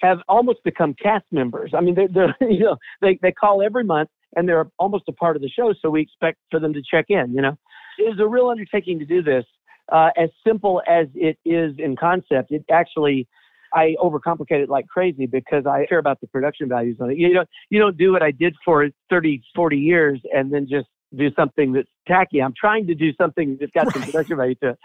have 0.00 0.18
almost 0.28 0.58
become 0.64 0.94
cast 1.02 1.24
members. 1.32 1.72
I 1.74 1.80
mean, 1.80 1.94
they're, 1.94 2.08
they're 2.08 2.36
you 2.50 2.60
know, 2.60 2.76
they, 3.00 3.18
they 3.22 3.32
call 3.32 3.62
every 3.62 3.84
month 3.84 4.10
and 4.36 4.48
they're 4.48 4.70
almost 4.78 5.04
a 5.08 5.12
part 5.12 5.36
of 5.36 5.42
the 5.42 5.48
show. 5.48 5.72
So 5.80 5.90
we 5.90 6.02
expect 6.02 6.38
for 6.50 6.60
them 6.60 6.72
to 6.72 6.82
check 6.88 7.06
in, 7.08 7.32
you 7.34 7.42
know. 7.42 7.56
It 7.98 8.02
is 8.02 8.18
a 8.18 8.26
real 8.26 8.48
undertaking 8.48 8.98
to 8.98 9.04
do 9.04 9.22
this 9.22 9.44
uh, 9.92 10.10
as 10.16 10.30
simple 10.46 10.82
as 10.88 11.06
it 11.14 11.38
is 11.44 11.74
in 11.78 11.96
concept, 11.96 12.50
it 12.50 12.64
actually 12.70 13.28
I 13.72 13.96
overcomplicate 14.02 14.62
it 14.62 14.68
like 14.68 14.86
crazy 14.86 15.26
because 15.26 15.66
I 15.66 15.84
care 15.86 15.98
about 15.98 16.20
the 16.20 16.28
production 16.28 16.68
values 16.68 16.98
on 17.00 17.10
it. 17.10 17.18
You 17.18 17.34
don't 17.34 17.48
you 17.70 17.78
don't 17.78 17.96
do 17.96 18.12
what 18.12 18.22
I 18.22 18.30
did 18.30 18.54
for 18.64 18.88
30, 19.10 19.42
40 19.54 19.76
years 19.76 20.20
and 20.32 20.52
then 20.52 20.66
just 20.68 20.86
do 21.14 21.30
something 21.34 21.72
that's 21.72 21.88
tacky. 22.06 22.40
I'm 22.42 22.54
trying 22.58 22.86
to 22.86 22.94
do 22.94 23.12
something 23.14 23.56
that's 23.60 23.72
got 23.72 23.86
right. 23.86 23.94
some 23.94 24.02
production 24.02 24.36
value 24.36 24.54
to 24.56 24.70
it. 24.70 24.78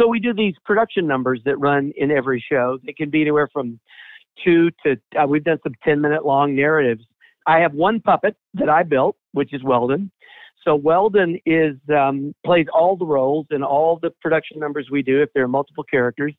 So 0.00 0.06
we 0.06 0.20
do 0.20 0.34
these 0.34 0.54
production 0.64 1.06
numbers 1.06 1.40
that 1.44 1.56
run 1.58 1.92
in 1.96 2.10
every 2.10 2.44
show. 2.50 2.78
They 2.84 2.92
can 2.92 3.10
be 3.10 3.22
anywhere 3.22 3.48
from 3.52 3.78
two 4.44 4.70
to 4.84 4.96
uh, 5.20 5.26
we've 5.26 5.44
done 5.44 5.58
some 5.62 5.74
10 5.84 6.00
minute 6.00 6.24
long 6.24 6.54
narratives. 6.54 7.02
I 7.46 7.58
have 7.60 7.72
one 7.72 8.00
puppet 8.00 8.36
that 8.54 8.68
I 8.68 8.82
built, 8.82 9.16
which 9.32 9.54
is 9.54 9.62
Weldon. 9.64 10.10
So 10.64 10.74
Weldon 10.74 11.38
is 11.46 11.76
um, 11.94 12.34
plays 12.44 12.66
all 12.72 12.96
the 12.96 13.06
roles 13.06 13.46
in 13.50 13.62
all 13.62 13.98
the 14.00 14.10
production 14.20 14.58
numbers 14.58 14.88
we 14.90 15.02
do 15.02 15.22
if 15.22 15.30
there 15.34 15.44
are 15.44 15.48
multiple 15.48 15.84
characters. 15.84 16.34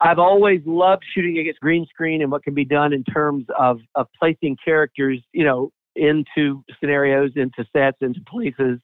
I've 0.00 0.18
always 0.18 0.60
loved 0.66 1.04
shooting 1.14 1.38
against 1.38 1.60
green 1.60 1.86
screen 1.86 2.20
and 2.22 2.30
what 2.30 2.42
can 2.42 2.54
be 2.54 2.64
done 2.64 2.92
in 2.92 3.04
terms 3.04 3.46
of 3.58 3.78
of 3.94 4.06
placing 4.18 4.56
characters, 4.64 5.20
you 5.32 5.44
know, 5.44 5.70
into 5.96 6.64
scenarios, 6.80 7.32
into 7.36 7.64
sets, 7.72 7.98
into 8.00 8.20
places. 8.28 8.80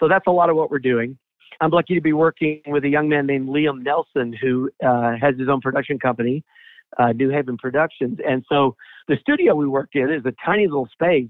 So 0.00 0.08
that's 0.08 0.26
a 0.26 0.30
lot 0.30 0.50
of 0.50 0.56
what 0.56 0.70
we're 0.70 0.78
doing. 0.78 1.18
I'm 1.60 1.70
lucky 1.70 1.94
to 1.94 2.00
be 2.00 2.12
working 2.12 2.60
with 2.66 2.84
a 2.84 2.88
young 2.88 3.08
man 3.08 3.26
named 3.26 3.48
Liam 3.48 3.82
Nelson 3.82 4.34
who 4.40 4.70
uh, 4.84 5.12
has 5.20 5.38
his 5.38 5.48
own 5.48 5.60
production 5.60 5.98
company, 5.98 6.44
uh, 6.98 7.12
New 7.12 7.30
Haven 7.30 7.56
Productions. 7.56 8.18
And 8.26 8.44
so 8.48 8.76
the 9.08 9.16
studio 9.20 9.54
we 9.54 9.66
work 9.66 9.90
in 9.94 10.10
is 10.10 10.24
a 10.26 10.34
tiny 10.44 10.66
little 10.66 10.88
space, 10.92 11.28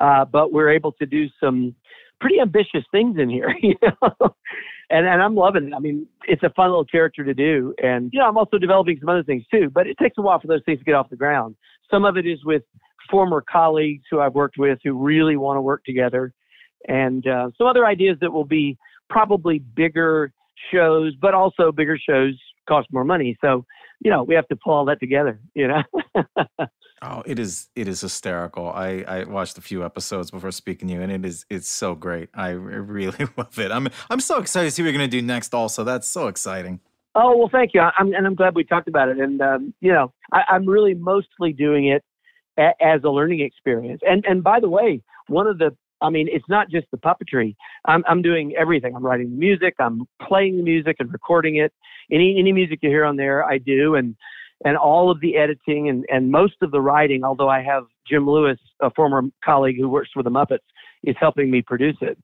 uh, 0.00 0.24
but 0.24 0.52
we're 0.52 0.70
able 0.70 0.92
to 0.92 1.06
do 1.06 1.26
some 1.42 1.74
pretty 2.20 2.40
ambitious 2.40 2.84
things 2.90 3.18
in 3.18 3.28
here, 3.28 3.54
you 3.62 3.74
know. 3.82 4.34
and 4.90 5.06
and 5.06 5.22
I'm 5.22 5.34
loving 5.34 5.68
it. 5.68 5.74
I 5.74 5.78
mean, 5.78 6.06
it's 6.26 6.42
a 6.42 6.50
fun 6.50 6.68
little 6.68 6.84
character 6.84 7.24
to 7.24 7.34
do, 7.34 7.74
and 7.82 8.10
you 8.12 8.18
know, 8.18 8.26
I'm 8.26 8.36
also 8.36 8.58
developing 8.58 8.98
some 9.00 9.08
other 9.08 9.22
things 9.22 9.44
too. 9.50 9.70
But 9.70 9.86
it 9.86 9.96
takes 9.98 10.18
a 10.18 10.22
while 10.22 10.40
for 10.40 10.46
those 10.46 10.62
things 10.64 10.78
to 10.80 10.84
get 10.84 10.94
off 10.94 11.10
the 11.10 11.16
ground. 11.16 11.56
Some 11.90 12.04
of 12.04 12.16
it 12.16 12.26
is 12.26 12.44
with 12.44 12.62
former 13.10 13.42
colleagues 13.50 14.04
who 14.10 14.20
I've 14.20 14.34
worked 14.34 14.56
with 14.58 14.78
who 14.84 14.94
really 14.94 15.36
want 15.36 15.56
to 15.56 15.60
work 15.62 15.84
together, 15.84 16.32
and 16.88 17.26
uh, 17.26 17.50
some 17.56 17.66
other 17.66 17.86
ideas 17.86 18.18
that 18.20 18.32
will 18.32 18.44
be 18.44 18.76
probably 19.08 19.58
bigger 19.58 20.32
shows, 20.72 21.14
but 21.20 21.34
also 21.34 21.72
bigger 21.72 21.98
shows 21.98 22.34
cost 22.68 22.88
more 22.92 23.04
money. 23.04 23.36
So, 23.40 23.64
you 24.00 24.10
know, 24.10 24.22
we 24.22 24.34
have 24.34 24.48
to 24.48 24.56
pull 24.56 24.74
all 24.74 24.84
that 24.86 25.00
together, 25.00 25.40
you 25.54 25.68
know. 25.68 25.82
Oh, 27.06 27.22
it 27.26 27.38
is 27.38 27.68
it 27.76 27.86
is 27.86 28.00
hysterical. 28.00 28.70
I 28.70 29.04
I 29.06 29.24
watched 29.24 29.58
a 29.58 29.60
few 29.60 29.84
episodes 29.84 30.30
before 30.30 30.50
speaking 30.50 30.88
to 30.88 30.94
you, 30.94 31.02
and 31.02 31.12
it 31.12 31.22
is 31.26 31.44
it's 31.50 31.68
so 31.68 31.94
great. 31.94 32.30
I 32.32 32.50
really 32.50 33.26
love 33.36 33.58
it. 33.58 33.70
I'm 33.70 33.88
I'm 34.08 34.20
so 34.20 34.38
excited 34.38 34.68
to 34.68 34.70
see 34.70 34.82
what 34.82 34.86
you're 34.86 34.94
gonna 34.94 35.08
do 35.08 35.20
next. 35.20 35.52
Also, 35.54 35.84
that's 35.84 36.08
so 36.08 36.28
exciting. 36.28 36.80
Oh 37.14 37.36
well, 37.36 37.50
thank 37.52 37.74
you. 37.74 37.82
I'm 37.82 38.14
and 38.14 38.26
I'm 38.26 38.34
glad 38.34 38.54
we 38.54 38.64
talked 38.64 38.88
about 38.88 39.10
it. 39.10 39.18
And 39.18 39.42
um, 39.42 39.74
you 39.80 39.92
know, 39.92 40.14
I, 40.32 40.44
I'm 40.48 40.66
really 40.66 40.94
mostly 40.94 41.52
doing 41.52 41.88
it 41.88 42.02
a, 42.58 42.70
as 42.80 43.02
a 43.04 43.10
learning 43.10 43.40
experience. 43.40 44.00
And 44.06 44.24
and 44.26 44.42
by 44.42 44.60
the 44.60 44.68
way, 44.68 45.02
one 45.28 45.46
of 45.46 45.58
the 45.58 45.76
I 46.00 46.10
mean, 46.10 46.28
it's 46.30 46.48
not 46.48 46.68
just 46.70 46.86
the 46.90 46.98
puppetry. 46.98 47.56
I'm 47.86 48.04
I'm 48.06 48.22
doing 48.22 48.54
everything. 48.56 48.94
I'm 48.94 49.04
writing 49.04 49.38
music. 49.38 49.74
I'm 49.78 50.06
playing 50.26 50.56
the 50.58 50.62
music 50.62 50.96
and 50.98 51.12
recording 51.12 51.56
it. 51.56 51.72
Any 52.10 52.38
any 52.38 52.52
music 52.52 52.80
you 52.82 52.90
hear 52.90 53.04
on 53.04 53.16
there, 53.16 53.44
I 53.44 53.58
do. 53.58 53.94
And 53.94 54.16
and 54.64 54.76
all 54.76 55.10
of 55.10 55.20
the 55.20 55.36
editing 55.36 55.88
and, 55.88 56.04
and 56.10 56.30
most 56.30 56.54
of 56.62 56.70
the 56.70 56.80
writing, 56.80 57.24
although 57.24 57.48
I 57.48 57.62
have 57.62 57.84
Jim 58.08 58.28
Lewis, 58.28 58.58
a 58.80 58.90
former 58.90 59.22
colleague 59.44 59.76
who 59.78 59.88
works 59.88 60.10
for 60.12 60.22
the 60.22 60.30
Muppets, 60.30 60.58
is 61.02 61.16
helping 61.18 61.50
me 61.50 61.62
produce 61.62 61.96
it. 62.00 62.18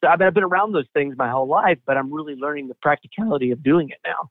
So 0.00 0.08
I've 0.08 0.18
been 0.18 0.44
around 0.44 0.72
those 0.72 0.86
things 0.94 1.14
my 1.18 1.28
whole 1.28 1.48
life, 1.48 1.78
but 1.86 1.96
I'm 1.96 2.12
really 2.12 2.34
learning 2.34 2.68
the 2.68 2.74
practicality 2.74 3.50
of 3.50 3.62
doing 3.62 3.90
it 3.90 3.98
now. 4.04 4.30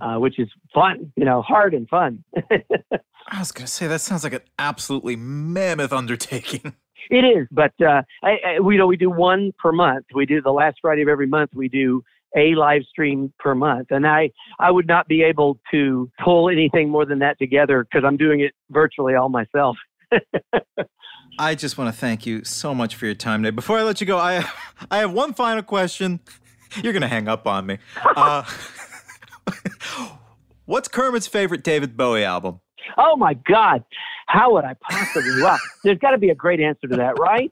Uh, 0.00 0.16
which 0.16 0.38
is 0.38 0.48
fun, 0.72 1.12
you 1.16 1.24
know, 1.24 1.42
hard 1.42 1.74
and 1.74 1.88
fun. 1.88 2.22
I 2.36 3.40
was 3.40 3.50
going 3.50 3.66
to 3.66 3.72
say 3.72 3.88
that 3.88 4.00
sounds 4.00 4.22
like 4.22 4.32
an 4.32 4.42
absolutely 4.58 5.16
mammoth 5.16 5.92
undertaking. 5.92 6.74
It 7.10 7.24
is, 7.24 7.46
but 7.50 7.72
uh, 7.80 8.02
I, 8.22 8.36
I, 8.44 8.60
we 8.60 8.74
you 8.74 8.78
know 8.78 8.86
we 8.86 8.98
do 8.98 9.08
one 9.08 9.52
per 9.58 9.72
month. 9.72 10.04
We 10.14 10.26
do 10.26 10.42
the 10.42 10.50
last 10.50 10.76
Friday 10.82 11.00
of 11.00 11.08
every 11.08 11.26
month. 11.26 11.52
We 11.54 11.68
do 11.68 12.02
a 12.36 12.54
live 12.54 12.82
stream 12.84 13.32
per 13.38 13.54
month. 13.54 13.88
And 13.90 14.06
I, 14.06 14.30
I 14.58 14.70
would 14.70 14.86
not 14.86 15.08
be 15.08 15.22
able 15.22 15.58
to 15.70 16.10
pull 16.22 16.50
anything 16.50 16.90
more 16.90 17.04
than 17.04 17.18
that 17.20 17.38
together 17.38 17.84
because 17.84 18.04
I'm 18.06 18.16
doing 18.16 18.40
it 18.40 18.52
virtually 18.70 19.14
all 19.14 19.28
myself. 19.28 19.76
I 21.38 21.54
just 21.54 21.78
want 21.78 21.94
to 21.94 21.98
thank 21.98 22.26
you 22.26 22.44
so 22.44 22.74
much 22.74 22.96
for 22.96 23.06
your 23.06 23.14
time 23.14 23.42
today. 23.42 23.54
Before 23.54 23.78
I 23.78 23.82
let 23.82 24.00
you 24.00 24.06
go, 24.06 24.18
I, 24.18 24.44
I 24.90 24.98
have 24.98 25.12
one 25.12 25.34
final 25.34 25.62
question. 25.62 26.20
You're 26.82 26.92
going 26.92 27.02
to 27.02 27.08
hang 27.08 27.28
up 27.28 27.46
on 27.46 27.66
me. 27.66 27.78
Uh, 28.16 28.42
what's 30.66 30.88
Kermit's 30.88 31.26
favorite 31.26 31.62
David 31.62 31.96
Bowie 31.96 32.24
album? 32.24 32.60
Oh 32.96 33.16
my 33.16 33.34
God. 33.34 33.84
How 34.26 34.52
would 34.52 34.64
I 34.64 34.74
possibly? 34.74 35.42
Well, 35.42 35.58
there's 35.84 35.98
got 35.98 36.10
to 36.12 36.18
be 36.18 36.30
a 36.30 36.34
great 36.34 36.60
answer 36.60 36.86
to 36.88 36.96
that, 36.96 37.18
right? 37.18 37.50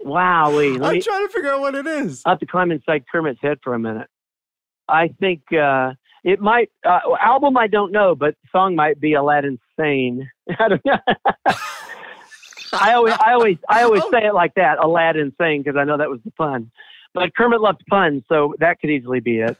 Wow, 0.00 0.58
I'm 0.58 0.80
me, 0.80 1.00
trying 1.00 1.26
to 1.26 1.32
figure 1.32 1.50
out 1.50 1.60
what 1.60 1.74
it 1.74 1.86
is. 1.86 2.22
I 2.24 2.30
have 2.30 2.38
to 2.40 2.46
climb 2.46 2.70
inside 2.70 3.04
Kermit's 3.10 3.40
head 3.42 3.58
for 3.62 3.74
a 3.74 3.78
minute. 3.78 4.08
I 4.88 5.08
think 5.08 5.40
uh, 5.52 5.94
it 6.22 6.40
might 6.40 6.70
uh, 6.84 7.00
album 7.20 7.56
I 7.56 7.66
don't 7.66 7.92
know, 7.92 8.14
but 8.14 8.36
song 8.52 8.76
might 8.76 9.00
be 9.00 9.14
Aladdin 9.14 9.58
Sane. 9.78 10.30
I 10.58 10.68
don't 10.68 10.84
know. 10.84 10.98
I 12.72 12.92
always, 12.92 13.14
I 13.14 13.32
always, 13.32 13.58
I 13.68 13.82
always 13.84 14.02
say 14.10 14.26
it 14.26 14.34
like 14.34 14.54
that, 14.54 14.78
Aladdin 14.82 15.32
Sane, 15.40 15.62
because 15.62 15.78
I 15.78 15.84
know 15.84 15.96
that 15.96 16.10
was 16.10 16.20
the 16.24 16.30
pun. 16.32 16.70
But 17.14 17.34
Kermit 17.34 17.60
loved 17.60 17.82
puns, 17.88 18.24
so 18.28 18.54
that 18.58 18.80
could 18.80 18.90
easily 18.90 19.20
be 19.20 19.38
it. 19.38 19.56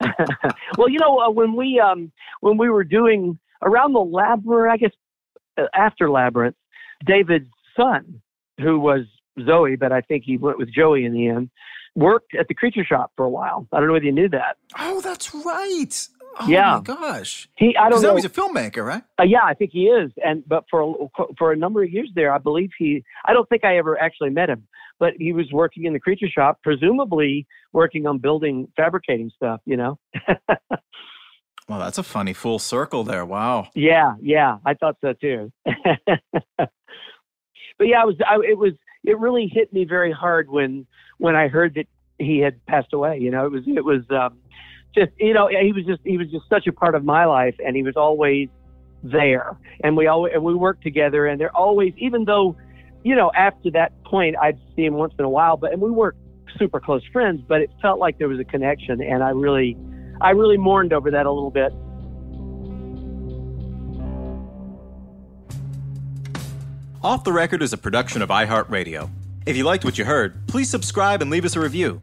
well, 0.78 0.88
you 0.88 0.98
know, 0.98 1.18
uh, 1.18 1.30
when 1.30 1.54
we 1.54 1.80
um, 1.80 2.12
when 2.40 2.58
we 2.58 2.68
were 2.68 2.84
doing 2.84 3.38
around 3.62 3.92
the 3.92 4.00
labyrinth, 4.00 4.72
I 4.72 4.76
guess 4.76 4.92
uh, 5.58 5.66
after 5.74 6.10
labyrinth, 6.10 6.56
David's 7.04 7.48
son, 7.76 8.20
who 8.60 8.78
was 8.78 9.02
Zowie, 9.38 9.78
but 9.78 9.92
I 9.92 10.00
think 10.00 10.24
he 10.24 10.36
went 10.36 10.58
with 10.58 10.72
Joey 10.72 11.04
in 11.04 11.12
the 11.12 11.28
end. 11.28 11.50
Worked 11.94 12.34
at 12.34 12.46
the 12.48 12.54
creature 12.54 12.84
shop 12.84 13.12
for 13.16 13.24
a 13.24 13.28
while. 13.30 13.66
I 13.72 13.78
don't 13.78 13.86
know 13.86 13.94
whether 13.94 14.04
you 14.04 14.12
knew 14.12 14.28
that. 14.28 14.58
Oh, 14.78 15.00
that's 15.00 15.34
right. 15.34 16.06
Oh 16.38 16.48
yeah. 16.48 16.76
my 16.76 16.80
gosh. 16.80 17.48
He 17.56 17.76
I 17.76 17.88
don't 17.88 18.02
know. 18.02 18.14
He's 18.14 18.24
a 18.24 18.30
filmmaker, 18.30 18.84
right? 18.84 19.02
Uh, 19.18 19.24
yeah, 19.24 19.44
I 19.44 19.54
think 19.54 19.70
he 19.72 19.84
is. 19.84 20.10
And 20.24 20.46
but 20.46 20.64
for 20.70 21.10
for 21.38 21.52
a 21.52 21.56
number 21.56 21.82
of 21.82 21.90
years 21.90 22.10
there, 22.14 22.32
I 22.32 22.38
believe 22.38 22.70
he. 22.78 23.04
I 23.24 23.32
don't 23.32 23.48
think 23.48 23.64
I 23.64 23.78
ever 23.78 23.98
actually 24.00 24.30
met 24.30 24.50
him, 24.50 24.66
but 24.98 25.14
he 25.18 25.32
was 25.32 25.50
working 25.52 25.84
in 25.84 25.92
the 25.92 26.00
creature 26.00 26.28
shop, 26.28 26.60
presumably 26.62 27.46
working 27.72 28.06
on 28.06 28.18
building, 28.18 28.68
fabricating 28.76 29.30
stuff. 29.34 29.60
You 29.64 29.76
know. 29.76 29.98
Well, 31.68 31.80
that's 31.80 31.98
a 31.98 32.04
funny 32.04 32.32
full 32.32 32.58
circle 32.60 33.02
there. 33.02 33.24
Wow. 33.24 33.68
Yeah, 33.74 34.14
yeah, 34.20 34.58
I 34.64 34.74
thought 34.74 34.96
so 35.00 35.14
too. 35.14 35.52
but 35.64 36.68
yeah, 37.80 38.02
I 38.02 38.04
was. 38.04 38.14
I, 38.24 38.36
it 38.48 38.56
was. 38.56 38.72
It 39.02 39.18
really 39.18 39.50
hit 39.52 39.72
me 39.72 39.84
very 39.84 40.12
hard 40.12 40.48
when 40.48 40.86
when 41.18 41.34
I 41.34 41.48
heard 41.48 41.74
that 41.74 41.86
he 42.18 42.38
had 42.38 42.64
passed 42.66 42.92
away. 42.92 43.18
You 43.18 43.32
know, 43.32 43.46
it 43.46 43.50
was. 43.50 43.64
It 43.66 43.84
was 43.84 44.02
um, 44.10 44.38
just. 44.96 45.12
You 45.18 45.34
know, 45.34 45.48
he 45.48 45.72
was 45.72 45.84
just. 45.84 46.00
He 46.04 46.18
was 46.18 46.30
just 46.30 46.48
such 46.48 46.66
a 46.66 46.72
part 46.72 46.94
of 46.94 47.04
my 47.04 47.24
life, 47.26 47.54
and 47.64 47.76
he 47.76 47.82
was 47.82 47.96
always 47.96 48.48
there. 49.02 49.56
And 49.84 49.96
we 49.96 50.06
always 50.06 50.32
and 50.34 50.42
we 50.42 50.54
worked 50.54 50.82
together. 50.82 51.26
And 51.26 51.40
they're 51.40 51.56
always, 51.56 51.92
even 51.98 52.24
though, 52.24 52.56
you 53.04 53.14
know, 53.14 53.30
after 53.36 53.70
that 53.72 53.92
point, 54.04 54.36
I'd 54.40 54.58
see 54.74 54.84
him 54.84 54.94
once 54.94 55.14
in 55.18 55.24
a 55.24 55.28
while. 55.28 55.56
But 55.56 55.72
and 55.72 55.80
we 55.80 55.90
weren't 55.90 56.16
super 56.58 56.80
close 56.80 57.02
friends, 57.12 57.42
but 57.46 57.60
it 57.60 57.70
felt 57.82 57.98
like 57.98 58.18
there 58.18 58.28
was 58.28 58.40
a 58.40 58.44
connection, 58.44 59.02
and 59.02 59.22
I 59.22 59.30
really 59.30 59.76
I 60.20 60.30
really 60.30 60.56
mourned 60.56 60.92
over 60.92 61.10
that 61.10 61.26
a 61.26 61.30
little 61.30 61.50
bit. 61.50 61.72
Off 67.02 67.22
the 67.22 67.32
Record 67.32 67.62
is 67.62 67.72
a 67.72 67.78
production 67.78 68.20
of 68.22 68.30
iHeartRadio. 68.30 69.08
If 69.44 69.56
you 69.56 69.62
liked 69.62 69.84
what 69.84 69.96
you 69.96 70.04
heard, 70.04 70.48
please 70.48 70.68
subscribe 70.68 71.22
and 71.22 71.30
leave 71.30 71.44
us 71.44 71.54
a 71.54 71.60
review. 71.60 72.02